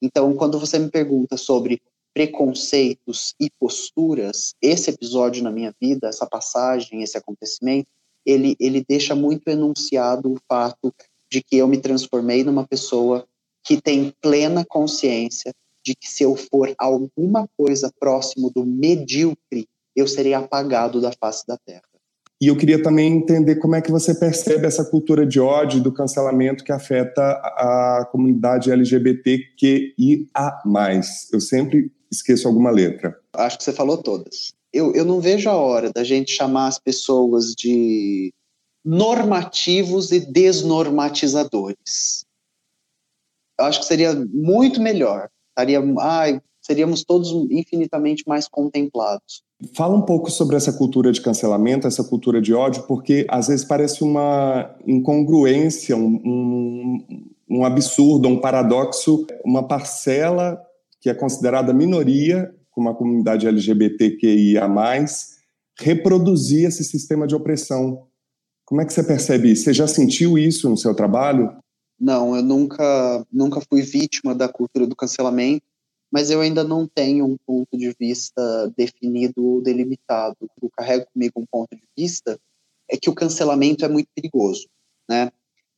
Então, 0.00 0.34
quando 0.34 0.60
você 0.60 0.78
me 0.78 0.90
pergunta 0.90 1.36
sobre 1.36 1.80
preconceitos 2.14 3.34
e 3.40 3.50
posturas, 3.58 4.54
esse 4.60 4.90
episódio 4.90 5.42
na 5.42 5.50
minha 5.50 5.74
vida, 5.80 6.08
essa 6.08 6.26
passagem, 6.26 7.02
esse 7.02 7.16
acontecimento, 7.16 7.88
ele, 8.24 8.56
ele 8.60 8.84
deixa 8.86 9.14
muito 9.14 9.48
enunciado 9.48 10.32
o 10.32 10.38
fato 10.48 10.92
de 11.30 11.42
que 11.42 11.56
eu 11.56 11.68
me 11.68 11.78
transformei 11.78 12.44
numa 12.44 12.66
pessoa 12.66 13.26
que 13.68 13.78
tem 13.78 14.14
plena 14.22 14.64
consciência 14.66 15.52
de 15.84 15.94
que 15.94 16.08
se 16.08 16.22
eu 16.22 16.34
for 16.34 16.74
alguma 16.78 17.46
coisa 17.54 17.92
próximo 18.00 18.50
do 18.50 18.64
medíocre, 18.64 19.68
eu 19.94 20.08
serei 20.08 20.32
apagado 20.32 21.02
da 21.02 21.12
face 21.12 21.46
da 21.46 21.58
terra. 21.58 21.82
E 22.40 22.46
eu 22.46 22.56
queria 22.56 22.82
também 22.82 23.12
entender 23.12 23.56
como 23.56 23.74
é 23.74 23.82
que 23.82 23.90
você 23.90 24.14
percebe 24.14 24.66
essa 24.66 24.86
cultura 24.86 25.26
de 25.26 25.38
ódio 25.38 25.82
do 25.82 25.92
cancelamento 25.92 26.64
que 26.64 26.72
afeta 26.72 27.20
a 27.20 28.08
comunidade 28.10 28.70
LGBTQIA+. 28.70 29.92
Eu 31.30 31.40
sempre 31.40 31.92
esqueço 32.10 32.48
alguma 32.48 32.70
letra. 32.70 33.14
Acho 33.34 33.58
que 33.58 33.64
você 33.64 33.72
falou 33.72 33.98
todas. 33.98 34.54
Eu, 34.72 34.94
eu 34.94 35.04
não 35.04 35.20
vejo 35.20 35.50
a 35.50 35.56
hora 35.56 35.92
da 35.92 36.04
gente 36.04 36.32
chamar 36.32 36.68
as 36.68 36.78
pessoas 36.78 37.54
de 37.54 38.32
normativos 38.82 40.10
e 40.10 40.20
desnormatizadores. 40.20 42.26
Eu 43.58 43.66
acho 43.66 43.80
que 43.80 43.86
seria 43.86 44.14
muito 44.32 44.80
melhor. 44.80 45.28
Estaria, 45.50 45.80
ai, 45.98 46.40
seríamos 46.60 47.02
todos 47.02 47.30
infinitamente 47.50 48.24
mais 48.26 48.46
contemplados. 48.46 49.42
Fala 49.74 49.96
um 49.96 50.02
pouco 50.02 50.30
sobre 50.30 50.54
essa 50.54 50.72
cultura 50.72 51.10
de 51.10 51.20
cancelamento, 51.20 51.86
essa 51.86 52.04
cultura 52.04 52.40
de 52.40 52.54
ódio, 52.54 52.84
porque 52.84 53.26
às 53.28 53.48
vezes 53.48 53.64
parece 53.64 54.04
uma 54.04 54.76
incongruência, 54.86 55.96
um, 55.96 56.20
um, 56.24 57.06
um 57.50 57.64
absurdo, 57.64 58.28
um 58.28 58.40
paradoxo, 58.40 59.26
uma 59.44 59.66
parcela 59.66 60.60
que 61.00 61.10
é 61.10 61.14
considerada 61.14 61.72
minoria, 61.72 62.54
como 62.70 62.88
a 62.88 62.94
comunidade 62.94 63.48
LGBTQIA+, 63.48 64.68
reproduzir 65.80 66.68
esse 66.68 66.84
sistema 66.84 67.26
de 67.26 67.34
opressão. 67.34 68.06
Como 68.64 68.80
é 68.80 68.84
que 68.84 68.92
você 68.92 69.02
percebe 69.02 69.50
isso? 69.50 69.64
Você 69.64 69.72
já 69.72 69.86
sentiu 69.88 70.36
isso 70.38 70.68
no 70.68 70.76
seu 70.76 70.94
trabalho? 70.94 71.50
Não, 72.00 72.36
eu 72.36 72.42
nunca, 72.42 73.26
nunca 73.32 73.60
fui 73.60 73.82
vítima 73.82 74.34
da 74.34 74.48
cultura 74.48 74.86
do 74.86 74.94
cancelamento, 74.94 75.64
mas 76.10 76.30
eu 76.30 76.40
ainda 76.40 76.62
não 76.62 76.86
tenho 76.86 77.26
um 77.26 77.36
ponto 77.46 77.76
de 77.76 77.94
vista 77.98 78.72
definido 78.76 79.44
ou 79.44 79.62
delimitado. 79.62 80.36
Eu 80.62 80.70
carrego 80.70 81.06
comigo 81.12 81.40
um 81.40 81.46
ponto 81.46 81.74
de 81.74 81.82
vista 81.96 82.38
é 82.90 82.96
que 82.96 83.10
o 83.10 83.14
cancelamento 83.14 83.84
é 83.84 83.88
muito 83.88 84.08
perigoso, 84.14 84.66
né? 85.08 85.30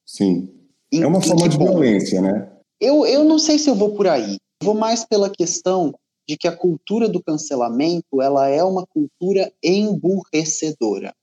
Sim. 0.06 0.48
Em, 0.92 1.02
é 1.02 1.06
uma 1.06 1.20
forma 1.20 1.48
de 1.48 1.58
violência, 1.58 2.20
né? 2.20 2.50
Eu, 2.80 3.04
eu 3.06 3.24
não 3.24 3.38
sei 3.38 3.58
se 3.58 3.68
eu 3.68 3.74
vou 3.74 3.94
por 3.94 4.06
aí. 4.06 4.38
Vou 4.62 4.74
mais 4.74 5.04
pela 5.04 5.30
questão 5.30 5.94
de 6.28 6.36
que 6.36 6.46
a 6.46 6.56
cultura 6.56 7.08
do 7.08 7.22
cancelamento 7.22 8.22
ela 8.22 8.48
é 8.48 8.62
uma 8.62 8.86
cultura 8.86 9.52
emburrecedora. 9.62 11.14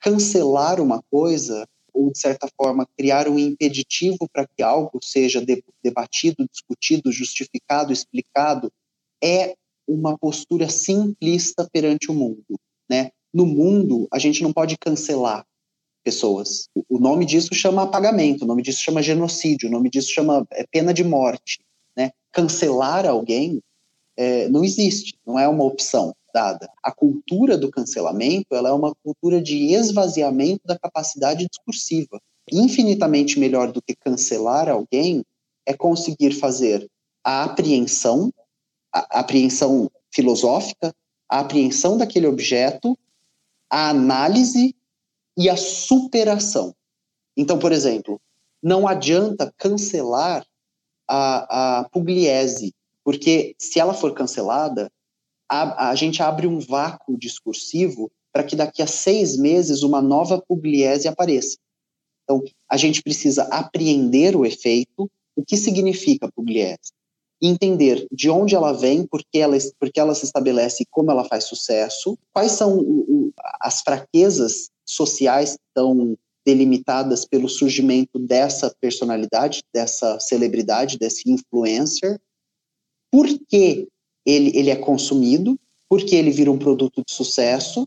Cancelar 0.00 0.80
uma 0.80 1.02
coisa 1.10 1.66
ou 1.92 2.10
de 2.10 2.18
certa 2.18 2.48
forma 2.56 2.88
criar 2.96 3.28
um 3.28 3.38
impeditivo 3.38 4.28
para 4.32 4.46
que 4.46 4.62
algo 4.62 4.98
seja 5.02 5.44
debatido, 5.82 6.46
discutido, 6.50 7.12
justificado, 7.12 7.92
explicado 7.92 8.72
é 9.22 9.54
uma 9.86 10.16
postura 10.16 10.68
simplista 10.68 11.68
perante 11.72 12.10
o 12.10 12.14
mundo, 12.14 12.58
né? 12.88 13.10
No 13.32 13.46
mundo, 13.46 14.06
a 14.12 14.18
gente 14.18 14.42
não 14.42 14.52
pode 14.52 14.76
cancelar 14.78 15.46
pessoas. 16.04 16.68
O 16.88 16.98
nome 16.98 17.24
disso 17.24 17.54
chama 17.54 17.82
apagamento, 17.82 18.44
o 18.44 18.46
nome 18.46 18.62
disso 18.62 18.82
chama 18.82 19.02
genocídio, 19.02 19.68
o 19.68 19.72
nome 19.72 19.88
disso 19.88 20.12
chama 20.12 20.46
é, 20.52 20.66
pena 20.70 20.92
de 20.92 21.02
morte 21.02 21.60
cancelar 22.32 23.06
alguém 23.06 23.62
é, 24.16 24.48
não 24.48 24.64
existe, 24.64 25.14
não 25.26 25.38
é 25.38 25.46
uma 25.46 25.64
opção 25.64 26.14
dada. 26.32 26.68
A 26.82 26.92
cultura 26.92 27.56
do 27.56 27.70
cancelamento 27.70 28.54
ela 28.54 28.68
é 28.68 28.72
uma 28.72 28.94
cultura 29.02 29.40
de 29.40 29.72
esvaziamento 29.72 30.62
da 30.64 30.78
capacidade 30.78 31.46
discursiva. 31.46 32.20
Infinitamente 32.50 33.38
melhor 33.38 33.70
do 33.72 33.82
que 33.82 33.94
cancelar 33.94 34.68
alguém 34.68 35.24
é 35.66 35.74
conseguir 35.74 36.32
fazer 36.32 36.88
a 37.24 37.44
apreensão 37.44 38.32
a 38.92 39.20
apreensão 39.20 39.90
filosófica, 40.10 40.94
a 41.28 41.40
apreensão 41.40 41.96
daquele 41.96 42.26
objeto, 42.26 42.96
a 43.70 43.88
análise 43.88 44.76
e 45.36 45.48
a 45.48 45.56
superação. 45.56 46.74
Então, 47.34 47.58
por 47.58 47.72
exemplo, 47.72 48.20
não 48.62 48.86
adianta 48.86 49.52
cancelar 49.56 50.44
a, 51.08 51.80
a 51.80 51.88
Pugliese, 51.88 52.74
porque 53.02 53.54
se 53.58 53.80
ela 53.80 53.94
for 53.94 54.12
cancelada, 54.12 54.92
a, 55.52 55.90
a 55.90 55.94
gente 55.94 56.22
abre 56.22 56.46
um 56.46 56.58
vácuo 56.58 57.18
discursivo 57.18 58.10
para 58.32 58.42
que 58.42 58.56
daqui 58.56 58.80
a 58.80 58.86
seis 58.86 59.36
meses 59.36 59.82
uma 59.82 60.00
nova 60.00 60.40
Pugliese 60.40 61.06
apareça. 61.06 61.58
Então, 62.24 62.42
a 62.70 62.78
gente 62.78 63.02
precisa 63.02 63.42
apreender 63.44 64.34
o 64.34 64.46
efeito, 64.46 65.10
o 65.36 65.44
que 65.44 65.58
significa 65.58 66.30
Pugliese, 66.34 66.92
entender 67.42 68.06
de 68.10 68.30
onde 68.30 68.54
ela 68.54 68.72
vem, 68.72 69.06
por 69.06 69.22
que 69.30 69.38
ela, 69.38 69.58
por 69.78 69.92
que 69.92 70.00
ela 70.00 70.14
se 70.14 70.24
estabelece 70.24 70.84
e 70.84 70.86
como 70.90 71.10
ela 71.10 71.24
faz 71.24 71.44
sucesso, 71.44 72.18
quais 72.32 72.52
são 72.52 72.78
o, 72.78 73.00
o, 73.00 73.32
as 73.60 73.82
fraquezas 73.82 74.70
sociais 74.86 75.50
que 75.50 75.62
estão 75.68 76.16
delimitadas 76.46 77.26
pelo 77.26 77.48
surgimento 77.48 78.18
dessa 78.18 78.74
personalidade, 78.80 79.62
dessa 79.72 80.18
celebridade, 80.18 80.98
desse 80.98 81.30
influencer, 81.30 82.18
por 83.10 83.26
que 83.46 83.88
ele, 84.24 84.56
ele 84.56 84.70
é 84.70 84.76
consumido, 84.76 85.58
por 85.88 86.04
que 86.04 86.16
ele 86.16 86.30
vira 86.30 86.50
um 86.50 86.58
produto 86.58 87.02
de 87.06 87.12
sucesso 87.12 87.86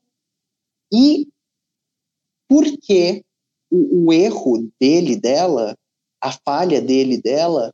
e 0.93 1.27
por 2.47 2.63
que 2.81 3.23
o, 3.71 4.05
o 4.05 4.13
erro 4.13 4.69
dele, 4.79 5.15
dela, 5.15 5.75
a 6.21 6.31
falha 6.31 6.81
dele, 6.81 7.21
dela, 7.21 7.73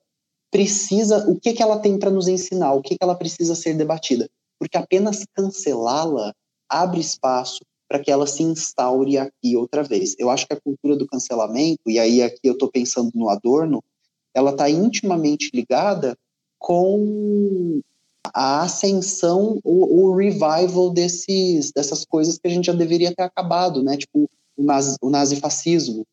precisa, 0.49 1.29
o 1.29 1.39
que, 1.39 1.53
que 1.53 1.63
ela 1.63 1.79
tem 1.79 1.97
para 1.97 2.11
nos 2.11 2.27
ensinar, 2.27 2.73
o 2.73 2.81
que, 2.81 2.97
que 2.97 3.03
ela 3.03 3.15
precisa 3.15 3.55
ser 3.55 3.75
debatida. 3.75 4.29
Porque 4.59 4.77
apenas 4.77 5.25
cancelá-la 5.33 6.33
abre 6.69 6.99
espaço 6.99 7.59
para 7.87 7.99
que 7.99 8.11
ela 8.11 8.25
se 8.25 8.43
instaure 8.43 9.17
aqui 9.17 9.55
outra 9.55 9.83
vez. 9.83 10.15
Eu 10.17 10.29
acho 10.29 10.47
que 10.47 10.53
a 10.53 10.61
cultura 10.61 10.95
do 10.95 11.07
cancelamento, 11.07 11.81
e 11.87 11.99
aí 11.99 12.21
aqui 12.21 12.39
eu 12.43 12.53
estou 12.53 12.69
pensando 12.69 13.11
no 13.13 13.29
Adorno, 13.29 13.83
ela 14.33 14.51
está 14.51 14.69
intimamente 14.69 15.49
ligada 15.53 16.17
com 16.57 17.81
a 18.33 18.61
ascensão, 18.61 19.59
o, 19.63 20.09
o, 20.09 20.15
revival 20.15 20.91
desses, 20.91 21.71
dessas 21.71 22.05
coisas 22.05 22.37
que 22.37 22.47
a 22.47 22.51
gente 22.51 22.65
já 22.65 22.73
deveria 22.73 23.13
ter 23.13 23.23
acabado, 23.23 23.83
né? 23.83 23.97
Tipo, 23.97 24.29
o, 24.55 24.63
nazi, 24.63 24.95
o 25.01 25.09
nazifascismo. 25.09 26.05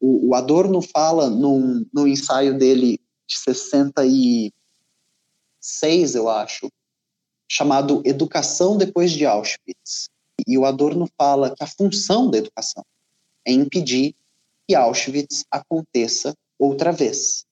O, 0.00 0.30
o 0.30 0.34
Adorno 0.34 0.80
fala 0.80 1.28
num, 1.28 1.84
num 1.92 2.06
ensaio 2.06 2.56
dele 2.56 2.98
de 3.28 3.38
66, 3.38 6.14
eu 6.14 6.28
acho, 6.28 6.70
chamado 7.48 8.02
Educação 8.04 8.76
Depois 8.76 9.12
de 9.12 9.26
Auschwitz. 9.26 10.08
E 10.46 10.56
o 10.56 10.64
Adorno 10.64 11.06
fala 11.18 11.54
que 11.54 11.62
a 11.62 11.66
função 11.66 12.30
da 12.30 12.38
educação 12.38 12.84
é 13.46 13.52
impedir 13.52 14.14
que 14.66 14.74
Auschwitz 14.74 15.44
aconteça 15.50 16.34
outra 16.58 16.92
vez. 16.92 17.44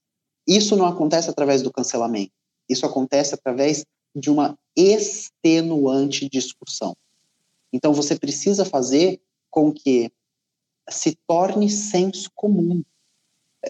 Isso 0.46 0.76
não 0.76 0.86
acontece 0.86 1.28
através 1.28 1.62
do 1.62 1.70
cancelamento. 1.70 2.32
Isso 2.68 2.86
acontece 2.86 3.34
através 3.34 3.84
de 4.14 4.30
uma 4.30 4.58
extenuante 4.76 6.28
discussão. 6.28 6.96
Então 7.72 7.92
você 7.92 8.16
precisa 8.16 8.64
fazer 8.64 9.20
com 9.50 9.72
que 9.72 10.10
se 10.88 11.16
torne 11.26 11.68
senso 11.68 12.30
comum, 12.34 12.82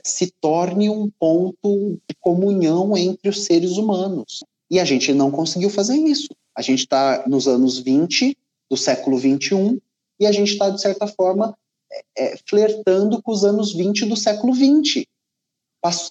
se 0.04 0.30
torne 0.40 0.88
um 0.88 1.10
ponto 1.10 2.00
de 2.08 2.14
comunhão 2.20 2.96
entre 2.96 3.28
os 3.28 3.44
seres 3.44 3.76
humanos. 3.76 4.44
E 4.70 4.78
a 4.78 4.84
gente 4.84 5.12
não 5.12 5.30
conseguiu 5.30 5.70
fazer 5.70 5.96
isso. 5.96 6.28
A 6.54 6.62
gente 6.62 6.80
está 6.80 7.24
nos 7.26 7.48
anos 7.48 7.78
20 7.78 8.36
do 8.70 8.76
século 8.76 9.16
21 9.16 9.78
e 10.20 10.26
a 10.26 10.32
gente 10.32 10.52
está, 10.52 10.68
de 10.68 10.80
certa 10.80 11.06
forma, 11.06 11.56
é, 11.90 12.02
é, 12.16 12.36
flertando 12.46 13.22
com 13.22 13.32
os 13.32 13.44
anos 13.44 13.72
20 13.72 14.06
do 14.06 14.16
século 14.16 14.52
20. 14.52 15.08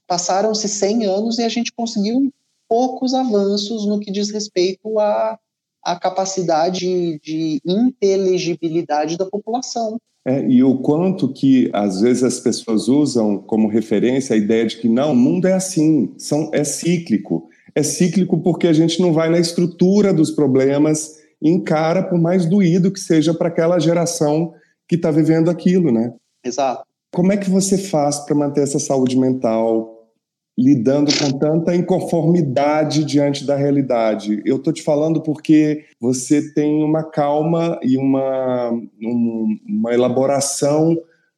Passaram-se 0.07 0.67
100 0.67 1.05
anos 1.05 1.37
e 1.37 1.43
a 1.43 1.49
gente 1.49 1.71
conseguiu 1.71 2.33
poucos 2.67 3.13
avanços 3.13 3.85
no 3.85 3.99
que 3.99 4.11
diz 4.11 4.29
respeito 4.29 4.99
à, 4.99 5.37
à 5.83 5.99
capacidade 5.99 7.19
de 7.19 7.61
inteligibilidade 7.65 9.17
da 9.17 9.25
população. 9.25 9.97
É, 10.25 10.45
e 10.45 10.61
o 10.61 10.79
quanto 10.79 11.31
que 11.31 11.69
às 11.71 12.01
vezes 12.01 12.21
as 12.21 12.39
pessoas 12.39 12.89
usam 12.89 13.37
como 13.37 13.69
referência 13.69 14.35
a 14.35 14.37
ideia 14.37 14.65
de 14.65 14.77
que 14.77 14.89
não, 14.89 15.13
o 15.13 15.15
mundo 15.15 15.47
é 15.47 15.53
assim, 15.53 16.13
são, 16.17 16.51
é 16.53 16.65
cíclico. 16.65 17.47
É 17.73 17.81
cíclico 17.81 18.37
porque 18.39 18.67
a 18.67 18.73
gente 18.73 19.01
não 19.01 19.13
vai 19.13 19.29
na 19.29 19.39
estrutura 19.39 20.13
dos 20.13 20.31
problemas 20.31 21.17
e 21.41 21.49
encara, 21.49 22.03
por 22.03 22.19
mais 22.19 22.45
doído 22.45 22.91
que 22.91 22.99
seja 22.99 23.33
para 23.33 23.47
aquela 23.47 23.79
geração 23.79 24.53
que 24.85 24.95
está 24.95 25.11
vivendo 25.11 25.49
aquilo, 25.49 25.91
né? 25.91 26.13
Exato. 26.43 26.83
Como 27.13 27.31
é 27.31 27.37
que 27.37 27.49
você 27.49 27.77
faz 27.77 28.19
para 28.19 28.35
manter 28.35 28.63
essa 28.63 28.79
saúde 28.79 29.17
mental 29.17 29.96
lidando 30.57 31.11
com 31.17 31.37
tanta 31.37 31.75
inconformidade 31.75 33.05
diante 33.05 33.45
da 33.45 33.55
realidade? 33.55 34.41
Eu 34.43 34.55
estou 34.57 34.73
te 34.73 34.81
falando 34.81 35.21
porque 35.21 35.85
você 35.99 36.53
tem 36.53 36.83
uma 36.83 37.03
calma 37.03 37.79
e 37.83 37.97
uma, 37.97 38.71
um, 38.71 39.57
uma 39.67 39.93
elaboração 39.93 40.97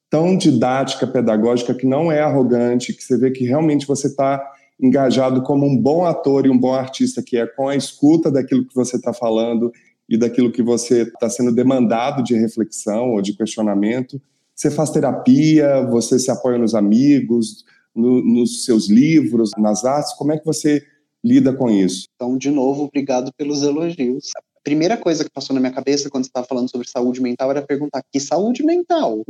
tão 0.09 0.37
didática, 0.37 1.05
pedagógica, 1.05 1.73
que 1.73 1.85
não 1.85 2.11
é 2.11 2.21
arrogante, 2.21 2.93
que 2.93 3.03
você 3.03 3.17
vê 3.17 3.29
que 3.29 3.45
realmente 3.45 3.85
você 3.85 4.07
está 4.07 4.41
engajado 4.81 5.41
como 5.43 5.65
um 5.65 5.77
bom 5.77 6.05
ator 6.05 6.45
e 6.45 6.49
um 6.49 6.57
bom 6.57 6.73
artista, 6.73 7.21
que 7.21 7.37
é 7.37 7.45
com 7.45 7.67
a 7.67 7.75
escuta 7.75 8.31
daquilo 8.31 8.65
que 8.65 8.73
você 8.73 8.95
está 8.95 9.13
falando 9.13 9.71
e 10.07 10.17
daquilo 10.17 10.51
que 10.51 10.63
você 10.63 11.03
está 11.03 11.29
sendo 11.29 11.53
demandado 11.53 12.23
de 12.23 12.35
reflexão 12.35 13.11
ou 13.11 13.21
de 13.21 13.33
questionamento. 13.33 14.19
Você 14.55 14.71
faz 14.71 14.89
terapia, 14.89 15.85
você 15.85 16.17
se 16.17 16.31
apoia 16.31 16.57
nos 16.57 16.73
amigos, 16.73 17.65
no, 17.95 18.23
nos 18.23 18.65
seus 18.65 18.89
livros, 18.89 19.51
nas 19.57 19.85
artes. 19.85 20.13
Como 20.13 20.31
é 20.31 20.39
que 20.39 20.45
você 20.45 20.85
lida 21.23 21.53
com 21.53 21.69
isso? 21.69 22.07
Então, 22.15 22.37
de 22.37 22.49
novo, 22.49 22.83
obrigado 22.83 23.31
pelos 23.33 23.63
elogios. 23.63 24.29
A 24.37 24.61
primeira 24.63 24.97
coisa 24.97 25.23
que 25.23 25.31
passou 25.31 25.53
na 25.53 25.59
minha 25.59 25.73
cabeça 25.73 26.09
quando 26.09 26.25
você 26.25 26.29
estava 26.29 26.47
falando 26.47 26.69
sobre 26.69 26.87
saúde 26.87 27.21
mental 27.21 27.49
era 27.51 27.61
perguntar: 27.61 28.03
que 28.11 28.19
saúde 28.19 28.63
mental? 28.63 29.25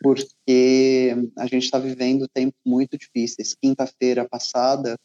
Porque 0.00 1.14
a 1.38 1.46
gente 1.46 1.64
está 1.64 1.78
vivendo 1.78 2.28
tempos 2.28 2.60
muito 2.64 2.98
difíceis. 2.98 3.54
Quinta-feira 3.54 4.28
passada, 4.28 4.98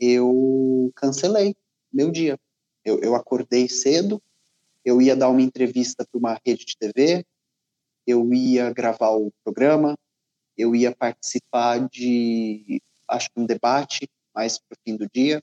eu 0.00 0.90
cancelei 0.94 1.54
meu 1.92 2.10
dia 2.10 2.38
eu, 2.84 3.00
eu 3.00 3.14
acordei 3.14 3.68
cedo, 3.68 4.22
eu 4.84 5.02
ia 5.02 5.14
dar 5.14 5.28
uma 5.28 5.42
entrevista 5.42 6.06
para 6.06 6.18
uma 6.18 6.40
rede 6.44 6.64
de 6.64 6.76
TV, 6.76 7.24
eu 8.06 8.32
ia 8.32 8.72
gravar 8.72 9.10
o 9.10 9.30
programa, 9.44 9.94
eu 10.58 10.74
ia 10.74 10.94
participar 10.94 11.88
de, 11.88 12.82
acho 13.06 13.30
que 13.30 13.40
um 13.40 13.46
debate 13.46 14.10
mais 14.34 14.58
para 14.58 14.74
o 14.74 14.78
fim 14.84 14.96
do 14.96 15.08
dia, 15.08 15.42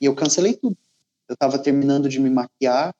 e 0.00 0.06
eu 0.06 0.14
cancelei 0.14 0.54
tudo. 0.54 0.78
Eu 1.28 1.34
estava 1.34 1.58
terminando 1.58 2.08
de 2.08 2.20
me 2.20 2.30
maquiar 2.30 2.94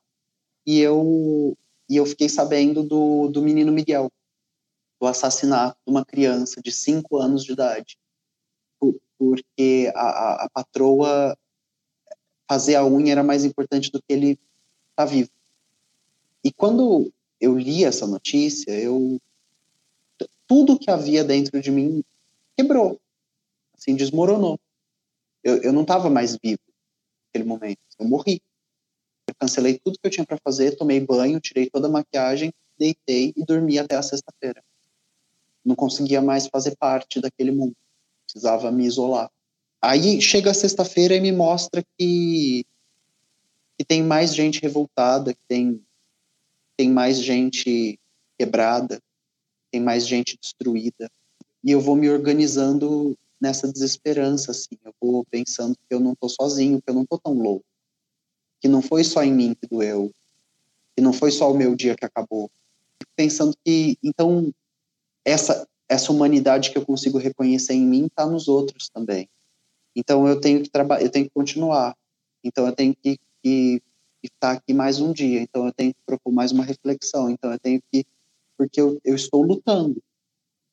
e 0.66 0.80
eu 0.80 1.56
e 1.88 1.96
eu 1.96 2.06
fiquei 2.06 2.30
sabendo 2.30 2.82
do, 2.82 3.28
do 3.28 3.42
menino 3.42 3.70
Miguel, 3.70 4.10
do 4.98 5.06
assassinato 5.06 5.76
de 5.86 5.92
uma 5.92 6.02
criança 6.02 6.62
de 6.62 6.72
5 6.72 7.18
anos 7.18 7.44
de 7.44 7.52
idade, 7.52 7.98
por, 8.80 8.98
porque 9.18 9.92
a, 9.94 10.00
a, 10.00 10.44
a 10.46 10.50
patroa 10.50 11.36
fazer 12.48 12.76
a 12.76 12.86
unha 12.86 13.12
era 13.12 13.22
mais 13.22 13.44
importante 13.44 13.90
do 13.90 14.00
que 14.00 14.12
ele 14.12 14.30
estar 14.30 14.40
tá 14.96 15.04
vivo. 15.04 15.30
E 16.42 16.50
quando 16.50 17.12
eu 17.38 17.58
li 17.58 17.84
essa 17.84 18.06
notícia, 18.06 18.70
eu 18.70 19.20
tudo 20.46 20.78
que 20.78 20.90
havia 20.90 21.24
dentro 21.24 21.60
de 21.60 21.70
mim 21.70 22.02
quebrou, 22.56 23.00
assim, 23.76 23.94
desmoronou. 23.94 24.58
Eu, 25.42 25.62
eu 25.62 25.72
não 25.72 25.82
estava 25.82 26.08
mais 26.08 26.36
vivo 26.42 26.60
naquele 27.26 27.48
momento, 27.48 27.78
eu 27.98 28.06
morri. 28.06 28.40
Eu 29.26 29.34
cancelei 29.38 29.78
tudo 29.78 29.98
que 29.98 30.06
eu 30.06 30.10
tinha 30.10 30.26
para 30.26 30.38
fazer, 30.42 30.76
tomei 30.76 31.00
banho, 31.00 31.40
tirei 31.40 31.68
toda 31.68 31.88
a 31.88 31.90
maquiagem, 31.90 32.52
deitei 32.78 33.32
e 33.36 33.44
dormi 33.44 33.78
até 33.78 33.96
a 33.96 34.02
sexta-feira. 34.02 34.62
Não 35.64 35.74
conseguia 35.74 36.20
mais 36.20 36.46
fazer 36.46 36.76
parte 36.76 37.20
daquele 37.20 37.50
mundo, 37.50 37.74
precisava 38.26 38.70
me 38.70 38.84
isolar. 38.84 39.30
Aí 39.80 40.20
chega 40.20 40.50
a 40.50 40.54
sexta-feira 40.54 41.14
e 41.14 41.20
me 41.20 41.32
mostra 41.32 41.82
que, 41.98 42.64
que 43.78 43.84
tem 43.84 44.02
mais 44.02 44.34
gente 44.34 44.60
revoltada, 44.60 45.34
que 45.34 45.40
tem, 45.46 45.82
tem 46.76 46.90
mais 46.90 47.18
gente 47.18 47.98
quebrada, 48.38 49.00
tem 49.74 49.80
mais 49.80 50.06
gente 50.06 50.38
destruída. 50.40 51.10
E 51.64 51.72
eu 51.72 51.80
vou 51.80 51.96
me 51.96 52.08
organizando 52.08 53.18
nessa 53.40 53.66
desesperança, 53.66 54.52
assim. 54.52 54.78
Eu 54.84 54.94
vou 55.00 55.24
pensando 55.24 55.74
que 55.74 55.92
eu 55.92 55.98
não 55.98 56.14
tô 56.14 56.28
sozinho, 56.28 56.80
que 56.80 56.88
eu 56.88 56.94
não 56.94 57.04
tô 57.04 57.18
tão 57.18 57.34
louco. 57.34 57.64
Que 58.60 58.68
não 58.68 58.80
foi 58.80 59.02
só 59.02 59.24
em 59.24 59.34
mim 59.34 59.52
que 59.60 59.66
doeu. 59.66 60.12
Que 60.94 61.02
não 61.02 61.12
foi 61.12 61.32
só 61.32 61.50
o 61.50 61.56
meu 61.56 61.74
dia 61.74 61.96
que 61.96 62.04
acabou. 62.04 62.48
Pensando 63.16 63.52
que, 63.64 63.98
então, 64.00 64.54
essa, 65.24 65.66
essa 65.88 66.12
humanidade 66.12 66.70
que 66.70 66.78
eu 66.78 66.86
consigo 66.86 67.18
reconhecer 67.18 67.74
em 67.74 67.84
mim 67.84 68.06
está 68.06 68.26
nos 68.26 68.46
outros 68.46 68.88
também 68.88 69.28
Então 69.96 70.28
eu 70.28 70.40
tenho 70.40 70.62
que 70.62 70.70
trabalhar, 70.70 71.02
eu 71.02 71.10
tenho 71.10 71.24
que 71.24 71.34
continuar. 71.34 71.96
Então 72.44 72.64
eu 72.64 72.72
tenho 72.72 72.94
que, 73.02 73.18
estar 74.22 74.52
aqui 74.52 74.72
mais 74.72 75.00
um 75.00 75.12
dia. 75.12 75.40
Então 75.40 75.66
eu 75.66 75.72
tenho 75.72 75.92
que 75.92 76.00
propor 76.06 76.32
mais 76.32 76.52
uma 76.52 76.64
reflexão. 76.64 77.28
Então 77.28 77.50
eu 77.50 77.58
tenho 77.58 77.82
que 77.90 78.06
porque 78.56 78.80
eu, 78.80 78.98
eu 79.04 79.14
estou 79.14 79.42
lutando. 79.42 80.02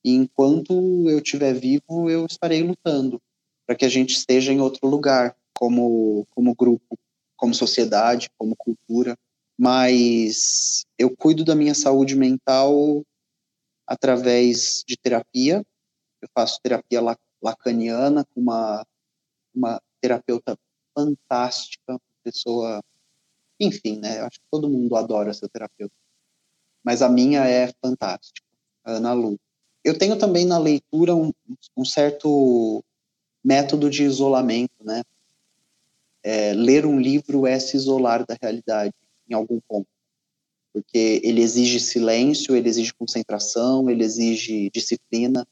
E 0.04 0.12
enquanto 0.12 0.72
eu 1.08 1.18
estiver 1.18 1.54
vivo, 1.54 2.10
eu 2.10 2.26
estarei 2.26 2.62
lutando 2.62 3.20
para 3.66 3.76
que 3.76 3.84
a 3.84 3.88
gente 3.88 4.10
esteja 4.10 4.52
em 4.52 4.60
outro 4.60 4.88
lugar, 4.88 5.36
como 5.54 6.26
como 6.30 6.54
grupo, 6.54 6.98
como 7.36 7.54
sociedade, 7.54 8.30
como 8.36 8.56
cultura. 8.56 9.16
Mas 9.58 10.84
eu 10.98 11.14
cuido 11.16 11.44
da 11.44 11.54
minha 11.54 11.74
saúde 11.74 12.16
mental 12.16 13.04
através 13.86 14.82
de 14.86 14.96
terapia. 14.96 15.64
Eu 16.20 16.28
faço 16.34 16.58
terapia 16.62 17.00
lacaniana 17.42 18.24
com 18.24 18.40
uma 18.40 18.84
uma 19.54 19.80
terapeuta 20.00 20.58
fantástica, 20.96 21.98
pessoa, 22.24 22.82
enfim, 23.60 23.98
né? 24.00 24.20
Acho 24.20 24.40
que 24.40 24.46
todo 24.50 24.68
mundo 24.68 24.96
adora 24.96 25.30
essa 25.30 25.48
terapeuta. 25.48 25.94
Mas 26.82 27.02
a 27.02 27.08
minha 27.08 27.44
é 27.46 27.72
fantástica, 27.80 28.46
a 28.84 28.92
Ana 28.92 29.12
Lu. 29.12 29.38
Eu 29.84 29.96
tenho 29.98 30.16
também 30.16 30.44
na 30.44 30.58
leitura 30.58 31.14
um, 31.14 31.32
um 31.76 31.84
certo 31.84 32.84
método 33.42 33.90
de 33.90 34.04
isolamento, 34.04 34.84
né? 34.84 35.02
É, 36.22 36.52
ler 36.54 36.86
um 36.86 37.00
livro 37.00 37.46
é 37.46 37.58
se 37.58 37.76
isolar 37.76 38.24
da 38.24 38.36
realidade 38.40 38.94
em 39.28 39.34
algum 39.34 39.60
ponto, 39.60 39.88
porque 40.72 41.20
ele 41.24 41.40
exige 41.40 41.80
silêncio, 41.80 42.54
ele 42.54 42.68
exige 42.68 42.94
concentração, 42.94 43.90
ele 43.90 44.04
exige 44.04 44.70
disciplina. 44.70 45.46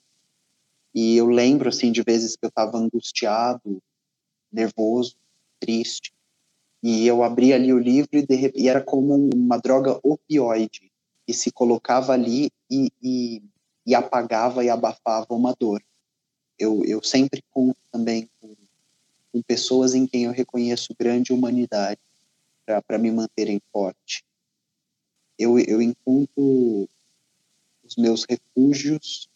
E 0.95 1.17
eu 1.17 1.27
lembro 1.27 1.69
assim 1.69 1.91
de 1.91 2.03
vezes 2.03 2.37
que 2.37 2.45
eu 2.45 2.49
estava 2.49 2.79
angustiado, 2.79 3.83
nervoso, 4.53 5.17
triste. 5.59 6.13
E 6.83 7.07
eu 7.07 7.23
abri 7.23 7.53
ali 7.53 7.73
o 7.73 7.79
livro 7.79 8.11
e, 8.13 8.27
de, 8.27 8.53
e 8.55 8.69
era 8.69 8.81
como 8.81 9.15
uma 9.35 9.59
droga 9.59 9.99
opioide 10.03 10.90
que 11.31 11.35
se 11.35 11.53
colocava 11.53 12.13
ali 12.13 12.51
e, 12.69 12.91
e, 13.01 13.43
e 13.87 13.95
apagava 13.95 14.65
e 14.65 14.69
abafava 14.69 15.29
uma 15.31 15.55
dor. 15.57 15.81
Eu, 16.59 16.85
eu 16.85 17.01
sempre 17.05 17.41
conto 17.53 17.79
também 17.93 18.29
com, 18.41 18.53
com 19.33 19.41
pessoas 19.43 19.95
em 19.95 20.09
quem 20.09 20.25
eu 20.25 20.33
reconheço 20.33 20.93
grande 20.99 21.33
humanidade 21.33 22.01
para 22.85 22.99
me 22.99 23.13
manterem 23.13 23.63
forte. 23.73 24.25
Eu, 25.39 25.57
eu 25.61 25.81
encontro 25.81 26.89
os 27.85 27.95
meus 27.97 28.27
refúgios 28.29 29.29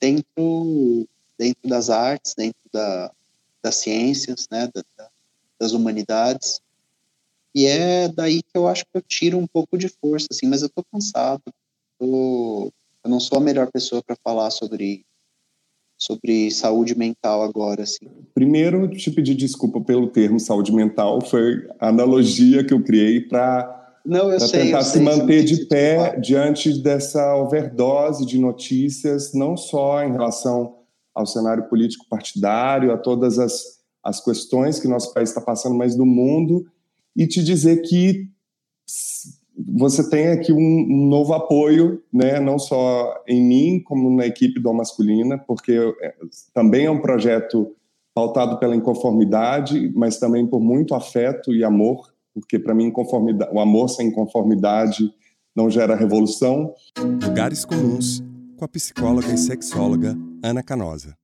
dentro, 0.00 1.08
dentro 1.36 1.68
das 1.68 1.90
artes, 1.90 2.34
dentro 2.36 2.62
da, 2.72 3.12
das 3.60 3.74
ciências, 3.78 4.46
né, 4.48 4.70
da, 4.96 5.10
das 5.58 5.72
humanidades. 5.72 6.60
E 7.56 7.64
é 7.64 8.06
daí 8.06 8.42
que 8.42 8.50
eu 8.54 8.68
acho 8.68 8.84
que 8.84 8.98
eu 8.98 9.00
tiro 9.00 9.38
um 9.38 9.46
pouco 9.46 9.78
de 9.78 9.88
força, 9.88 10.26
assim, 10.30 10.46
mas 10.46 10.60
eu 10.60 10.68
tô 10.68 10.84
cansado. 10.92 11.40
Tô, 11.98 12.70
eu 13.02 13.10
não 13.10 13.18
sou 13.18 13.38
a 13.38 13.40
melhor 13.40 13.72
pessoa 13.72 14.02
para 14.06 14.14
falar 14.22 14.50
sobre 14.50 15.06
sobre 15.98 16.50
saúde 16.50 16.94
mental 16.94 17.42
agora, 17.42 17.84
assim. 17.84 18.06
Primeiro, 18.34 18.86
te 18.90 19.10
pedir 19.10 19.34
desculpa 19.34 19.80
pelo 19.80 20.08
termo 20.08 20.38
saúde 20.38 20.70
mental, 20.70 21.22
foi 21.22 21.66
a 21.80 21.88
analogia 21.88 22.62
que 22.62 22.74
eu 22.74 22.84
criei 22.84 23.22
para 23.22 23.96
tentar 24.52 24.82
se 24.82 25.00
manter 25.00 25.42
de 25.42 25.64
pé 25.64 26.20
diante 26.20 26.82
dessa 26.82 27.34
overdose 27.36 28.26
de 28.26 28.38
notícias, 28.38 29.32
não 29.32 29.56
só 29.56 30.04
em 30.04 30.12
relação 30.12 30.80
ao 31.14 31.24
cenário 31.24 31.66
político 31.70 32.04
partidário, 32.10 32.92
a 32.92 32.98
todas 32.98 33.38
as, 33.38 33.78
as 34.04 34.22
questões 34.22 34.78
que 34.78 34.86
nosso 34.86 35.14
país 35.14 35.30
está 35.30 35.40
passando, 35.40 35.74
mas 35.74 35.96
do 35.96 36.04
mundo, 36.04 36.66
e 37.16 37.26
te 37.26 37.42
dizer 37.42 37.82
que 37.82 38.28
você 39.56 40.08
tem 40.08 40.28
aqui 40.28 40.52
um, 40.52 41.08
novo 41.08 41.32
apoio, 41.32 42.02
né, 42.12 42.38
não 42.38 42.58
só 42.58 43.22
em 43.26 43.42
mim, 43.42 43.82
como 43.82 44.14
na 44.14 44.26
equipe 44.26 44.60
do 44.60 44.72
Masculina, 44.72 45.38
porque 45.38 45.72
é, 46.02 46.14
também 46.52 46.86
é 46.86 46.90
um 46.90 47.00
projeto 47.00 47.74
pautado 48.14 48.58
pela 48.58 48.76
inconformidade, 48.76 49.92
mas 49.94 50.18
também 50.18 50.46
por 50.46 50.60
muito 50.60 50.94
afeto 50.94 51.54
e 51.54 51.64
amor, 51.64 52.12
porque 52.34 52.58
para 52.58 52.74
mim 52.74 52.92
o 53.52 53.60
amor 53.60 53.88
sem 53.88 54.10
conformidade 54.10 55.10
não 55.54 55.70
gera 55.70 55.96
revolução. 55.96 56.74
Lugares 57.26 57.64
comuns 57.64 58.22
com 58.56 58.64
a 58.64 58.68
psicóloga 58.68 59.32
e 59.32 59.38
sexóloga 59.38 60.16
Ana 60.42 60.62
Canosa. 60.62 61.16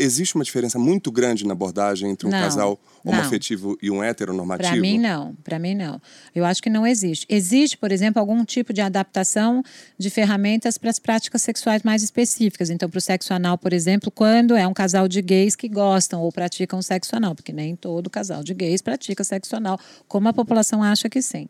Existe 0.00 0.34
uma 0.34 0.44
diferença 0.44 0.78
muito 0.78 1.12
grande 1.12 1.46
na 1.46 1.52
abordagem 1.52 2.10
entre 2.10 2.26
um 2.26 2.30
não, 2.30 2.40
casal 2.40 2.80
homoafetivo 3.04 3.70
não. 3.70 3.76
e 3.82 3.90
um 3.90 4.02
heteronormativo? 4.02 4.70
Para 4.70 4.80
mim, 4.80 4.98
não. 4.98 5.34
Para 5.44 5.58
mim, 5.58 5.74
não. 5.74 6.00
Eu 6.34 6.46
acho 6.46 6.62
que 6.62 6.70
não 6.70 6.86
existe. 6.86 7.26
Existe, 7.28 7.76
por 7.76 7.92
exemplo, 7.92 8.18
algum 8.18 8.42
tipo 8.46 8.72
de 8.72 8.80
adaptação 8.80 9.62
de 9.98 10.08
ferramentas 10.08 10.78
para 10.78 10.88
as 10.88 10.98
práticas 10.98 11.42
sexuais 11.42 11.82
mais 11.82 12.02
específicas. 12.02 12.70
Então, 12.70 12.88
para 12.88 12.96
o 12.96 13.00
sexo 13.00 13.34
anal, 13.34 13.58
por 13.58 13.74
exemplo, 13.74 14.10
quando 14.10 14.56
é 14.56 14.66
um 14.66 14.72
casal 14.72 15.06
de 15.06 15.20
gays 15.20 15.54
que 15.54 15.68
gostam 15.68 16.22
ou 16.22 16.32
praticam 16.32 16.80
sexo 16.80 17.14
anal, 17.14 17.34
porque 17.34 17.52
nem 17.52 17.76
todo 17.76 18.08
casal 18.08 18.42
de 18.42 18.54
gays 18.54 18.80
pratica 18.80 19.22
sexo 19.22 19.54
anal, 19.54 19.78
como 20.08 20.28
a 20.28 20.32
população 20.32 20.82
acha 20.82 21.10
que 21.10 21.20
sim 21.20 21.46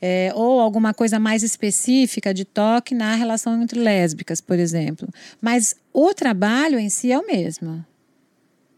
é, 0.00 0.32
ou 0.34 0.60
alguma 0.60 0.94
coisa 0.94 1.18
mais 1.18 1.42
específica 1.42 2.32
de 2.32 2.44
toque 2.44 2.94
na 2.94 3.14
relação 3.14 3.60
entre 3.62 3.80
lésbicas, 3.80 4.40
por 4.40 4.58
exemplo. 4.58 5.08
Mas 5.40 5.74
o 5.92 6.14
trabalho 6.14 6.78
em 6.78 6.88
si 6.88 7.10
é 7.10 7.18
o 7.18 7.26
mesmo. 7.26 7.84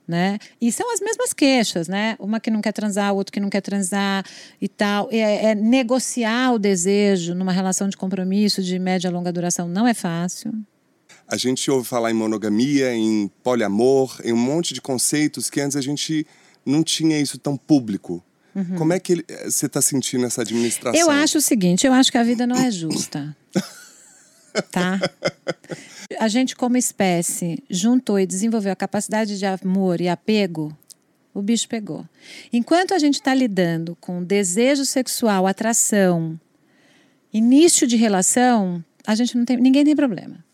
Né? 0.09 0.39
E 0.61 0.73
são 0.73 0.93
as 0.93 1.01
mesmas 1.01 1.33
queixas, 1.33 1.87
né? 1.87 2.17
Uma 2.19 2.41
que 2.41 2.51
não 2.51 2.61
quer 2.61 2.73
transar, 2.73 3.15
outro 3.15 3.33
que 3.33 3.39
não 3.39 3.49
quer 3.49 3.61
transar 3.61 4.25
e 4.61 4.69
tal. 4.69 5.09
É, 5.13 5.51
é, 5.51 5.55
negociar 5.55 6.53
o 6.53 6.59
desejo 6.59 7.33
numa 7.33 7.53
relação 7.53 7.89
de 7.89 7.97
compromisso 7.97 8.61
de 8.61 8.77
média 8.77 9.09
a 9.09 9.13
longa 9.13 9.33
duração 9.33 9.69
não 9.69 9.87
é 9.87 9.95
fácil. 9.95 10.53
A 11.29 11.37
gente 11.37 11.71
ouve 11.71 11.87
falar 11.87 12.11
em 12.11 12.15
monogamia, 12.15 12.93
em 12.93 13.31
poliamor, 13.41 14.21
em 14.25 14.33
um 14.33 14.37
monte 14.37 14.75
de 14.75 14.81
conceitos 14.81 15.49
que 15.49 15.61
antes 15.61 15.77
a 15.77 15.81
gente 15.81 16.27
não 16.67 16.83
tinha 16.83 17.21
isso 17.21 17.39
tão 17.39 17.57
público. 17.57 18.21
Uhum. 18.55 18.77
Como 18.77 18.93
é 18.93 18.99
que 18.99 19.25
eh, 19.29 19.51
você 19.51 19.67
está 19.67 19.81
sentindo 19.81 20.27
essa 20.27 20.43
administração? 20.43 21.01
Eu 21.01 21.11
acho 21.11 21.39
o 21.39 21.41
seguinte, 21.41 21.87
eu 21.87 21.93
acho 21.93 22.11
que 22.11 22.19
a 22.19 22.23
vida 22.23 22.47
não 22.47 22.57
é 22.57 22.71
justa. 22.71 23.37
tá? 24.71 24.99
A 26.19 26.29
gente, 26.29 26.57
como 26.57 26.77
espécie, 26.77 27.63
juntou 27.71 28.19
e 28.19 28.27
desenvolveu 28.27 28.73
a 28.73 28.77
capacidade 28.77 29.39
de 29.39 29.47
amor 29.47 30.01
e 30.01 30.09
apego, 30.09 30.77
o 31.33 31.41
bicho 31.41 31.69
pegou. 31.69 32.05
Enquanto 32.53 32.93
a 32.93 32.99
gente 32.99 33.15
está 33.15 33.33
lidando 33.33 33.97
com 34.01 34.23
desejo 34.23 34.85
sexual, 34.85 35.47
atração, 35.47 36.39
início 37.33 37.87
de 37.87 37.97
relação, 37.97 38.85
a 39.07 39.15
gente 39.15 39.37
não 39.37 39.45
tem, 39.45 39.57
ninguém 39.57 39.85
tem 39.85 39.95
problema. 39.95 40.45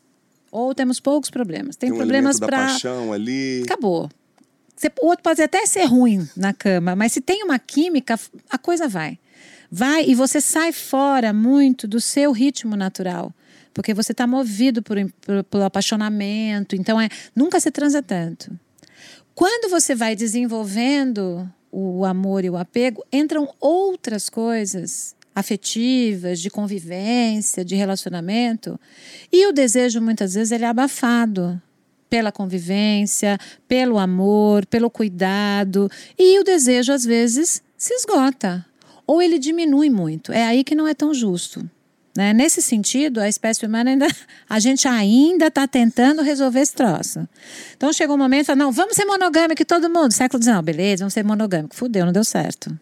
Ou 0.50 0.74
temos 0.74 1.00
poucos 1.00 1.30
problemas. 1.30 1.76
Tem, 1.76 1.88
tem 1.88 1.94
um 1.94 1.98
problemas 1.98 2.38
para 2.38 2.66
paixão 2.66 3.12
ali. 3.12 3.62
Acabou. 3.64 4.10
O 5.00 5.06
outro 5.06 5.22
pode 5.22 5.42
até 5.42 5.64
ser 5.64 5.84
ruim 5.84 6.28
na 6.36 6.52
cama, 6.52 6.94
mas 6.94 7.12
se 7.12 7.20
tem 7.20 7.42
uma 7.42 7.58
química, 7.58 8.18
a 8.50 8.58
coisa 8.58 8.86
vai. 8.86 9.18
Vai 9.70 10.04
e 10.06 10.14
você 10.14 10.40
sai 10.40 10.72
fora 10.72 11.32
muito 11.32 11.88
do 11.88 12.00
seu 12.00 12.30
ritmo 12.32 12.76
natural. 12.76 13.32
Porque 13.72 13.94
você 13.94 14.12
está 14.12 14.26
movido 14.26 14.82
por, 14.82 14.96
por, 15.20 15.44
pelo 15.44 15.64
apaixonamento. 15.64 16.76
Então, 16.76 17.00
é, 17.00 17.08
nunca 17.34 17.58
se 17.60 17.70
transa 17.70 18.02
tanto. 18.02 18.58
Quando 19.34 19.70
você 19.70 19.94
vai 19.94 20.16
desenvolvendo 20.16 21.50
o 21.70 22.04
amor 22.04 22.44
e 22.44 22.50
o 22.50 22.56
apego, 22.56 23.04
entram 23.12 23.52
outras 23.60 24.30
coisas 24.30 25.14
afetivas, 25.34 26.40
de 26.40 26.48
convivência, 26.48 27.62
de 27.62 27.74
relacionamento, 27.74 28.80
e 29.30 29.46
o 29.46 29.52
desejo 29.52 30.00
muitas 30.00 30.32
vezes 30.32 30.52
ele 30.52 30.64
é 30.64 30.68
abafado 30.68 31.60
pela 32.08 32.32
convivência, 32.32 33.38
pelo 33.66 33.98
amor, 33.98 34.64
pelo 34.66 34.90
cuidado. 34.90 35.90
E 36.18 36.38
o 36.38 36.44
desejo, 36.44 36.92
às 36.92 37.04
vezes, 37.04 37.62
se 37.76 37.94
esgota. 37.94 38.64
Ou 39.06 39.22
ele 39.22 39.38
diminui 39.38 39.90
muito. 39.90 40.32
É 40.32 40.44
aí 40.44 40.64
que 40.64 40.74
não 40.74 40.86
é 40.86 40.94
tão 40.94 41.14
justo. 41.14 41.68
Né? 42.16 42.32
Nesse 42.32 42.62
sentido, 42.62 43.20
a 43.20 43.28
espécie 43.28 43.66
humana 43.66 43.90
ainda. 43.90 44.06
A 44.48 44.58
gente 44.58 44.88
ainda 44.88 45.48
está 45.48 45.66
tentando 45.66 46.22
resolver 46.22 46.60
esse 46.60 46.72
troço. 46.72 47.28
Então 47.76 47.92
chegou 47.92 48.16
um 48.16 48.18
momento, 48.18 48.54
não, 48.54 48.72
vamos 48.72 48.96
ser 48.96 49.04
monogâmico 49.04 49.64
todo 49.64 49.90
mundo. 49.90 50.12
Século 50.12 50.42
XIX, 50.42 50.60
beleza, 50.62 51.02
vamos 51.02 51.12
ser 51.12 51.24
monogâmico. 51.24 51.74
Fudeu, 51.74 52.06
não 52.06 52.12
deu 52.12 52.24
certo. 52.24 52.78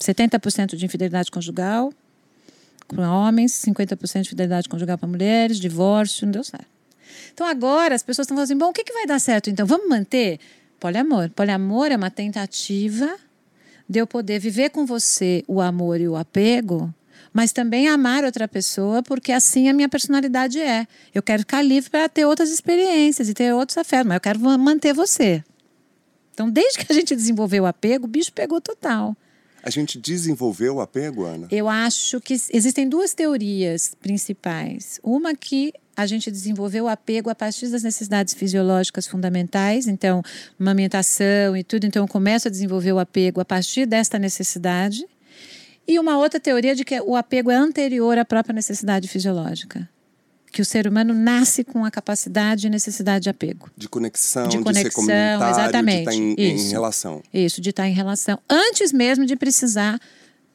70% 0.00 0.76
de 0.76 0.84
infidelidade 0.84 1.30
conjugal 1.30 1.92
para 2.88 3.10
homens, 3.10 3.52
50% 3.52 4.22
de 4.22 4.28
fidelidade 4.28 4.68
conjugal 4.68 4.98
para 4.98 5.08
mulheres, 5.08 5.58
divórcio, 5.58 6.26
não 6.26 6.32
deu 6.32 6.44
certo. 6.44 6.71
Então 7.32 7.46
agora 7.46 7.94
as 7.94 8.02
pessoas 8.02 8.24
estão 8.24 8.36
falando 8.36 8.44
assim: 8.44 8.58
bom, 8.58 8.70
o 8.70 8.72
que, 8.72 8.84
que 8.84 8.92
vai 8.92 9.06
dar 9.06 9.18
certo 9.18 9.50
então? 9.50 9.66
Vamos 9.66 9.88
manter? 9.88 10.38
Poliamor. 10.78 11.30
Poliamor 11.30 11.92
é 11.92 11.96
uma 11.96 12.10
tentativa 12.10 13.16
de 13.88 13.98
eu 14.00 14.06
poder 14.06 14.38
viver 14.38 14.70
com 14.70 14.86
você 14.86 15.44
o 15.46 15.60
amor 15.60 16.00
e 16.00 16.08
o 16.08 16.16
apego, 16.16 16.92
mas 17.32 17.52
também 17.52 17.88
amar 17.88 18.24
outra 18.24 18.48
pessoa, 18.48 19.02
porque 19.02 19.32
assim 19.32 19.68
a 19.68 19.72
minha 19.72 19.88
personalidade 19.88 20.60
é. 20.60 20.86
Eu 21.14 21.22
quero 21.22 21.40
ficar 21.40 21.62
livre 21.62 21.90
para 21.90 22.08
ter 22.08 22.24
outras 22.24 22.50
experiências 22.50 23.28
e 23.28 23.34
ter 23.34 23.54
outros 23.54 23.78
afetos, 23.78 24.06
mas 24.06 24.16
eu 24.16 24.20
quero 24.20 24.40
manter 24.58 24.92
você. 24.92 25.44
Então, 26.32 26.50
desde 26.50 26.78
que 26.78 26.92
a 26.92 26.94
gente 26.94 27.14
desenvolveu 27.14 27.64
o 27.64 27.66
apego, 27.66 28.06
o 28.06 28.08
bicho 28.08 28.32
pegou 28.32 28.60
total. 28.60 29.16
A 29.62 29.70
gente 29.70 29.98
desenvolveu 29.98 30.76
o 30.76 30.80
apego, 30.80 31.24
Ana? 31.24 31.46
Eu 31.50 31.68
acho 31.68 32.20
que 32.20 32.34
existem 32.34 32.88
duas 32.88 33.14
teorias 33.14 33.94
principais. 34.00 34.98
Uma 35.04 35.36
que 35.36 35.72
a 35.96 36.06
gente 36.06 36.30
desenvolveu 36.30 36.84
o 36.84 36.88
apego 36.88 37.28
a 37.28 37.34
partir 37.34 37.68
das 37.68 37.82
necessidades 37.82 38.34
fisiológicas 38.34 39.06
fundamentais, 39.06 39.86
então, 39.86 40.22
amamentação 40.58 41.56
e 41.56 41.62
tudo. 41.62 41.86
Então, 41.86 42.04
eu 42.04 42.08
começo 42.08 42.48
a 42.48 42.50
desenvolver 42.50 42.92
o 42.92 42.98
apego 42.98 43.40
a 43.40 43.44
partir 43.44 43.86
desta 43.86 44.18
necessidade. 44.18 45.04
E 45.86 45.98
uma 45.98 46.16
outra 46.16 46.40
teoria 46.40 46.74
de 46.74 46.84
que 46.84 47.00
o 47.00 47.16
apego 47.16 47.50
é 47.50 47.56
anterior 47.56 48.16
à 48.16 48.24
própria 48.24 48.54
necessidade 48.54 49.08
fisiológica. 49.08 49.88
Que 50.50 50.62
o 50.62 50.64
ser 50.64 50.86
humano 50.86 51.14
nasce 51.14 51.64
com 51.64 51.84
a 51.84 51.90
capacidade 51.90 52.66
e 52.66 52.70
necessidade 52.70 53.24
de 53.24 53.30
apego. 53.30 53.70
De 53.76 53.88
conexão, 53.88 54.48
de, 54.48 54.58
conexão, 54.58 54.82
de 54.82 54.88
ser 54.88 54.94
comunitário, 54.94 55.50
exatamente. 55.50 56.04
de 56.04 56.10
estar 56.10 56.14
em, 56.14 56.54
Isso. 56.54 56.66
em 56.66 56.70
relação. 56.70 57.22
Isso, 57.32 57.60
de 57.60 57.70
estar 57.70 57.88
em 57.88 57.94
relação. 57.94 58.38
Antes 58.48 58.92
mesmo 58.92 59.24
de 59.24 59.34
precisar 59.34 59.98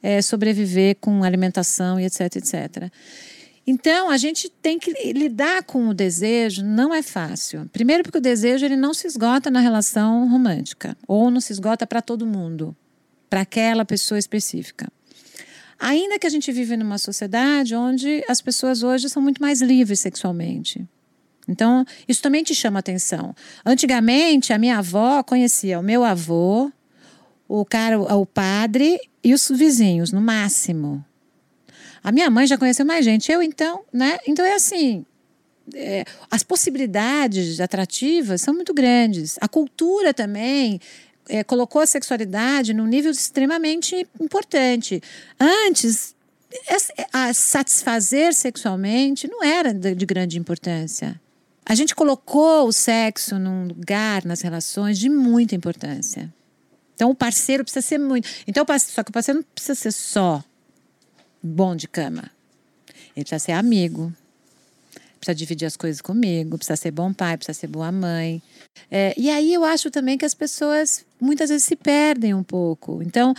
é, 0.02 0.22
sobreviver 0.22 0.98
com 1.02 1.24
alimentação 1.24 2.00
e 2.00 2.06
etc, 2.06 2.36
etc. 2.36 2.92
Então, 3.70 4.10
a 4.10 4.16
gente 4.16 4.50
tem 4.50 4.80
que 4.80 4.94
lidar 5.12 5.62
com 5.64 5.90
o 5.90 5.94
desejo, 5.94 6.64
não 6.64 6.94
é 6.94 7.04
fácil. 7.04 7.70
Primeiro 7.74 8.02
porque 8.02 8.18
o 8.18 8.22
desejo 8.22 8.66
ele 8.66 8.78
não 8.78 8.94
se 8.94 9.06
esgota 9.06 9.52
na 9.52 9.60
relação 9.60 10.26
romântica, 10.30 10.96
ou 11.06 11.30
não 11.30 11.42
se 11.42 11.52
esgota 11.52 11.86
para 11.86 12.02
todo 12.02 12.26
mundo, 12.26 12.74
para 13.30 13.42
aquela 13.42 13.84
pessoa 13.84 14.18
específica. 14.18 14.88
Ainda 15.78 16.18
que 16.18 16.26
a 16.26 16.30
gente 16.30 16.50
vive 16.50 16.78
numa 16.78 16.98
sociedade 16.98 17.76
onde 17.76 18.24
as 18.30 18.42
pessoas 18.42 18.84
hoje 18.84 19.10
são 19.10 19.22
muito 19.22 19.42
mais 19.42 19.62
livres 19.62 20.00
sexualmente. 20.00 20.88
Então, 21.46 21.86
isso 22.08 22.22
também 22.22 22.44
te 22.44 22.56
chama 22.56 22.80
atenção. 22.80 23.36
Antigamente, 23.66 24.54
a 24.54 24.58
minha 24.58 24.78
avó 24.78 25.22
conhecia 25.24 25.78
o 25.78 25.84
meu 25.84 26.06
avô, 26.06 26.72
o 27.50 27.66
cara, 27.66 28.00
o 28.00 28.26
padre 28.26 28.98
e 29.22 29.34
os 29.34 29.50
vizinhos, 29.50 30.14
no 30.14 30.22
máximo. 30.22 31.04
A 32.08 32.12
minha 32.14 32.30
mãe 32.30 32.48
já 32.48 32.58
conheceu 32.58 32.86
mais 32.86 33.04
gente. 33.04 33.30
Eu, 33.30 33.44
então, 33.44 33.84
né? 33.92 34.18
Então 34.26 34.46
é 34.46 34.54
assim. 34.54 35.06
É, 35.76 36.06
as 36.32 36.42
possibilidades 36.42 37.60
atrativas 37.60 38.40
são 38.40 38.54
muito 38.54 38.74
grandes. 38.74 39.38
A 39.42 39.48
cultura 39.50 40.14
também 40.14 40.80
é, 41.28 41.44
colocou 41.44 41.82
a 41.82 41.86
sexualidade 41.86 42.74
num 42.74 42.86
nível 42.86 43.12
extremamente 43.12 44.08
importante. 44.22 45.02
Antes, 45.38 46.16
a 47.12 47.34
satisfazer 47.34 48.34
sexualmente 48.34 49.28
não 49.28 49.44
era 49.44 49.74
de 49.74 50.06
grande 50.06 50.40
importância. 50.40 51.20
A 51.66 51.76
gente 51.76 51.94
colocou 51.94 52.70
o 52.70 52.72
sexo 52.72 53.38
num 53.38 53.68
lugar 53.68 54.24
nas 54.24 54.40
relações 54.40 54.98
de 54.98 55.10
muita 55.10 55.56
importância. 55.56 56.34
Então 56.96 57.10
o 57.10 57.16
parceiro 57.16 57.66
precisa 57.66 57.86
ser 57.86 57.98
muito. 57.98 58.30
Então, 58.48 58.66
só 58.80 59.04
que 59.04 59.10
o 59.10 59.14
parceiro 59.14 59.42
não 59.42 59.46
precisa 59.54 59.76
ser 59.76 59.92
só 59.92 60.42
bom 61.48 61.76
de 61.76 61.88
cama. 61.88 62.32
Ele 63.16 63.24
precisa 63.24 63.40
ser 63.40 63.54
amigo, 63.54 64.14
precisa 65.20 65.36
dividir 65.36 65.66
as 65.66 65.76
coisas 65.76 66.02
comigo, 66.02 66.58
precisa 66.58 66.76
ser 66.76 66.92
bom 66.92 67.12
pai, 67.14 67.38
precisa 67.38 67.58
ser 67.58 67.68
boa 67.68 67.92
mãe. 67.92 68.42
É, 68.92 69.14
e 69.18 69.30
aí 69.30 69.54
eu 69.54 69.64
acho 69.64 69.90
também 69.90 70.18
que 70.18 70.26
as 70.26 70.34
pessoas 70.34 71.04
muitas 71.20 71.50
vezes 71.50 71.66
se 71.66 71.76
perdem 71.76 72.34
um 72.34 72.44
pouco. 72.44 73.02
Então, 73.02 73.34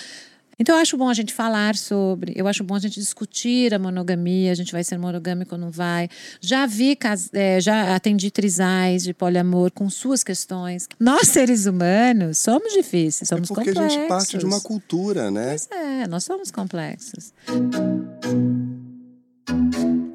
então 0.58 0.74
eu 0.74 0.80
acho 0.80 0.96
bom 0.96 1.08
a 1.08 1.14
gente 1.14 1.32
falar 1.32 1.76
sobre, 1.76 2.32
eu 2.34 2.46
acho 2.48 2.64
bom 2.64 2.74
a 2.74 2.78
gente 2.78 2.98
discutir 2.98 3.72
a 3.72 3.78
monogamia, 3.78 4.50
a 4.50 4.54
gente 4.54 4.72
vai 4.72 4.82
ser 4.82 4.98
monogâmico 4.98 5.54
ou 5.54 5.60
não 5.60 5.70
vai. 5.70 6.08
Já 6.40 6.66
vi, 6.66 6.98
é, 7.32 7.60
já 7.60 7.94
atendi 7.94 8.30
trisais 8.30 9.04
de 9.04 9.14
poliamor 9.14 9.70
com 9.70 9.88
suas 9.88 10.24
questões. 10.24 10.88
Nós, 10.98 11.28
seres 11.28 11.66
humanos, 11.66 12.38
somos 12.38 12.72
difíceis, 12.72 13.28
somos 13.28 13.50
é 13.50 13.54
porque 13.54 13.72
complexos. 13.72 13.82
Porque 13.82 13.94
a 13.94 14.00
gente 14.00 14.08
parte 14.08 14.38
de 14.38 14.44
uma 14.44 14.60
cultura, 14.60 15.30
né? 15.30 15.48
Pois 15.50 15.68
é, 15.70 16.08
nós 16.08 16.24
somos 16.24 16.50
complexos. 16.50 17.32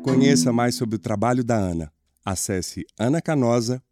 Conheça 0.03 0.51
mais 0.51 0.75
sobre 0.75 0.97
o 0.97 0.99
trabalho 0.99 1.43
da 1.43 1.55
Ana. 1.55 1.91
Acesse 2.25 2.85
anacanosa.com.br. 2.97 3.83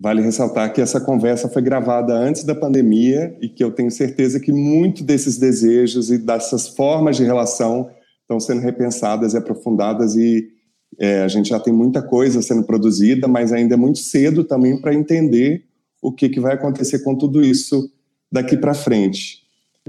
Vale 0.00 0.22
ressaltar 0.22 0.72
que 0.72 0.80
essa 0.80 1.00
conversa 1.00 1.48
foi 1.48 1.62
gravada 1.62 2.14
antes 2.14 2.44
da 2.44 2.54
pandemia 2.54 3.34
e 3.40 3.48
que 3.48 3.64
eu 3.64 3.70
tenho 3.70 3.90
certeza 3.90 4.38
que 4.38 4.52
muito 4.52 5.02
desses 5.02 5.38
desejos 5.38 6.10
e 6.10 6.18
dessas 6.18 6.68
formas 6.68 7.16
de 7.16 7.24
relação 7.24 7.90
estão 8.20 8.38
sendo 8.38 8.60
repensadas 8.60 9.32
e 9.32 9.38
aprofundadas 9.38 10.14
e 10.14 10.48
é, 10.98 11.22
a 11.22 11.28
gente 11.28 11.48
já 11.48 11.58
tem 11.58 11.72
muita 11.72 12.02
coisa 12.02 12.42
sendo 12.42 12.64
produzida, 12.64 13.26
mas 13.26 13.52
ainda 13.52 13.74
é 13.74 13.76
muito 13.76 13.98
cedo 13.98 14.44
também 14.44 14.80
para 14.80 14.94
entender 14.94 15.64
o 16.02 16.12
que, 16.12 16.28
que 16.28 16.40
vai 16.40 16.54
acontecer 16.54 17.00
com 17.00 17.16
tudo 17.16 17.42
isso 17.42 17.90
daqui 18.30 18.56
para 18.56 18.74
frente. 18.74 19.42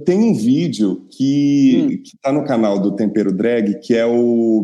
Tem 0.05 0.17
um 0.17 0.33
vídeo 0.33 1.05
que 1.09 1.87
hum. 1.87 2.01
está 2.03 2.31
no 2.31 2.43
canal 2.43 2.79
do 2.79 2.95
Tempero 2.95 3.31
Drag, 3.31 3.79
que 3.79 3.93
é 3.93 4.05
o 4.05 4.63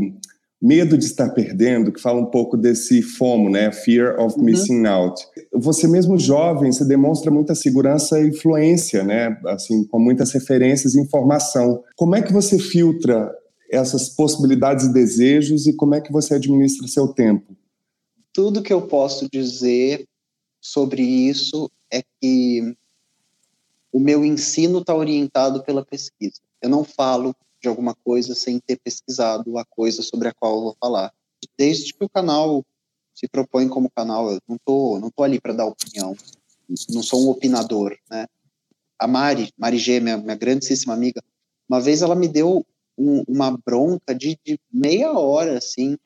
medo 0.62 0.98
de 0.98 1.06
estar 1.06 1.30
perdendo, 1.30 1.92
que 1.92 2.00
fala 2.00 2.22
um 2.22 2.28
pouco 2.28 2.56
desse 2.56 3.02
FOMO, 3.02 3.50
né? 3.50 3.72
Fear 3.72 4.20
of 4.20 4.38
uhum. 4.38 4.46
Missing 4.46 4.86
Out. 4.86 5.26
Você 5.54 5.88
mesmo 5.88 6.18
jovem, 6.20 6.72
você 6.72 6.86
demonstra 6.86 7.32
muita 7.32 7.56
segurança 7.56 8.20
e 8.20 8.28
influência, 8.28 9.04
né? 9.04 9.36
Assim, 9.48 9.84
com 9.86 10.00
muitas 10.00 10.32
referências 10.32 10.94
e 10.94 11.02
informação. 11.02 11.84
Como 11.96 12.16
é 12.16 12.22
que 12.22 12.32
você 12.32 12.60
filtra 12.60 13.34
essas 13.72 14.10
possibilidades 14.10 14.86
e 14.86 14.94
desejos 14.94 15.66
e 15.66 15.74
como 15.74 15.96
é 15.96 16.02
que 16.02 16.12
você 16.12 16.36
administra 16.36 16.88
seu 16.88 17.08
tempo? 17.08 17.56
Tudo 18.32 18.62
que 18.62 18.72
eu 18.72 18.84
posso 18.84 19.28
dizer 19.32 20.06
sobre 20.62 21.02
isso 21.02 21.72
é 21.92 22.04
que 22.22 22.76
o 23.92 24.00
meu 24.00 24.24
ensino 24.24 24.80
está 24.80 24.96
orientado 24.96 25.64
pela 25.64 25.84
pesquisa. 25.84 26.40
Eu 26.62 26.70
não 26.70 26.84
falo 26.84 27.36
de 27.62 27.68
alguma 27.68 27.94
coisa 27.94 28.34
sem 28.34 28.60
ter 28.60 28.80
pesquisado 28.84 29.58
a 29.58 29.66
coisa 29.66 30.02
sobre 30.02 30.28
a 30.28 30.34
qual 30.34 30.56
eu 30.56 30.62
vou 30.62 30.78
falar. 30.80 31.14
Desde 31.58 31.94
que 31.94 32.04
o 32.04 32.10
canal 32.10 32.66
se 33.14 33.28
propõe 33.28 33.68
como 33.68 33.92
canal, 33.92 34.32
eu 34.32 34.40
não 34.48 34.58
tô, 34.66 35.00
não 35.00 35.12
tô 35.12 35.24
ali 35.24 35.40
para 35.40 35.54
dar 35.54 35.66
opinião, 35.66 36.16
não 36.90 37.04
sou 37.04 37.26
um 37.26 37.30
opinador, 37.30 37.96
né? 38.10 38.26
A 38.98 39.08
Mari, 39.08 39.52
Mari 39.58 39.78
G, 39.78 40.00
minha, 40.00 40.18
minha 40.18 40.36
grandíssima 40.36 40.94
amiga, 40.94 41.22
uma 41.68 41.80
vez 41.80 42.02
ela 42.02 42.16
me 42.16 42.28
deu 42.28 42.66
um, 42.98 43.24
uma 43.28 43.58
bronca 43.66 44.14
de, 44.14 44.38
de 44.44 44.60
meia 44.72 45.12
hora, 45.12 45.58
assim, 45.58 45.98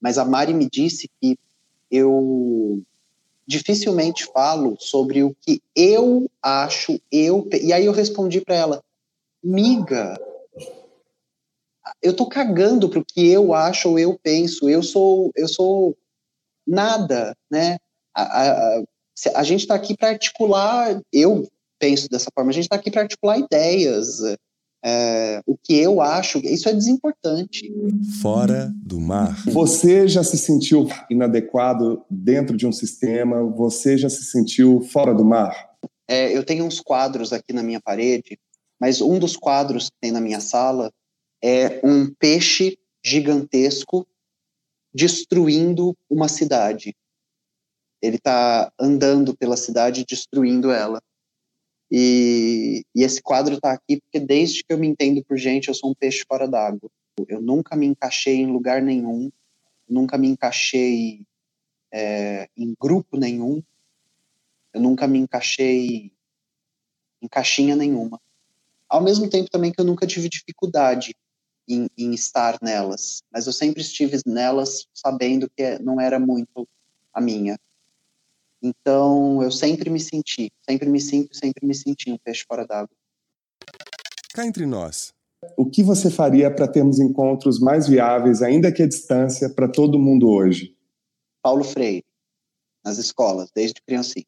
mas 0.00 0.18
a 0.18 0.24
Mari 0.24 0.52
me 0.52 0.68
disse 0.68 1.08
que 1.20 1.38
eu 1.90 2.82
dificilmente 3.46 4.24
falo 4.32 4.76
sobre 4.78 5.22
o 5.22 5.34
que 5.40 5.60
eu 5.74 6.28
acho, 6.40 7.00
eu. 7.10 7.48
E 7.60 7.72
aí 7.72 7.86
eu 7.86 7.92
respondi 7.92 8.40
para 8.40 8.54
ela, 8.54 8.82
miga, 9.42 10.18
eu 12.02 12.14
tô 12.14 12.26
cagando 12.26 12.88
pro 12.88 13.04
que 13.04 13.28
eu 13.28 13.54
acho 13.54 13.90
ou 13.90 13.98
eu 13.98 14.18
penso. 14.22 14.68
Eu 14.68 14.82
sou, 14.82 15.30
eu 15.36 15.48
sou 15.48 15.96
nada, 16.66 17.36
né? 17.50 17.78
A, 18.14 18.22
a, 18.22 18.82
a 19.34 19.42
gente 19.42 19.60
está 19.60 19.74
aqui 19.74 19.96
para 19.96 20.10
articular. 20.10 21.00
Eu 21.12 21.48
penso 21.78 22.08
dessa 22.08 22.30
forma. 22.34 22.50
A 22.50 22.54
gente 22.54 22.64
está 22.64 22.76
aqui 22.76 22.90
para 22.90 23.02
articular 23.02 23.38
ideias. 23.38 24.18
É, 24.84 25.40
o 25.46 25.56
que 25.56 25.78
eu 25.78 26.00
acho, 26.00 26.38
isso 26.38 26.68
é 26.68 26.72
desimportante. 26.72 27.72
Fora 28.20 28.72
do 28.74 29.00
mar. 29.00 29.40
Você 29.46 30.08
já 30.08 30.24
se 30.24 30.36
sentiu 30.36 30.88
inadequado 31.08 32.04
dentro 32.10 32.56
de 32.56 32.66
um 32.66 32.72
sistema? 32.72 33.44
Você 33.44 33.96
já 33.96 34.10
se 34.10 34.24
sentiu 34.24 34.80
fora 34.80 35.14
do 35.14 35.24
mar? 35.24 35.70
É, 36.08 36.36
eu 36.36 36.44
tenho 36.44 36.64
uns 36.64 36.80
quadros 36.80 37.32
aqui 37.32 37.52
na 37.52 37.62
minha 37.62 37.80
parede, 37.80 38.36
mas 38.80 39.00
um 39.00 39.20
dos 39.20 39.36
quadros 39.36 39.84
que 39.84 39.96
tem 40.00 40.10
na 40.10 40.20
minha 40.20 40.40
sala 40.40 40.90
é 41.42 41.80
um 41.84 42.12
peixe 42.14 42.78
gigantesco 43.04 44.06
destruindo 44.94 45.96
uma 46.08 46.28
cidade. 46.28 46.94
Ele 48.00 48.16
está 48.16 48.72
andando 48.78 49.36
pela 49.36 49.56
cidade, 49.56 50.04
destruindo 50.04 50.70
ela. 50.70 51.02
E, 51.90 52.84
e 52.94 53.02
esse 53.02 53.20
quadro 53.20 53.54
está 53.54 53.72
aqui 53.72 54.00
porque 54.00 54.20
desde 54.20 54.62
que 54.62 54.72
eu 54.72 54.78
me 54.78 54.86
entendo 54.86 55.22
por 55.24 55.36
gente, 55.36 55.68
eu 55.68 55.74
sou 55.74 55.90
um 55.90 55.94
peixe 55.94 56.24
fora 56.26 56.46
d'água. 56.46 56.90
Eu 57.28 57.40
nunca 57.40 57.76
me 57.76 57.86
encaixei 57.86 58.36
em 58.36 58.46
lugar 58.46 58.80
nenhum, 58.80 59.30
nunca 59.88 60.16
me 60.16 60.28
encaixei 60.28 61.26
é, 61.92 62.48
em 62.56 62.74
grupo 62.80 63.18
nenhum, 63.18 63.62
eu 64.72 64.80
nunca 64.80 65.06
me 65.06 65.18
encaixei 65.18 66.10
em 67.20 67.28
caixinha 67.28 67.76
nenhuma. 67.76 68.20
Ao 68.88 69.02
mesmo 69.02 69.28
tempo 69.28 69.50
também 69.50 69.70
que 69.70 69.80
eu 69.80 69.84
nunca 69.84 70.06
tive 70.06 70.28
dificuldade 70.28 71.14
em, 71.68 71.88
em, 71.96 72.12
estar 72.12 72.58
nelas, 72.62 73.22
mas 73.32 73.46
eu 73.46 73.52
sempre 73.52 73.82
estive 73.82 74.18
nelas 74.26 74.86
sabendo 74.92 75.48
que 75.48 75.78
não 75.78 76.00
era 76.00 76.18
muito 76.18 76.68
a 77.12 77.20
minha. 77.20 77.58
Então 78.60 79.42
eu 79.42 79.50
sempre 79.50 79.90
me 79.90 80.00
senti, 80.00 80.50
sempre 80.68 80.88
me 80.88 81.00
sinto, 81.00 81.36
sempre 81.36 81.66
me 81.66 81.74
senti 81.74 82.10
um 82.10 82.18
peixe 82.18 82.44
fora 82.46 82.66
d'água. 82.66 82.94
Cá 84.34 84.46
entre 84.46 84.66
nós, 84.66 85.12
o 85.56 85.66
que 85.66 85.82
você 85.82 86.10
faria 86.10 86.50
para 86.50 86.68
termos 86.68 86.98
encontros 87.00 87.58
mais 87.58 87.88
viáveis, 87.88 88.42
ainda 88.42 88.72
que 88.72 88.82
à 88.82 88.88
distância, 88.88 89.50
para 89.50 89.68
todo 89.68 89.98
mundo 89.98 90.28
hoje? 90.28 90.76
Paulo 91.42 91.64
Freire, 91.64 92.04
nas 92.84 92.98
escolas, 92.98 93.50
desde 93.54 93.80
criancinha. 93.82 94.26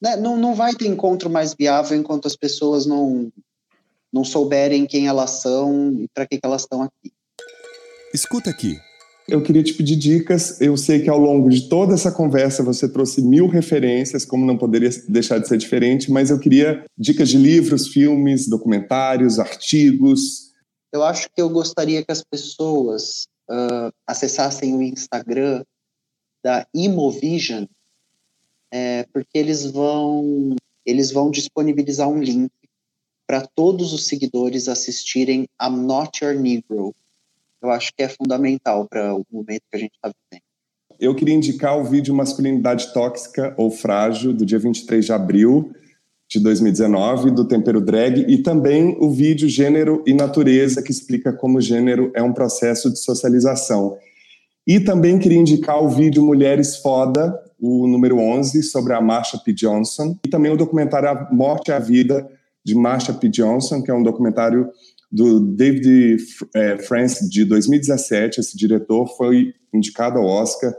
Né? 0.00 0.16
Não, 0.16 0.36
não 0.36 0.54
vai 0.54 0.74
ter 0.74 0.86
encontro 0.86 1.30
mais 1.30 1.54
viável 1.54 1.96
enquanto 1.96 2.26
as 2.26 2.36
pessoas 2.36 2.84
não, 2.84 3.32
não 4.12 4.24
souberem 4.24 4.86
quem 4.86 5.06
elas 5.06 5.42
são 5.42 5.92
e 5.92 6.06
para 6.12 6.26
que, 6.26 6.38
que 6.38 6.46
elas 6.46 6.62
estão 6.62 6.82
aqui. 6.82 7.12
Escuta 8.12 8.50
aqui. 8.50 8.78
Eu 9.28 9.42
queria 9.42 9.62
te 9.62 9.72
pedir 9.72 9.96
dicas. 9.96 10.60
Eu 10.60 10.76
sei 10.76 11.00
que 11.00 11.08
ao 11.08 11.18
longo 11.18 11.48
de 11.48 11.68
toda 11.68 11.94
essa 11.94 12.10
conversa 12.12 12.62
você 12.62 12.88
trouxe 12.88 13.22
mil 13.22 13.46
referências, 13.46 14.24
como 14.24 14.44
não 14.44 14.58
poderia 14.58 14.90
deixar 15.08 15.38
de 15.38 15.48
ser 15.48 15.56
diferente, 15.56 16.10
mas 16.10 16.28
eu 16.28 16.38
queria 16.38 16.84
dicas 16.98 17.28
de 17.28 17.38
livros, 17.38 17.88
filmes, 17.88 18.48
documentários, 18.48 19.38
artigos. 19.38 20.52
Eu 20.92 21.02
acho 21.02 21.28
que 21.34 21.40
eu 21.40 21.48
gostaria 21.48 22.04
que 22.04 22.12
as 22.12 22.22
pessoas 22.22 23.26
uh, 23.48 23.92
acessassem 24.06 24.76
o 24.76 24.82
Instagram 24.82 25.64
da 26.44 26.66
Imovision, 26.74 27.64
é, 28.72 29.06
porque 29.12 29.38
eles 29.38 29.64
vão 29.64 30.56
eles 30.84 31.12
vão 31.12 31.30
disponibilizar 31.30 32.08
um 32.08 32.20
link 32.20 32.50
para 33.32 33.48
todos 33.54 33.94
os 33.94 34.08
seguidores 34.08 34.68
assistirem 34.68 35.48
I'm 35.58 35.86
Not 35.86 36.22
Your 36.22 36.34
Negro, 36.34 36.94
eu 37.62 37.70
acho 37.70 37.90
que 37.96 38.02
é 38.02 38.08
fundamental 38.10 38.86
para 38.86 39.14
o 39.14 39.24
momento 39.32 39.62
que 39.70 39.76
a 39.76 39.78
gente 39.78 39.94
está 39.94 40.10
vivendo. 40.10 40.44
Eu 41.00 41.14
queria 41.14 41.34
indicar 41.34 41.78
o 41.78 41.82
vídeo 41.82 42.14
Masculinidade 42.14 42.92
Tóxica 42.92 43.54
ou 43.56 43.70
Frágil, 43.70 44.34
do 44.34 44.44
dia 44.44 44.58
23 44.58 45.06
de 45.06 45.12
abril 45.14 45.72
de 46.28 46.40
2019, 46.40 47.30
do 47.30 47.48
Tempero 47.48 47.80
Drag, 47.80 48.22
e 48.28 48.42
também 48.42 48.98
o 49.00 49.08
vídeo 49.08 49.48
Gênero 49.48 50.04
e 50.06 50.12
Natureza, 50.12 50.82
que 50.82 50.92
explica 50.92 51.32
como 51.32 51.58
gênero 51.58 52.12
é 52.14 52.22
um 52.22 52.34
processo 52.34 52.92
de 52.92 52.98
socialização. 52.98 53.96
E 54.66 54.78
também 54.78 55.18
queria 55.18 55.38
indicar 55.38 55.82
o 55.82 55.88
vídeo 55.88 56.22
Mulheres 56.22 56.76
Foda, 56.76 57.34
o 57.58 57.86
número 57.86 58.18
11, 58.18 58.62
sobre 58.62 58.92
a 58.92 59.00
Marsha 59.00 59.38
P. 59.38 59.54
Johnson, 59.54 60.18
e 60.22 60.28
também 60.28 60.52
o 60.52 60.56
documentário 60.58 61.08
A 61.08 61.28
Morte 61.32 61.68
e 61.68 61.72
a 61.72 61.78
Vida, 61.78 62.28
de 62.64 62.74
Marsha 62.74 63.12
P. 63.12 63.28
Johnson, 63.28 63.82
que 63.82 63.90
é 63.90 63.94
um 63.94 64.02
documentário 64.02 64.68
do 65.10 65.40
David 65.40 66.16
é, 66.54 66.78
France, 66.78 67.28
de 67.28 67.44
2017. 67.44 68.40
Esse 68.40 68.56
diretor 68.56 69.06
foi 69.16 69.54
indicado 69.72 70.18
ao 70.18 70.26
Oscar 70.26 70.72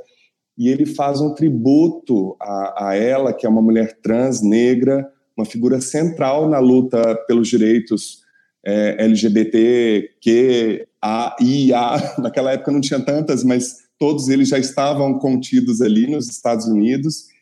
e 0.57 0.69
ele 0.69 0.85
faz 0.85 1.19
um 1.21 1.33
tributo 1.33 2.35
a, 2.41 2.89
a 2.89 2.95
ela, 2.95 3.33
que 3.33 3.45
é 3.45 3.49
uma 3.49 3.61
mulher 3.61 3.99
trans, 4.01 4.41
negra, 4.41 5.07
uma 5.35 5.45
figura 5.45 5.81
central 5.81 6.49
na 6.49 6.59
luta 6.59 7.15
pelos 7.27 7.47
direitos 7.47 8.23
é, 8.65 9.03
LGBTQIA. 9.03 10.87
Naquela 12.19 12.53
época 12.53 12.71
não 12.71 12.81
tinha 12.81 12.99
tantas, 12.99 13.43
mas 13.43 13.83
todos 13.99 14.29
eles 14.29 14.49
já 14.49 14.57
estavam 14.57 15.17
contidos 15.19 15.81
ali 15.81 16.07
nos 16.07 16.29
Estados 16.29 16.67
Unidos. 16.67 17.32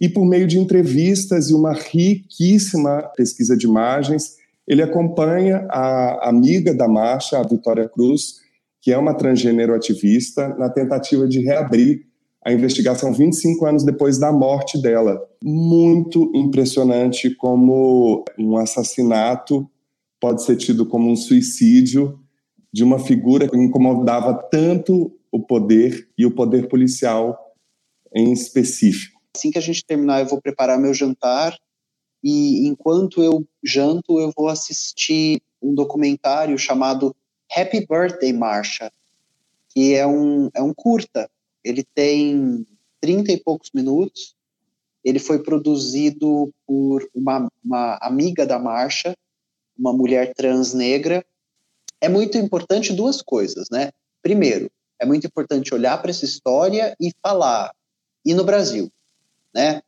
E 0.00 0.08
por 0.08 0.24
meio 0.24 0.46
de 0.46 0.58
entrevistas 0.58 1.50
e 1.50 1.54
uma 1.54 1.72
riquíssima 1.72 3.02
pesquisa 3.16 3.56
de 3.56 3.66
imagens, 3.66 4.36
ele 4.66 4.82
acompanha 4.82 5.66
a 5.70 6.28
amiga 6.28 6.74
da 6.74 6.86
marcha, 6.86 7.38
a 7.38 7.42
Vitória 7.42 7.88
Cruz, 7.88 8.40
que 8.80 8.92
é 8.92 8.98
uma 8.98 9.14
transgênero 9.14 9.74
ativista, 9.74 10.48
na 10.56 10.68
tentativa 10.68 11.26
de 11.26 11.40
reabrir 11.40 12.06
a 12.44 12.52
investigação 12.52 13.12
25 13.12 13.66
anos 13.66 13.84
depois 13.84 14.18
da 14.18 14.32
morte 14.32 14.80
dela. 14.80 15.20
Muito 15.42 16.30
impressionante 16.34 17.34
como 17.34 18.24
um 18.38 18.56
assassinato 18.56 19.68
pode 20.20 20.42
ser 20.44 20.56
tido 20.56 20.86
como 20.86 21.10
um 21.10 21.16
suicídio 21.16 22.18
de 22.72 22.84
uma 22.84 22.98
figura 22.98 23.48
que 23.48 23.56
incomodava 23.56 24.34
tanto 24.34 25.12
o 25.32 25.40
poder 25.40 26.08
e 26.16 26.24
o 26.24 26.30
poder 26.30 26.68
policial 26.68 27.38
em 28.14 28.32
específico. 28.32 29.17
Assim 29.38 29.52
que 29.52 29.58
a 29.58 29.62
gente 29.62 29.84
terminar, 29.84 30.18
eu 30.18 30.26
vou 30.26 30.42
preparar 30.42 30.80
meu 30.80 30.92
jantar 30.92 31.56
e 32.24 32.66
enquanto 32.66 33.22
eu 33.22 33.46
janto, 33.62 34.18
eu 34.18 34.32
vou 34.36 34.48
assistir 34.48 35.40
um 35.62 35.72
documentário 35.72 36.58
chamado 36.58 37.14
Happy 37.56 37.86
Birthday 37.86 38.32
Marsha, 38.32 38.90
que 39.68 39.94
é 39.94 40.04
um, 40.04 40.50
é 40.52 40.60
um 40.60 40.74
curta. 40.74 41.30
Ele 41.62 41.84
tem 41.94 42.66
trinta 43.00 43.30
e 43.30 43.38
poucos 43.38 43.70
minutos. 43.72 44.34
Ele 45.04 45.20
foi 45.20 45.40
produzido 45.40 46.52
por 46.66 47.08
uma, 47.14 47.48
uma 47.64 47.96
amiga 48.02 48.44
da 48.44 48.58
Marcha, 48.58 49.16
uma 49.78 49.92
mulher 49.92 50.34
trans 50.34 50.74
negra. 50.74 51.24
É 52.00 52.08
muito 52.08 52.36
importante 52.36 52.92
duas 52.92 53.22
coisas, 53.22 53.68
né? 53.70 53.92
Primeiro, 54.20 54.68
é 54.98 55.06
muito 55.06 55.28
importante 55.28 55.72
olhar 55.72 55.96
para 56.02 56.10
essa 56.10 56.24
história 56.24 56.96
e 57.00 57.12
falar. 57.22 57.72
E 58.26 58.34
no 58.34 58.42
Brasil, 58.42 58.90
né? 59.54 59.82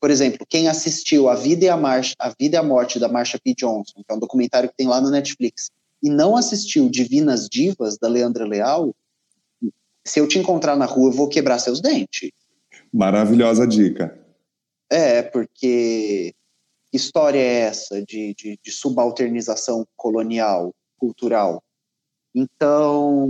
por 0.00 0.10
exemplo, 0.10 0.46
quem 0.48 0.68
assistiu 0.68 1.28
A 1.28 1.34
Vida 1.34 1.64
e 1.64 1.68
a 1.68 1.76
Marcha, 1.76 2.14
A 2.18 2.32
Vida 2.38 2.56
e 2.56 2.58
a 2.58 2.62
Morte 2.62 2.98
da 2.98 3.08
Marsha 3.08 3.38
P. 3.42 3.54
Johnson, 3.54 3.96
que 3.96 4.12
é 4.12 4.14
um 4.14 4.18
documentário 4.18 4.68
que 4.68 4.76
tem 4.76 4.86
lá 4.86 5.00
no 5.00 5.10
Netflix, 5.10 5.70
e 6.02 6.08
não 6.08 6.36
assistiu 6.36 6.88
Divinas 6.88 7.48
Divas 7.48 7.98
da 7.98 8.08
Leandra 8.08 8.46
Leal, 8.46 8.94
se 10.04 10.20
eu 10.20 10.28
te 10.28 10.38
encontrar 10.38 10.76
na 10.76 10.86
rua, 10.86 11.10
eu 11.10 11.16
vou 11.16 11.28
quebrar 11.28 11.58
seus 11.58 11.80
dentes. 11.80 12.30
Maravilhosa 12.92 13.66
dica. 13.66 14.18
É, 14.90 15.22
porque 15.22 16.34
que 16.90 16.96
história 16.96 17.38
é 17.38 17.60
essa 17.60 18.02
de, 18.02 18.34
de, 18.34 18.58
de 18.62 18.70
subalternização 18.70 19.86
colonial, 19.96 20.74
cultural? 20.96 21.62
Então, 22.34 23.28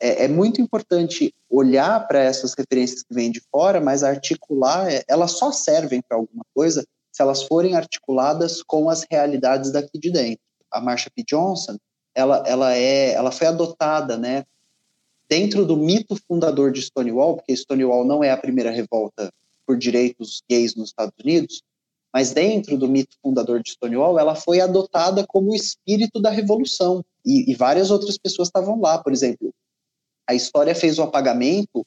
é, 0.00 0.24
é 0.24 0.28
muito 0.28 0.60
importante 0.60 1.32
olhar 1.50 2.06
para 2.06 2.20
essas 2.20 2.54
referências 2.54 3.02
que 3.02 3.12
vêm 3.12 3.30
de 3.30 3.42
fora, 3.50 3.80
mas 3.80 4.04
articular, 4.04 4.90
é, 4.90 5.02
elas 5.08 5.32
só 5.32 5.50
servem 5.50 6.00
para 6.00 6.16
alguma 6.16 6.44
coisa 6.54 6.86
se 7.10 7.20
elas 7.20 7.42
forem 7.42 7.74
articuladas 7.74 8.62
com 8.62 8.88
as 8.88 9.04
realidades 9.10 9.72
daqui 9.72 9.98
de 9.98 10.10
dentro. 10.10 10.40
A 10.70 10.80
Marsha 10.80 11.10
P. 11.14 11.24
Johnson, 11.24 11.76
ela, 12.14 12.44
ela, 12.46 12.76
é, 12.76 13.12
ela 13.12 13.32
foi 13.32 13.48
adotada, 13.48 14.16
né, 14.16 14.44
dentro 15.28 15.64
do 15.64 15.76
mito 15.76 16.16
fundador 16.28 16.72
de 16.72 16.82
Stonewall, 16.82 17.36
porque 17.36 17.56
Stonewall 17.56 18.04
não 18.04 18.22
é 18.22 18.30
a 18.30 18.36
primeira 18.36 18.70
revolta 18.70 19.32
por 19.66 19.76
direitos 19.76 20.42
gays 20.48 20.74
nos 20.74 20.88
Estados 20.88 21.14
Unidos, 21.22 21.62
mas 22.12 22.32
dentro 22.32 22.76
do 22.76 22.88
mito 22.88 23.16
fundador 23.22 23.62
de 23.62 23.70
Stonewall, 23.70 24.18
ela 24.18 24.34
foi 24.34 24.60
adotada 24.60 25.24
como 25.26 25.52
o 25.52 25.54
espírito 25.54 26.20
da 26.20 26.30
revolução. 26.30 27.04
E, 27.24 27.50
e 27.50 27.54
várias 27.54 27.90
outras 27.90 28.18
pessoas 28.18 28.48
estavam 28.48 28.80
lá, 28.80 28.98
por 28.98 29.12
exemplo, 29.12 29.54
a 30.30 30.34
história 30.34 30.74
fez 30.76 30.96
o 30.98 31.02
apagamento 31.02 31.84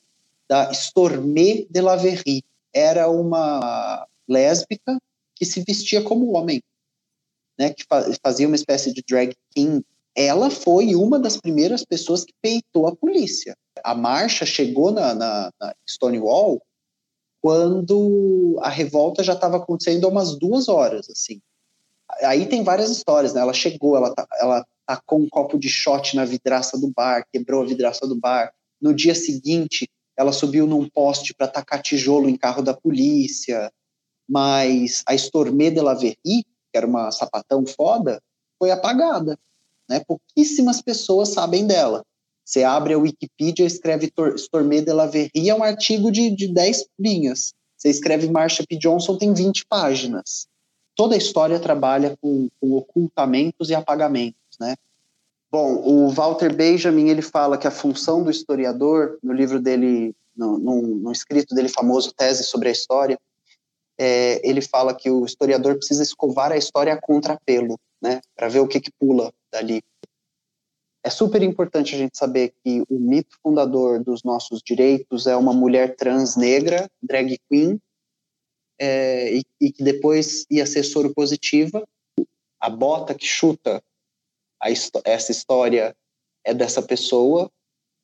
da 0.49 0.69
Stormé 0.73 1.65
de 1.69 1.79
la 1.81 1.95
Verrie. 1.95 2.43
Era 2.73 3.09
uma 3.09 4.05
lésbica 4.27 4.99
que 5.33 5.45
se 5.45 5.63
vestia 5.63 6.01
como 6.03 6.33
homem, 6.33 6.61
né, 7.57 7.73
que 7.73 7.85
fazia 8.21 8.45
uma 8.47 8.57
espécie 8.57 8.93
de 8.93 9.01
drag 9.07 9.33
king. 9.51 9.81
Ela 10.13 10.49
foi 10.49 10.93
uma 10.93 11.17
das 11.17 11.37
primeiras 11.37 11.85
pessoas 11.85 12.25
que 12.25 12.33
peitou 12.41 12.85
a 12.85 12.95
polícia. 12.95 13.55
A 13.81 13.95
marcha 13.95 14.45
chegou 14.45 14.91
na, 14.91 15.13
na, 15.13 15.51
na 15.59 15.73
Stonewall 15.87 16.61
quando 17.41 18.59
a 18.61 18.69
revolta 18.69 19.23
já 19.23 19.33
estava 19.33 19.57
acontecendo 19.57 20.05
há 20.05 20.09
umas 20.09 20.37
duas 20.37 20.67
horas, 20.67 21.09
assim. 21.09 21.41
Aí 22.21 22.45
tem 22.45 22.63
várias 22.63 22.89
histórias, 22.91 23.33
né? 23.33 23.41
Ela 23.41 23.53
chegou, 23.53 23.95
ela, 23.95 24.13
tá, 24.13 24.27
ela 24.39 24.65
tacou 24.85 25.19
um 25.19 25.29
copo 25.29 25.57
de 25.57 25.69
shot 25.69 26.15
na 26.15 26.25
vidraça 26.25 26.77
do 26.77 26.91
bar, 26.91 27.25
quebrou 27.31 27.63
a 27.63 27.65
vidraça 27.65 28.07
do 28.07 28.15
bar. 28.15 28.53
No 28.81 28.93
dia 28.93 29.15
seguinte, 29.15 29.89
ela 30.17 30.31
subiu 30.31 30.67
num 30.67 30.87
poste 30.87 31.33
para 31.33 31.47
tacar 31.47 31.81
tijolo 31.81 32.29
em 32.29 32.37
carro 32.37 32.61
da 32.61 32.73
polícia. 32.73 33.71
Mas 34.27 35.03
a 35.07 35.15
Stormé 35.15 35.69
de 35.69 35.81
la 35.81 35.97
que 35.97 36.43
era 36.73 36.87
uma 36.87 37.11
sapatão 37.11 37.65
foda, 37.65 38.21
foi 38.57 38.71
apagada. 38.71 39.37
Né? 39.89 40.01
Pouquíssimas 40.07 40.81
pessoas 40.81 41.29
sabem 41.29 41.65
dela. 41.65 42.03
Você 42.45 42.63
abre 42.63 42.93
a 42.93 42.97
Wikipedia, 42.97 43.65
escreve 43.65 44.11
Stormé 44.35 44.81
de 44.81 44.91
la 44.91 45.09
é 45.33 45.53
um 45.53 45.63
artigo 45.63 46.11
de, 46.11 46.29
de 46.29 46.53
10 46.53 46.85
linhas. 46.99 47.53
Você 47.77 47.89
escreve 47.89 48.29
Marsha 48.29 48.65
P. 48.67 48.77
Johnson, 48.77 49.17
tem 49.17 49.33
20 49.33 49.65
páginas. 49.67 50.47
Toda 50.95 51.15
a 51.15 51.17
história 51.17 51.59
trabalha 51.59 52.15
com, 52.21 52.49
com 52.59 52.73
ocultamentos 52.73 53.69
e 53.69 53.75
apagamentos 53.75 54.42
né? 54.59 54.75
Bom, 55.51 55.75
o 55.75 56.09
Walter 56.09 56.55
Benjamin 56.55 57.09
ele 57.09 57.21
fala 57.21 57.57
que 57.57 57.67
a 57.67 57.71
função 57.71 58.23
do 58.23 58.31
historiador, 58.31 59.19
no 59.21 59.31
livro 59.31 59.59
dele, 59.59 60.15
no, 60.35 60.57
no, 60.57 60.81
no 60.81 61.11
escrito 61.11 61.53
dele 61.53 61.69
famoso, 61.69 62.11
Tese 62.11 62.43
sobre 62.43 62.69
a 62.69 62.71
História, 62.71 63.19
é, 63.97 64.41
ele 64.47 64.61
fala 64.61 64.95
que 64.95 65.11
o 65.11 65.23
historiador 65.23 65.75
precisa 65.75 66.01
escovar 66.01 66.51
a 66.51 66.57
história 66.57 66.93
a 66.93 66.99
contrapelo, 66.99 67.79
né, 68.01 68.19
para 68.35 68.47
ver 68.47 68.61
o 68.61 68.67
que, 68.67 68.79
que 68.79 68.91
pula 68.99 69.31
dali. 69.51 69.83
É 71.03 71.09
super 71.09 71.43
importante 71.43 71.93
a 71.93 71.97
gente 71.97 72.17
saber 72.17 72.53
que 72.63 72.81
o 72.89 72.97
mito 72.97 73.37
fundador 73.43 74.03
dos 74.03 74.23
nossos 74.23 74.61
direitos 74.65 75.27
é 75.27 75.35
uma 75.35 75.53
mulher 75.53 75.95
trans 75.95 76.35
negra, 76.35 76.89
drag 77.01 77.37
queen, 77.49 77.79
é, 78.79 79.35
e, 79.35 79.43
e 79.61 79.71
que 79.71 79.83
depois 79.83 80.45
ia 80.49 80.65
ser 80.65 80.83
soro 80.83 81.13
positiva. 81.13 81.83
A 82.59 82.69
bota 82.69 83.13
que 83.13 83.25
chuta 83.25 83.83
a, 84.63 84.69
essa 85.03 85.31
história 85.31 85.95
é 86.43 86.53
dessa 86.53 86.81
pessoa, 86.81 87.51